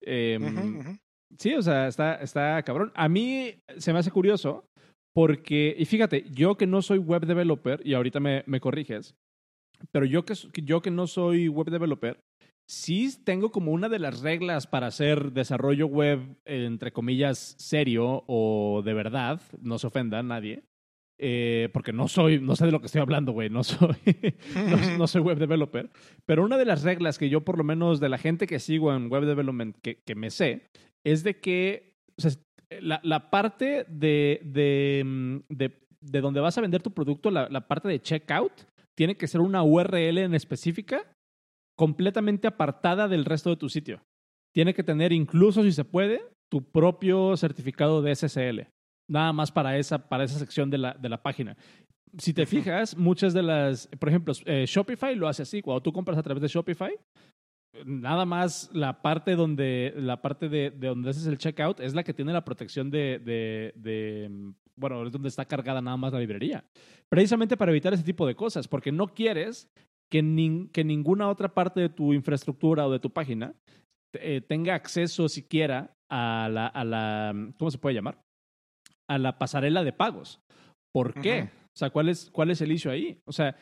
Eh, 0.00 0.38
uh 0.40 0.44
-huh, 0.44 0.78
uh 0.78 0.82
-huh. 0.82 1.00
Sí, 1.38 1.54
o 1.54 1.62
sea, 1.62 1.88
está, 1.88 2.16
está 2.16 2.62
cabrón. 2.62 2.92
A 2.94 3.08
mí 3.08 3.54
se 3.78 3.92
me 3.92 3.98
hace 3.98 4.10
curioso 4.10 4.64
porque, 5.14 5.74
y 5.78 5.84
fíjate, 5.84 6.24
yo 6.30 6.56
que 6.56 6.66
no 6.66 6.82
soy 6.82 6.98
web 6.98 7.26
developer, 7.26 7.80
y 7.84 7.94
ahorita 7.94 8.20
me, 8.20 8.44
me 8.46 8.60
corriges, 8.60 9.14
pero 9.90 10.06
yo 10.06 10.24
que, 10.24 10.34
yo 10.64 10.80
que 10.80 10.90
no 10.90 11.06
soy 11.06 11.48
web 11.48 11.70
developer, 11.70 12.18
sí 12.68 13.10
tengo 13.24 13.50
como 13.50 13.72
una 13.72 13.88
de 13.88 13.98
las 13.98 14.20
reglas 14.20 14.66
para 14.66 14.86
hacer 14.86 15.32
desarrollo 15.32 15.86
web, 15.86 16.20
entre 16.44 16.92
comillas, 16.92 17.54
serio 17.58 18.24
o 18.26 18.82
de 18.84 18.94
verdad, 18.94 19.40
no 19.60 19.78
se 19.78 19.88
ofenda 19.88 20.20
a 20.20 20.22
nadie, 20.22 20.62
eh, 21.20 21.68
porque 21.72 21.92
no 21.92 22.08
soy, 22.08 22.40
no 22.40 22.56
sé 22.56 22.66
de 22.66 22.72
lo 22.72 22.80
que 22.80 22.86
estoy 22.86 23.02
hablando, 23.02 23.32
güey, 23.32 23.50
no 23.50 23.64
soy, 23.64 23.96
no, 24.54 24.98
no, 24.98 25.06
soy 25.06 25.20
web 25.20 25.38
developer, 25.38 25.90
pero 26.26 26.44
una 26.44 26.56
de 26.56 26.64
las 26.64 26.82
reglas 26.82 27.18
que 27.18 27.28
yo 27.28 27.42
por 27.42 27.58
lo 27.58 27.64
menos 27.64 28.00
de 28.00 28.08
la 28.08 28.18
gente 28.18 28.46
que 28.46 28.58
sigo 28.58 28.94
en 28.94 29.10
web 29.10 29.26
development 29.26 29.76
que, 29.82 29.98
que 30.06 30.14
me 30.14 30.30
sé, 30.30 30.62
es 31.04 31.24
de 31.24 31.40
que 31.40 31.96
o 32.18 32.22
sea, 32.22 32.32
la, 32.80 33.00
la, 33.02 33.30
parte 33.30 33.84
de, 33.88 34.40
de, 34.44 35.42
de, 35.48 35.78
de, 36.00 36.20
donde 36.20 36.40
vas 36.40 36.56
a 36.56 36.60
vender 36.60 36.82
tu 36.82 36.92
producto, 36.92 37.30
la, 37.30 37.48
la 37.48 37.68
parte 37.68 37.88
de 37.88 38.00
checkout, 38.00 38.52
tiene 38.96 39.16
que 39.16 39.26
ser 39.26 39.40
una 39.40 39.62
URL 39.62 40.18
en 40.18 40.34
específica 40.34 41.04
completamente 41.76 42.46
apartada 42.46 43.08
del 43.08 43.24
resto 43.24 43.50
de 43.50 43.56
tu 43.56 43.68
sitio. 43.68 44.02
Tiene 44.54 44.74
que 44.74 44.82
tener 44.82 45.12
incluso, 45.12 45.62
si 45.62 45.72
se 45.72 45.84
puede, 45.84 46.22
tu 46.50 46.62
propio 46.62 47.36
certificado 47.36 48.02
de 48.02 48.14
SSL. 48.14 48.68
Nada 49.08 49.32
más 49.32 49.50
para 49.50 49.78
esa, 49.78 50.08
para 50.08 50.24
esa 50.24 50.38
sección 50.38 50.70
de 50.70 50.78
la, 50.78 50.94
de 50.94 51.08
la 51.08 51.22
página. 51.22 51.56
Si 52.18 52.34
te 52.34 52.44
fijas, 52.44 52.96
muchas 52.96 53.32
de 53.32 53.42
las, 53.42 53.88
por 53.98 54.10
ejemplo, 54.10 54.34
eh, 54.44 54.64
Shopify 54.66 55.14
lo 55.16 55.28
hace 55.28 55.42
así. 55.42 55.62
Cuando 55.62 55.82
tú 55.82 55.92
compras 55.92 56.18
a 56.18 56.22
través 56.22 56.42
de 56.42 56.48
Shopify, 56.48 56.92
nada 57.84 58.24
más 58.24 58.70
la 58.72 59.02
parte 59.02 59.34
donde, 59.34 59.94
la 59.96 60.20
parte 60.20 60.48
de, 60.48 60.70
de 60.70 60.88
donde 60.88 61.10
haces 61.10 61.26
el 61.26 61.38
checkout 61.38 61.80
es 61.80 61.94
la 61.94 62.02
que 62.04 62.14
tiene 62.14 62.32
la 62.32 62.44
protección 62.44 62.90
de, 62.90 63.18
de, 63.18 63.72
de, 63.76 64.30
bueno, 64.76 65.06
es 65.06 65.12
donde 65.12 65.28
está 65.28 65.44
cargada 65.44 65.80
nada 65.80 65.96
más 65.96 66.12
la 66.12 66.20
librería. 66.20 66.64
Precisamente 67.08 67.56
para 67.56 67.72
evitar 67.72 67.92
ese 67.94 68.04
tipo 68.04 68.26
de 68.26 68.34
cosas, 68.34 68.68
porque 68.68 68.92
no 68.92 69.08
quieres 69.08 69.70
que, 70.10 70.22
ni, 70.22 70.68
que 70.68 70.84
ninguna 70.84 71.28
otra 71.28 71.54
parte 71.54 71.80
de 71.80 71.88
tu 71.88 72.12
infraestructura 72.12 72.86
o 72.86 72.92
de 72.92 73.00
tu 73.00 73.10
página 73.10 73.54
eh, 74.14 74.42
tenga 74.46 74.74
acceso 74.74 75.28
siquiera 75.28 75.94
a 76.10 76.48
la, 76.50 76.66
a 76.66 76.84
la, 76.84 77.52
¿cómo 77.58 77.70
se 77.70 77.78
puede 77.78 77.94
llamar? 77.94 78.20
A 79.08 79.18
la 79.18 79.38
pasarela 79.38 79.82
de 79.84 79.92
pagos. 79.92 80.40
¿Por 80.94 81.14
qué? 81.14 81.42
Uh 81.42 81.44
-huh. 81.44 81.50
O 81.74 81.78
sea, 81.78 81.90
¿cuál 81.90 82.10
es, 82.10 82.30
¿cuál 82.30 82.50
es 82.50 82.60
el 82.60 82.72
issue 82.72 82.92
ahí? 82.92 83.18
O 83.26 83.32
sea, 83.32 83.56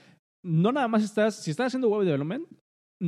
no 0.44 0.72
nada 0.72 0.88
más 0.88 1.04
estás, 1.04 1.44
si 1.44 1.52
estás 1.52 1.68
haciendo 1.68 1.88
web 1.88 2.04
development, 2.04 2.48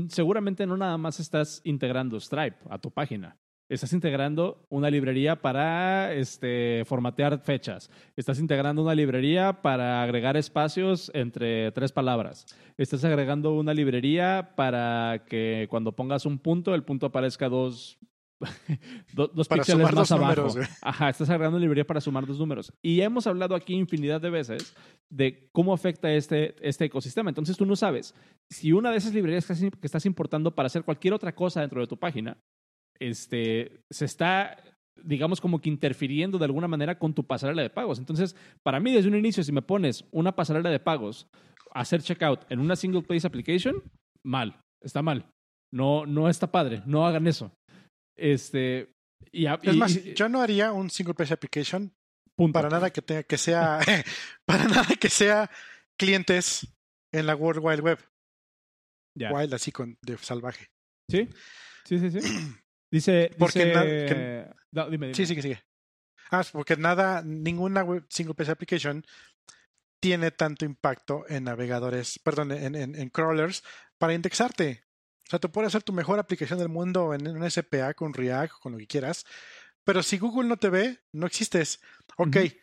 seguramente 0.09 0.66
no 0.66 0.76
nada 0.76 0.99
más 0.99 1.20
estás 1.20 1.61
integrando 1.64 2.18
Stripe 2.18 2.57
a 2.68 2.78
tu 2.78 2.90
página. 2.90 3.36
Estás 3.68 3.95
integrando 3.95 4.66
una 4.68 4.90
librería 4.90 5.40
para 5.40 6.12
este, 6.12 6.82
formatear 6.84 7.38
fechas. 7.38 7.90
Estás 8.16 8.38
integrando 8.38 8.82
una 8.82 8.95
librería 8.95 9.62
para 9.62 10.03
agregar 10.03 10.36
espacios 10.36 11.11
entre 11.14 11.72
tres 11.72 11.90
palabras. 11.90 12.45
Estás 12.76 13.03
agregando 13.05 13.55
una 13.55 13.72
librería 13.72 14.53
para 14.57 15.24
que 15.26 15.68
cuando 15.70 15.93
pongas 15.93 16.26
un 16.26 16.38
punto, 16.38 16.74
el 16.74 16.84
punto 16.84 17.07
aparezca 17.07 17.49
dos, 17.49 17.99
dos 19.12 19.49
para 19.49 19.62
píxeles 19.62 19.93
más 19.95 20.12
abajo. 20.12 20.43
Números, 20.43 20.68
Ajá, 20.82 21.09
estás 21.09 21.30
agregando 21.30 21.59
librería 21.59 21.86
para 21.86 22.01
sumar 22.01 22.26
dos 22.26 22.38
números. 22.38 22.72
Y 22.82 23.01
hemos 23.01 23.26
hablado 23.26 23.55
aquí 23.55 23.74
infinidad 23.74 24.20
de 24.20 24.30
veces 24.30 24.74
de 25.11 25.49
cómo 25.53 25.72
afecta 25.72 26.12
este, 26.12 26.55
este 26.66 26.86
ecosistema. 26.86 27.30
Entonces 27.30 27.57
tú 27.57 27.66
no 27.66 27.76
sabes 27.76 28.14
si 28.51 28.72
una 28.72 28.90
de 28.90 28.99
esas 28.99 29.14
librerías 29.14 29.47
que 29.47 29.86
estás 29.86 30.07
importando 30.07 30.55
para 30.55 30.66
hacer 30.66 30.84
cualquier 30.84 31.14
otra 31.14 31.34
cosa 31.34 31.61
dentro 31.61 31.80
de 31.80 31.86
tu 31.86 31.99
página 31.99 32.36
este, 33.03 33.80
se 33.90 34.05
está, 34.05 34.57
digamos, 35.03 35.40
como 35.40 35.61
que 35.61 35.68
interfiriendo 35.68 36.38
de 36.38 36.45
alguna 36.45 36.68
manera 36.68 36.99
con 36.99 37.14
tu 37.14 37.24
pasarela 37.26 37.62
de 37.62 37.70
pagos. 37.70 37.99
Entonces, 37.99 38.36
para 38.62 38.80
mí, 38.80 38.93
desde 38.93 39.09
un 39.09 39.16
inicio, 39.16 39.43
si 39.43 39.53
me 39.53 39.62
pones 39.62 40.05
una 40.12 40.36
pasarela 40.36 40.70
de 40.70 40.80
pagos, 40.80 41.26
hacer 41.72 42.03
checkout 42.03 42.51
en 42.51 42.61
una 42.61 42.76
single 42.76 43.03
place 43.03 43.26
application, 43.26 43.82
mal, 44.24 44.61
está 44.82 45.03
mal. 45.03 45.26
No, 45.72 46.07
no 46.07 46.28
está 46.28 46.53
padre, 46.53 46.82
no 46.86 47.07
hagan 47.07 47.26
eso. 47.26 47.51
Este, 48.17 48.95
y, 49.31 49.47
es 49.47 49.77
más, 49.77 49.97
y, 49.97 50.15
yo 50.15 50.29
no 50.29 50.41
haría 50.41 50.73
un 50.73 50.91
single 50.91 51.15
place 51.15 51.33
application 51.33 51.95
punto. 52.35 52.53
para 52.53 52.69
nada 52.69 52.91
que 52.91 53.03
tenga 53.03 53.23
que 53.23 53.39
sea, 53.39 53.81
para 54.45 54.65
nada 54.65 54.95
que 54.99 55.09
sea 55.09 55.51
clientes 55.97 56.67
en 57.13 57.27
la 57.27 57.37
World 57.37 57.65
Wide 57.65 57.83
Web. 57.83 57.99
Wild 59.15 59.55
así 59.55 59.73
con 59.73 59.99
de 60.03 60.17
salvaje. 60.19 60.71
Sí, 61.09 61.29
sí, 61.85 61.99
sí, 61.99 62.21
sí. 62.21 62.21
Dice, 62.91 63.31
porque 63.39 63.65
dice... 63.65 64.07
que, 64.07 64.47
no, 64.73 64.91
dime, 64.91 65.07
dime. 65.07 65.15
Sí, 65.15 65.25
sigue, 65.25 65.41
sigue. 65.41 65.63
Ah, 66.31 66.45
porque 66.53 66.77
nada, 66.77 67.23
ninguna 67.23 67.83
web 67.83 68.05
single 68.11 68.35
page 68.35 68.51
application 68.51 69.03
tiene 69.99 70.31
tanto 70.31 70.67
impacto 70.67 71.25
en 71.27 71.45
navegadores, 71.45 72.19
perdón, 72.19 72.53
en, 72.53 72.75
en, 72.75 72.95
en, 72.95 73.09
crawlers 73.09 73.63
para 73.97 74.13
indexarte. 74.13 74.85
O 75.27 75.31
sea, 75.31 75.39
tú 75.39 75.51
puedes 75.51 75.68
hacer 75.68 75.83
tu 75.83 75.93
mejor 75.93 76.18
aplicación 76.18 76.59
del 76.59 76.68
mundo 76.68 77.14
en 77.14 77.27
un 77.27 77.51
SPA 77.51 77.95
con 77.95 78.12
React, 78.12 78.61
con 78.61 78.73
lo 78.73 78.79
que 78.79 78.87
quieras, 78.87 79.25
pero 79.85 80.03
si 80.03 80.18
Google 80.18 80.49
no 80.49 80.57
te 80.57 80.68
ve, 80.68 81.01
no 81.12 81.27
existes. 81.27 81.81
Ok, 82.16 82.27
uh 82.27 82.31
-huh. 82.31 82.61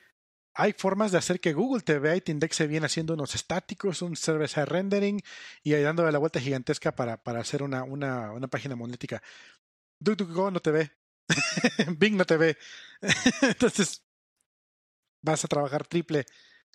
hay 0.53 0.73
formas 0.73 1.11
de 1.11 1.17
hacer 1.17 1.39
que 1.39 1.53
Google 1.53 1.81
te 1.83 1.99
vea 1.99 2.15
y 2.15 2.21
te 2.21 2.31
indexe 2.31 2.67
bien 2.67 2.83
haciendo 2.85 3.13
unos 3.13 3.35
estáticos, 3.35 4.01
un 4.01 4.15
server-side 4.15 4.65
rendering 4.65 5.21
y 5.63 5.73
ahí 5.73 5.83
dándole 5.83 6.11
la 6.11 6.19
vuelta 6.19 6.39
gigantesca 6.39 6.95
para, 6.95 7.21
para 7.23 7.39
hacer 7.39 7.63
una, 7.63 7.83
una, 7.83 8.31
una 8.31 8.47
página 8.47 8.75
monolítica. 8.75 9.21
DuckDuckGo 9.99 10.51
no 10.51 10.59
te 10.59 10.71
ve. 10.71 10.91
Bing 11.97 12.17
no 12.17 12.25
te 12.25 12.37
ve. 12.37 12.57
Entonces, 13.41 14.03
vas 15.21 15.43
a 15.43 15.47
trabajar 15.47 15.85
triple 15.87 16.25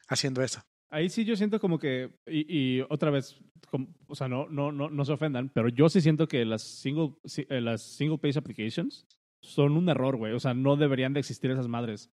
haciendo 0.09 0.43
eso. 0.43 0.63
Ahí 0.95 1.09
sí 1.09 1.25
yo 1.25 1.35
siento 1.35 1.59
como 1.59 1.79
que, 1.79 2.11
y, 2.27 2.47
y 2.49 2.81
otra 2.89 3.11
vez, 3.11 3.37
como, 3.71 3.89
o 4.07 4.15
sea, 4.15 4.29
no, 4.29 4.49
no, 4.49 4.71
no, 4.71 4.89
no 4.89 5.05
se 5.05 5.13
ofendan, 5.13 5.51
pero 5.53 5.69
yo 5.69 5.89
sí 5.89 6.01
siento 6.01 6.29
que 6.29 6.45
las 6.45 6.63
single, 6.63 7.15
eh, 7.49 7.61
las 7.61 7.83
single 7.83 8.19
page 8.19 8.39
applications 8.39 9.07
son 9.43 9.77
un 9.77 9.89
error, 9.89 10.17
güey. 10.17 10.33
O 10.33 10.41
sea, 10.41 10.55
no 10.55 10.77
deberían 10.77 11.13
de 11.13 11.21
existir 11.21 11.51
esas 11.51 11.69
madres. 11.69 12.11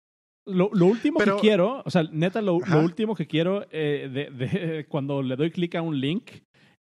Lo, 0.46 0.70
lo 0.74 0.86
último 0.86 1.20
pero, 1.20 1.36
que 1.36 1.42
quiero, 1.42 1.84
o 1.86 1.90
sea, 1.92 2.04
neta, 2.12 2.42
lo, 2.42 2.60
lo 2.60 2.80
último 2.80 3.16
que 3.16 3.28
quiero 3.28 3.68
eh, 3.72 4.10
de, 4.12 4.30
de, 4.32 4.86
cuando 4.90 5.22
le 5.22 5.36
doy 5.36 5.52
clic 5.52 5.76
a 5.76 5.82
un 5.82 6.00
link 6.00 6.32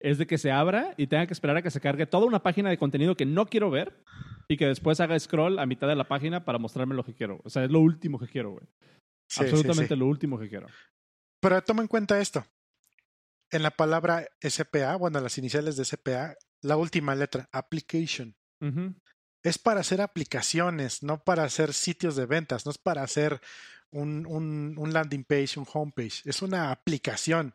es 0.00 0.18
de 0.18 0.26
que 0.26 0.38
se 0.38 0.52
abra 0.52 0.94
y 0.96 1.08
tenga 1.08 1.26
que 1.26 1.32
esperar 1.32 1.56
a 1.56 1.62
que 1.62 1.70
se 1.70 1.80
cargue 1.80 2.06
toda 2.06 2.26
una 2.26 2.42
página 2.42 2.70
de 2.70 2.78
contenido 2.78 3.16
que 3.16 3.26
no 3.26 3.46
quiero 3.46 3.70
ver 3.70 4.04
y 4.48 4.56
que 4.56 4.66
después 4.66 5.00
haga 5.00 5.18
scroll 5.18 5.58
a 5.58 5.66
mitad 5.66 5.88
de 5.88 5.96
la 5.96 6.08
página 6.08 6.44
para 6.44 6.58
mostrarme 6.58 6.94
lo 6.94 7.04
que 7.04 7.14
quiero. 7.14 7.40
O 7.44 7.50
sea, 7.50 7.64
es 7.64 7.70
lo 7.70 7.80
último 7.80 8.18
que 8.18 8.28
quiero, 8.28 8.52
güey. 8.52 8.64
Sí, 9.28 9.42
Absolutamente 9.42 9.88
sí, 9.88 9.94
sí. 9.94 10.00
lo 10.00 10.06
último 10.06 10.38
que 10.38 10.48
quiero. 10.48 10.68
Pero 11.40 11.62
toma 11.62 11.82
en 11.82 11.88
cuenta 11.88 12.20
esto. 12.20 12.46
En 13.50 13.62
la 13.62 13.70
palabra 13.70 14.28
SPA, 14.42 14.96
bueno, 14.96 15.20
las 15.20 15.38
iniciales 15.38 15.76
de 15.76 15.84
SPA, 15.84 16.36
la 16.60 16.76
última 16.76 17.14
letra, 17.14 17.48
application. 17.52 18.36
Uh 18.60 18.66
-huh. 18.66 19.00
Es 19.42 19.58
para 19.58 19.80
hacer 19.80 20.00
aplicaciones, 20.00 21.02
no 21.02 21.22
para 21.22 21.44
hacer 21.44 21.72
sitios 21.72 22.16
de 22.16 22.26
ventas, 22.26 22.66
no 22.66 22.72
es 22.72 22.78
para 22.78 23.02
hacer 23.02 23.40
un, 23.90 24.26
un, 24.26 24.74
un 24.76 24.92
landing 24.92 25.24
page, 25.24 25.58
un 25.58 25.66
homepage. 25.72 26.22
Es 26.24 26.42
una 26.42 26.70
aplicación 26.72 27.54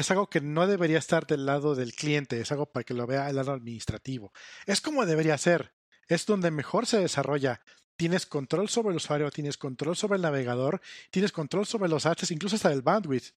es 0.00 0.10
algo 0.10 0.28
que 0.28 0.42
no 0.42 0.66
debería 0.66 0.98
estar 0.98 1.26
del 1.26 1.46
lado 1.46 1.74
del 1.74 1.94
cliente, 1.94 2.38
es 2.38 2.52
algo 2.52 2.66
para 2.66 2.84
que 2.84 2.92
lo 2.92 3.06
vea 3.06 3.30
el 3.30 3.36
lado 3.36 3.52
administrativo. 3.52 4.30
Es 4.66 4.82
como 4.82 5.06
debería 5.06 5.38
ser, 5.38 5.72
es 6.06 6.26
donde 6.26 6.50
mejor 6.50 6.86
se 6.86 7.00
desarrolla. 7.00 7.62
Tienes 7.96 8.26
control 8.26 8.68
sobre 8.68 8.90
el 8.90 8.96
usuario, 8.96 9.30
tienes 9.30 9.56
control 9.56 9.96
sobre 9.96 10.16
el 10.16 10.22
navegador, 10.22 10.80
tienes 11.10 11.32
control 11.32 11.66
sobre 11.66 11.88
los 11.88 12.04
HTTPs, 12.04 12.30
incluso 12.30 12.56
hasta 12.56 12.72
el 12.72 12.82
bandwidth. 12.82 13.32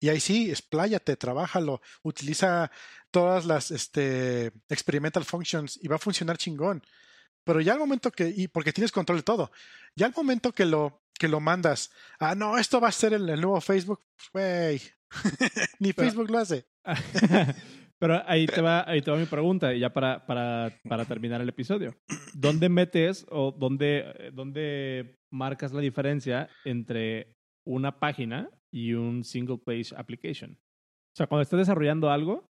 Y 0.00 0.08
ahí 0.08 0.20
sí, 0.20 0.48
expláyate, 0.50 1.16
trabájalo, 1.16 1.82
utiliza 2.02 2.70
todas 3.10 3.44
las 3.44 3.70
este, 3.70 4.52
experimental 4.68 5.24
functions 5.24 5.78
y 5.82 5.88
va 5.88 5.96
a 5.96 5.98
funcionar 5.98 6.38
chingón. 6.38 6.82
Pero 7.44 7.60
ya 7.60 7.72
al 7.74 7.78
momento 7.78 8.10
que, 8.10 8.28
y 8.28 8.48
porque 8.48 8.72
tienes 8.72 8.92
control 8.92 9.18
de 9.18 9.24
todo, 9.24 9.50
ya 9.96 10.06
al 10.06 10.14
momento 10.16 10.52
que 10.52 10.64
lo, 10.64 11.02
que 11.18 11.28
lo 11.28 11.40
mandas, 11.40 11.90
ah, 12.18 12.34
no, 12.34 12.56
esto 12.58 12.80
va 12.80 12.88
a 12.88 12.92
ser 12.92 13.12
el, 13.12 13.28
el 13.28 13.40
nuevo 13.40 13.60
Facebook, 13.60 14.02
güey, 14.32 14.80
ni 15.80 15.92
Pero- 15.92 16.08
Facebook 16.08 16.30
lo 16.30 16.38
hace. 16.38 16.66
Pero 18.00 18.22
ahí 18.26 18.46
te 18.46 18.62
va, 18.62 18.88
ahí 18.88 19.02
te 19.02 19.10
va 19.10 19.18
mi 19.18 19.26
pregunta, 19.26 19.74
y 19.74 19.80
ya 19.80 19.92
para, 19.92 20.24
para, 20.26 20.72
para 20.88 21.04
terminar 21.04 21.40
el 21.42 21.48
episodio. 21.50 21.94
¿Dónde 22.34 22.68
metes 22.70 23.26
o 23.30 23.52
dónde, 23.52 24.30
dónde 24.32 25.18
marcas 25.30 25.72
la 25.72 25.80
diferencia 25.82 26.48
entre 26.64 27.34
una 27.66 27.98
página 28.00 28.48
y 28.72 28.94
un 28.94 29.22
single 29.22 29.58
page 29.58 29.94
application? 29.96 30.52
O 30.52 31.16
sea, 31.16 31.26
cuando 31.26 31.42
estás 31.42 31.58
desarrollando 31.58 32.10
algo, 32.10 32.46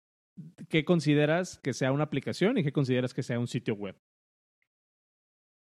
¿qué 0.71 0.85
consideras 0.85 1.59
que 1.63 1.75
sea 1.75 1.93
una 1.93 2.05
aplicación 2.05 2.57
y 2.57 2.65
qué 2.65 2.73
consideras 2.73 3.13
que 3.13 3.23
sea 3.23 3.39
un 3.39 3.47
sitio 3.49 3.75
web? 3.75 3.97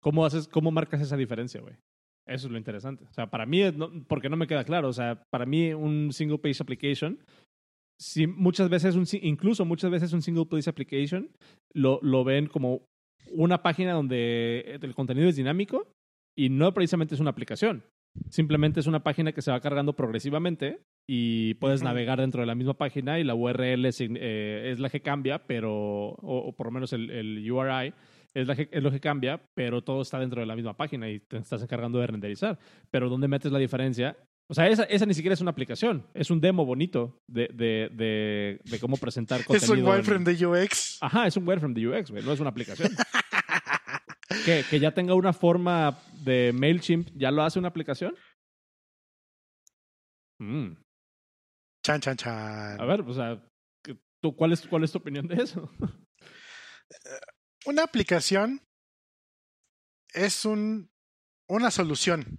¿Cómo 0.03 0.25
haces, 0.25 0.49
cómo 0.49 0.71
marcas 0.71 1.01
esa 1.01 1.17
diferencia, 1.17 1.61
güey? 1.61 1.75
Eso 2.27 2.47
es 2.47 2.53
lo 2.53 2.59
interesante. 2.59 3.05
O 3.05 3.13
sea, 3.13 3.31
para 3.31 3.47
mí, 3.47 3.63
no- 3.73 3.91
porque 4.07 4.29
no 4.29 4.37
me 4.37 4.47
queda 4.47 4.65
claro. 4.65 4.89
O 4.89 4.93
sea, 4.93 5.23
para 5.31 5.47
mí 5.47 5.73
un 5.73 6.13
single 6.13 6.39
page 6.39 6.63
application 6.63 7.19
sí, 8.01 8.27
muchas 8.27 8.69
veces, 8.69 8.95
un, 8.97 9.07
si- 9.07 9.21
incluso 9.23 9.65
muchas 9.65 9.91
veces 9.91 10.13
un 10.13 10.23
single 10.23 10.47
place 10.47 10.69
application 10.71 11.31
lo, 11.75 11.99
lo 12.03 12.25
ven 12.25 12.47
como 12.47 12.83
una 13.33 13.63
página 13.63 13.93
donde 13.93 14.79
el 14.81 14.95
contenido 14.95 15.29
es 15.29 15.37
dinámico 15.37 15.87
y 16.37 16.49
no 16.49 16.73
precisamente 16.73 17.15
es 17.15 17.21
una 17.21 17.31
aplicación. 17.31 17.83
Simplemente 18.31 18.81
es 18.81 18.87
una 18.87 19.03
página 19.03 19.33
que 19.33 19.43
se 19.43 19.51
va 19.51 19.61
cargando 19.61 19.95
progresivamente 19.95 20.81
y 21.09 21.55
puedes 21.55 21.83
navegar 21.83 22.19
dentro 22.21 22.41
de 22.41 22.47
la 22.47 22.55
misma 22.55 22.75
página 22.75 23.19
y 23.21 23.25
la 23.25 23.35
URL 23.35 23.85
es, 23.87 24.01
eh, 24.01 24.71
es 24.73 24.81
la 24.81 24.89
que 24.91 25.01
cambia, 25.03 25.47
pero, 25.47 25.73
o, 25.73 26.39
o 26.49 26.53
por 26.53 26.67
lo 26.67 26.73
menos 26.73 26.93
el, 26.93 27.11
el 27.11 27.51
URI 27.51 27.93
es, 28.35 28.47
la 28.47 28.57
que, 28.57 28.69
es 28.73 28.83
lo 28.83 28.91
que 28.91 29.01
cambia, 29.01 29.41
pero 29.55 29.83
todo 29.83 30.03
está 30.03 30.19
dentro 30.19 30.41
de 30.41 30.47
la 30.47 30.57
misma 30.57 30.77
página 30.77 31.09
y 31.11 31.21
te 31.21 31.37
estás 31.37 31.63
encargando 31.63 31.99
de 31.99 32.07
renderizar. 32.09 32.59
Pero 32.91 33.09
¿dónde 33.09 33.29
metes 33.29 33.53
la 33.53 33.59
diferencia? 33.59 34.17
O 34.51 34.55
sea, 34.55 34.67
esa, 34.69 34.85
esa 34.85 35.05
ni 35.05 35.13
siquiera 35.13 35.35
es 35.35 35.41
una 35.43 35.51
aplicación, 35.51 36.07
es 36.15 36.31
un 36.31 36.41
demo 36.41 36.65
bonito 36.65 37.21
de, 37.29 37.49
de, 37.53 37.91
de, 37.93 38.61
de 38.65 38.81
cómo 38.81 38.97
presentar 38.97 39.41
Es 39.41 39.47
contenido. 39.47 39.75
un 39.75 39.81
en- 39.81 39.87
wireframe 39.89 40.25
de 40.25 40.47
UX. 40.47 40.99
Ajá, 41.03 41.27
es 41.27 41.37
un 41.37 41.47
wireframe 41.47 41.75
de 41.75 41.87
UX, 41.89 42.11
güey, 42.11 42.25
no 42.25 42.33
es 42.33 42.41
una 42.41 42.51
aplicación. 42.51 42.91
que, 44.47 44.65
que 44.71 44.81
ya 44.81 44.93
tenga 44.93 45.15
una 45.15 45.33
forma 45.35 45.99
de 46.25 46.53
MailChimp, 46.55 47.11
¿ya 47.15 47.31
lo 47.31 47.43
hace 47.43 47.59
una 47.59 47.69
aplicación? 47.69 48.15
Mm. 50.41 50.73
Chan, 51.85 52.01
chan, 52.01 52.17
chan. 52.17 52.81
A 52.81 52.85
ver, 52.85 53.01
o 53.03 53.13
sea, 53.13 53.43
¿tú, 54.23 54.35
cuál, 54.37 54.53
es, 54.53 54.67
¿cuál 54.67 54.85
es 54.85 54.93
tu 54.93 54.99
opinión 54.99 55.27
de 55.27 55.37
eso? 55.43 55.71
Una 57.67 57.83
aplicación 57.83 58.63
es 60.15 60.45
un, 60.47 60.89
una 61.51 61.71
solución 61.71 62.39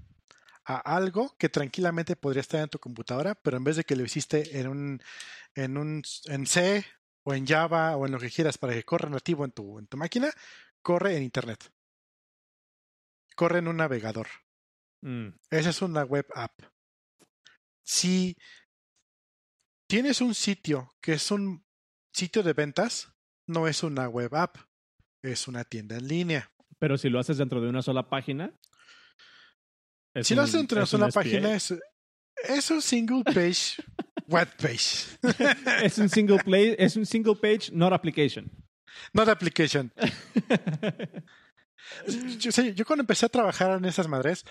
a 0.70 0.78
algo 0.78 1.36
que 1.39 1.49
tranquilamente 1.49 2.15
podría 2.15 2.41
estar 2.41 2.61
en 2.61 2.70
tu 2.70 2.78
computadora, 2.78 3.34
pero 3.34 3.57
en 3.57 3.63
vez 3.63 3.76
de 3.76 3.84
que 3.84 3.95
lo 3.95 4.03
hiciste 4.03 4.59
en 4.59 4.67
un, 4.67 5.01
en 5.55 5.78
un 5.78 6.03
en 6.26 6.45
C 6.45 6.86
o 7.24 7.34
en 7.34 7.47
Java 7.47 7.97
o 7.97 8.05
en 8.05 8.11
lo 8.11 8.20
que 8.20 8.30
quieras 8.30 8.59
para 8.59 8.74
que 8.74 8.84
corra 8.84 9.09
nativo 9.09 9.45
en 9.45 9.51
tu, 9.51 9.80
en 9.80 9.88
tu 9.88 9.97
máquina, 9.97 10.30
corre 10.84 11.17
en 11.17 11.24
Internet. 11.24 11.74
Corre 13.36 13.59
en 13.59 13.67
un 13.67 13.78
navegador. 13.78 14.28
Mm. 15.01 15.30
Esa 15.49 15.72
es 15.72 15.82
una 15.82 16.03
web 16.03 16.28
app. 16.36 16.61
Si 17.84 18.38
tienes 19.88 20.22
un 20.22 20.36
sitio 20.36 20.91
que 21.01 21.13
es 21.13 21.32
un 21.32 21.65
sitio 22.13 22.43
de 22.43 22.53
ventas, 22.53 23.11
no 23.47 23.67
es 23.67 23.82
una 23.82 24.07
web 24.07 24.36
app, 24.36 24.57
es 25.24 25.47
una 25.47 25.63
tienda 25.63 25.97
en 25.97 26.07
línea. 26.07 26.51
Pero 26.78 26.99
si 26.99 27.09
lo 27.09 27.20
haces 27.20 27.39
dentro 27.39 27.59
de 27.59 27.70
una 27.70 27.82
sola 27.82 28.07
página. 28.07 28.53
Es 30.14 30.28
si 30.28 30.36
lo 30.36 30.43
un- 30.43 30.47
es 30.84 30.93
un 30.93 31.01
una 31.01 31.12
SPA. 31.12 31.22
página, 31.22 31.53
es, 31.55 31.74
es 32.47 32.72
un 32.72 32.82
single 32.82 33.24
page 33.24 33.82
web 34.28 34.47
page, 34.57 35.18
Es 35.84 35.97
un 35.97 36.10
single 36.10 36.39
play, 36.43 36.76
es 36.78 36.95
un 36.95 37.05
single 37.05 37.36
page, 37.36 37.72
not 37.72 37.93
application. 37.93 38.49
not 39.14 39.28
application. 39.30 39.91
Yo, 42.76 42.86
cuando 42.86 43.01
empecé 43.01 43.26
a 43.26 43.30
trabajar 43.30 43.78
en 43.78 43.86
esas 43.86 44.07
madres, 44.07 44.45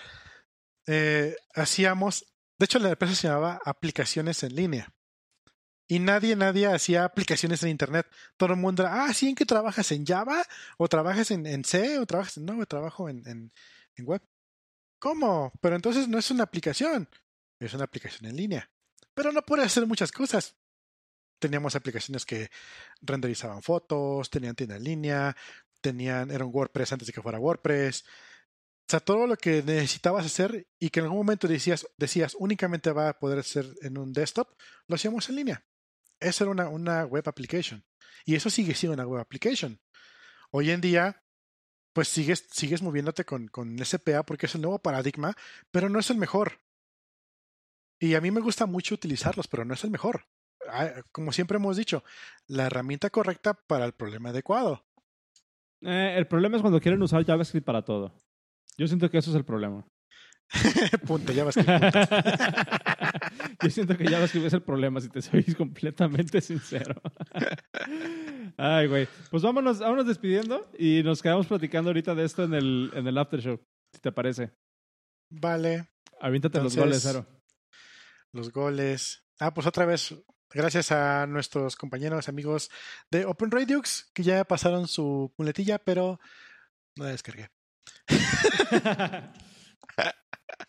eh, 0.87 1.35
hacíamos, 1.53 2.25
de 2.57 2.65
hecho 2.65 2.79
la 2.79 2.89
empresa 2.89 3.15
se 3.15 3.27
llamaba 3.27 3.59
aplicaciones 3.65 4.43
en 4.43 4.55
línea. 4.55 4.89
Y 5.87 5.99
nadie, 5.99 6.35
nadie 6.35 6.67
hacía 6.67 7.03
aplicaciones 7.03 7.63
en 7.63 7.69
Internet. 7.69 8.05
Todo 8.37 8.53
el 8.53 8.59
mundo 8.59 8.83
era, 8.83 9.05
ah, 9.05 9.13
sí, 9.13 9.29
¿en 9.29 9.35
qué 9.35 9.45
trabajas? 9.45 9.91
¿En 9.91 10.05
Java? 10.05 10.43
¿O 10.77 10.87
trabajas 10.87 11.31
en, 11.31 11.47
en 11.47 11.63
C? 11.65 11.97
¿O 11.97 12.05
trabajas 12.05 12.37
en... 12.37 12.45
No, 12.45 12.63
trabajo 12.67 13.09
en, 13.09 13.27
en, 13.27 13.51
en 13.95 14.05
web. 14.05 14.21
¿Cómo? 14.99 15.51
Pero 15.61 15.75
entonces 15.75 16.07
no 16.07 16.17
es 16.19 16.29
una 16.29 16.43
aplicación. 16.43 17.09
Es 17.59 17.73
una 17.73 17.85
aplicación 17.85 18.29
en 18.29 18.37
línea. 18.37 18.69
Pero 19.13 19.31
no 19.31 19.41
puede 19.41 19.63
hacer 19.63 19.85
muchas 19.85 20.11
cosas. 20.11 20.55
Teníamos 21.39 21.75
aplicaciones 21.75 22.25
que 22.25 22.49
renderizaban 23.01 23.61
fotos, 23.61 24.29
tenían 24.29 24.55
tienda 24.55 24.75
en 24.75 24.83
línea, 24.83 25.35
tenían, 25.81 26.31
era 26.31 26.45
un 26.45 26.53
WordPress 26.53 26.93
antes 26.93 27.07
de 27.07 27.13
que 27.13 27.21
fuera 27.21 27.39
WordPress. 27.39 28.03
O 28.03 28.91
sea, 28.91 28.99
todo 28.99 29.27
lo 29.27 29.37
que 29.37 29.63
necesitabas 29.63 30.25
hacer 30.25 30.67
y 30.79 30.89
que 30.89 30.99
en 30.99 31.05
algún 31.05 31.19
momento 31.19 31.47
decías, 31.47 31.87
decías 31.97 32.35
únicamente 32.37 32.91
va 32.91 33.09
a 33.09 33.19
poder 33.19 33.43
ser 33.43 33.67
en 33.81 33.97
un 33.97 34.11
desktop, 34.11 34.49
lo 34.87 34.95
hacíamos 34.95 35.29
en 35.29 35.35
línea. 35.35 35.65
Eso 36.19 36.43
era 36.43 36.51
una, 36.51 36.69
una 36.69 37.05
web 37.05 37.23
application. 37.27 37.85
Y 38.25 38.35
eso 38.35 38.49
sigue 38.49 38.75
siendo 38.75 38.95
una 38.95 39.05
web 39.05 39.21
application. 39.21 39.79
Hoy 40.51 40.71
en 40.71 40.81
día, 40.81 41.23
pues 41.99 42.07
sigues, 42.07 42.47
sigues 42.49 42.81
moviéndote 42.81 43.25
con, 43.25 43.49
con 43.49 43.77
SPA 43.83 44.23
porque 44.23 44.45
es 44.45 44.55
el 44.55 44.61
nuevo 44.61 44.79
paradigma, 44.79 45.35
pero 45.69 45.89
no 45.89 45.99
es 45.99 46.09
el 46.09 46.15
mejor. 46.15 46.61
Y 47.99 48.15
a 48.15 48.21
mí 48.21 48.31
me 48.31 48.39
gusta 48.39 48.65
mucho 48.65 48.95
utilizarlos, 48.95 49.49
pero 49.49 49.65
no 49.65 49.73
es 49.73 49.83
el 49.83 49.91
mejor. 49.91 50.23
Ah, 50.69 51.03
Como 51.11 51.33
siempre 51.33 51.57
hemos 51.57 51.75
dicho, 51.75 52.05
la 52.47 52.67
herramienta 52.67 53.09
correcta 53.09 53.53
para 53.53 53.83
el 53.83 53.91
problema 53.91 54.29
adecuado. 54.29 54.85
Eh, 55.81 56.15
el 56.15 56.25
problema 56.25 56.55
es 56.55 56.61
cuando 56.61 56.79
quieren 56.79 57.01
usar 57.01 57.25
JavaScript 57.25 57.65
para 57.65 57.83
todo. 57.83 58.13
Yo 58.77 58.87
siento 58.87 59.11
que 59.11 59.17
eso 59.17 59.31
es 59.31 59.35
el 59.35 59.43
problema. 59.43 59.85
Punto, 61.05 61.33
que 61.33 61.43
punto. 61.43 61.59
Yo 63.63 63.69
siento 63.69 63.97
que 63.97 64.05
JavaScript 64.07 64.45
es 64.45 64.53
el 64.53 64.61
problema, 64.61 65.01
si 65.01 65.09
te 65.09 65.21
soy 65.21 65.43
completamente 65.55 66.39
sincero. 66.41 67.01
Ay, 68.57 68.87
güey. 68.87 69.07
Pues 69.29 69.43
vámonos, 69.43 69.79
vámonos 69.79 70.07
despidiendo 70.07 70.69
y 70.77 71.03
nos 71.03 71.21
quedamos 71.21 71.47
platicando 71.47 71.89
ahorita 71.89 72.15
de 72.15 72.23
esto 72.25 72.43
en 72.43 72.53
el, 72.53 72.91
en 72.93 73.07
el 73.07 73.17
after 73.17 73.41
show, 73.41 73.59
si 73.93 74.01
te 74.01 74.11
parece. 74.11 74.51
Vale, 75.31 75.89
Aviéntate 76.21 76.61
los 76.61 76.75
goles, 76.75 77.01
Cero. 77.03 77.25
los 78.33 78.51
goles. 78.51 79.23
Ah, 79.39 79.53
pues 79.53 79.67
otra 79.67 79.85
vez, 79.85 80.13
gracias 80.49 80.91
a 80.91 81.25
nuestros 81.27 81.75
compañeros, 81.75 82.27
amigos 82.27 82.69
de 83.11 83.25
Open 83.25 83.51
Radiox, 83.51 84.09
que 84.13 84.23
ya 84.23 84.43
pasaron 84.43 84.87
su 84.87 85.33
muletilla, 85.37 85.79
pero 85.79 86.19
no 86.97 87.05
la 87.05 87.11
descargué. 87.11 87.49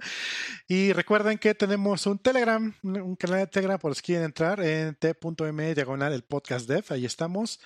Y 0.68 0.92
recuerden 0.92 1.38
que 1.38 1.54
tenemos 1.54 2.06
un 2.06 2.18
Telegram, 2.18 2.72
un 2.82 3.16
canal 3.16 3.40
de 3.40 3.46
Telegram 3.48 3.78
por 3.78 3.94
si 3.94 4.02
quieren 4.02 4.24
entrar 4.24 4.60
en 4.60 4.94
t.m 4.94 5.74
diagonal 5.74 6.12
el 6.12 6.22
podcast 6.22 6.68
dev, 6.68 6.84
ahí 6.90 7.04
estamos. 7.04 7.60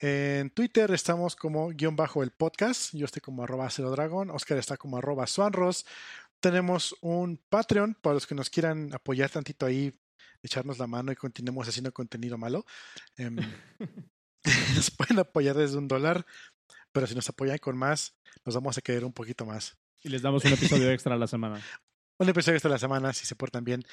En 0.00 0.50
Twitter 0.50 0.90
estamos 0.92 1.36
como 1.36 1.68
guion 1.68 1.96
bajo 1.96 2.22
el 2.22 2.30
podcast, 2.30 2.94
yo 2.94 3.04
estoy 3.04 3.20
como 3.20 3.44
arroba 3.44 3.68
cero 3.70 3.90
dragón, 3.90 4.30
Oscar 4.30 4.58
está 4.58 4.76
como 4.76 4.98
arroba 4.98 5.26
swanros. 5.26 5.86
Tenemos 6.40 6.96
un 7.00 7.40
Patreon 7.48 7.94
para 7.94 8.14
los 8.14 8.26
que 8.26 8.34
nos 8.34 8.48
quieran 8.48 8.94
apoyar 8.94 9.30
tantito 9.30 9.66
ahí, 9.66 9.92
echarnos 10.42 10.78
la 10.78 10.86
mano 10.86 11.10
y 11.10 11.16
continuemos 11.16 11.68
haciendo 11.68 11.92
contenido 11.92 12.38
malo. 12.38 12.64
Em, 13.16 13.36
nos 14.76 14.90
pueden 14.92 15.18
apoyar 15.18 15.56
desde 15.56 15.78
un 15.78 15.88
dólar, 15.88 16.26
pero 16.92 17.06
si 17.06 17.14
nos 17.14 17.28
apoyan 17.28 17.58
con 17.58 17.76
más, 17.76 18.16
nos 18.44 18.54
vamos 18.54 18.78
a 18.78 18.80
querer 18.80 19.04
un 19.04 19.12
poquito 19.12 19.44
más. 19.44 19.76
Y 20.02 20.08
les 20.08 20.22
damos 20.22 20.44
un 20.44 20.52
episodio 20.52 20.90
extra 20.90 21.14
a 21.14 21.18
la 21.18 21.26
semana. 21.26 21.60
Un 22.20 22.28
episodio 22.28 22.56
esta 22.56 22.68
la 22.68 22.78
semana, 22.80 23.12
si 23.12 23.26
se 23.26 23.36
portan 23.36 23.62
bien. 23.62 23.84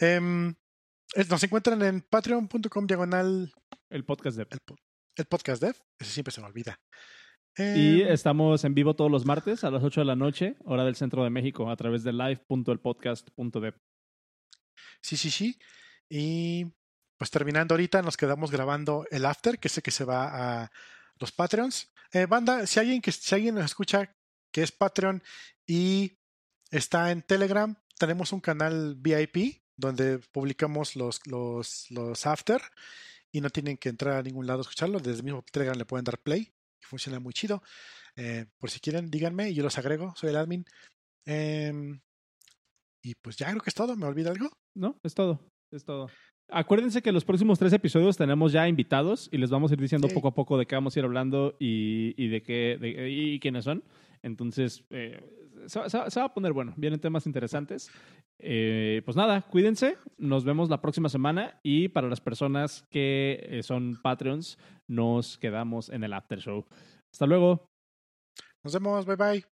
Em, 0.00 0.48
eh, 1.14 1.24
nos 1.28 1.40
encuentran 1.44 1.80
en 1.82 2.00
patreon.com 2.00 2.84
diagonal 2.84 3.52
El 3.88 4.04
podcast 4.04 4.36
de... 4.38 4.46
el, 4.50 4.58
po- 4.58 4.74
el 5.14 5.24
podcast 5.26 5.62
dev. 5.62 5.76
Ese 6.00 6.10
siempre 6.10 6.32
se 6.32 6.40
me 6.40 6.48
olvida. 6.48 6.80
Y 7.56 8.02
Em, 8.02 8.08
estamos 8.08 8.64
en 8.64 8.74
vivo 8.74 8.94
todos 8.96 9.08
los 9.08 9.24
martes 9.24 9.62
a 9.62 9.70
las 9.70 9.84
8 9.84 10.00
de 10.00 10.04
la 10.04 10.16
noche, 10.16 10.56
hora 10.64 10.84
del 10.84 10.96
centro 10.96 11.22
de 11.22 11.30
México, 11.30 11.70
a 11.70 11.76
través 11.76 12.02
de 12.02 12.12
live.elpodcast.dev. 12.12 13.74
Sí, 15.00 15.16
sí, 15.16 15.30
sí. 15.30 15.56
Y 16.08 16.64
pues 17.18 17.30
terminando 17.30 17.74
ahorita, 17.74 18.02
nos 18.02 18.16
quedamos 18.16 18.50
grabando 18.50 19.06
el 19.12 19.26
after, 19.26 19.60
que 19.60 19.68
sé 19.68 19.80
que 19.80 19.92
se 19.92 20.04
va 20.04 20.62
a 20.64 20.72
los 21.20 21.30
Patreons. 21.30 21.92
Eh, 22.12 22.26
banda, 22.26 22.66
si 22.66 22.80
alguien, 22.80 23.00
que, 23.00 23.12
si 23.12 23.32
alguien 23.34 23.54
nos 23.54 23.64
escucha 23.66 24.16
que 24.52 24.62
es 24.62 24.72
Patreon 24.72 25.22
y 25.66 26.18
está 26.70 27.10
en 27.10 27.22
Telegram, 27.22 27.74
tenemos 27.98 28.32
un 28.32 28.40
canal 28.40 28.94
VIP 28.96 29.62
donde 29.76 30.18
publicamos 30.32 30.96
los, 30.96 31.26
los, 31.26 31.90
los 31.90 32.26
after 32.26 32.60
y 33.32 33.40
no 33.40 33.50
tienen 33.50 33.76
que 33.76 33.88
entrar 33.88 34.16
a 34.16 34.22
ningún 34.22 34.46
lado 34.46 34.60
a 34.60 34.62
escucharlo. 34.62 34.98
Desde 34.98 35.18
el 35.18 35.24
mismo 35.24 35.44
Telegram 35.50 35.76
le 35.76 35.84
pueden 35.84 36.04
dar 36.04 36.18
play 36.18 36.40
y 36.80 36.84
funciona 36.84 37.20
muy 37.20 37.32
chido. 37.32 37.62
Eh, 38.16 38.46
por 38.58 38.70
si 38.70 38.80
quieren, 38.80 39.10
díganme 39.10 39.50
y 39.50 39.54
yo 39.54 39.62
los 39.62 39.78
agrego. 39.78 40.12
Soy 40.16 40.30
el 40.30 40.36
admin. 40.36 40.64
Em, 41.26 42.00
y 43.02 43.14
pues 43.22 43.36
ya 43.36 43.48
creo 43.50 43.60
que 43.62 43.70
es 43.70 43.74
todo. 43.74 43.96
¿Me 43.96 44.06
olvida 44.06 44.30
algo? 44.30 44.50
No, 44.76 44.98
es 45.02 45.14
todo. 45.14 45.40
Es 45.72 45.84
todo. 45.84 46.10
Acuérdense 46.52 47.00
que 47.00 47.12
los 47.12 47.24
próximos 47.24 47.58
tres 47.58 47.72
episodios 47.72 48.16
tenemos 48.16 48.50
ya 48.52 48.66
invitados 48.66 49.28
y 49.30 49.38
les 49.38 49.50
vamos 49.50 49.70
a 49.70 49.74
ir 49.74 49.80
diciendo 49.80 50.08
Sí. 50.08 50.14
poco 50.14 50.28
a 50.28 50.34
poco 50.34 50.58
de 50.58 50.66
qué 50.66 50.74
vamos 50.74 50.96
a 50.96 50.98
ir 50.98 51.04
hablando 51.04 51.56
y, 51.60 52.12
y 52.22 52.28
de 52.28 52.42
qué 52.42 52.76
de- 52.80 53.08
y 53.08 53.38
quiénes 53.40 53.64
son. 53.64 53.84
Entonces, 54.22 54.84
eh, 54.90 55.20
se, 55.66 55.78
va- 55.80 56.24
a 56.24 56.34
poner 56.34 56.52
bueno. 56.52 56.74
Vienen 56.76 57.00
temas 57.00 57.26
interesantes. 57.26 57.90
Eh, 58.38 59.02
pues 59.04 59.16
nada, 59.16 59.42
cuídense. 59.42 59.96
Nos 60.18 60.44
vemos 60.44 60.68
la 60.70 60.80
próxima 60.80 61.08
semana 61.08 61.58
y 61.62 61.88
para 61.88 62.08
las 62.08 62.20
personas 62.20 62.84
que 62.90 63.40
eh, 63.42 63.62
son 63.62 63.98
Patreons, 64.02 64.58
nos 64.88 65.38
quedamos 65.38 65.88
en 65.90 66.04
el 66.04 66.12
after 66.12 66.38
show. 66.40 66.64
Hasta 67.12 67.26
luego. 67.26 67.66
Nos 68.64 68.74
vemos. 68.74 69.06
Bye 69.06 69.16
bye. 69.16 69.59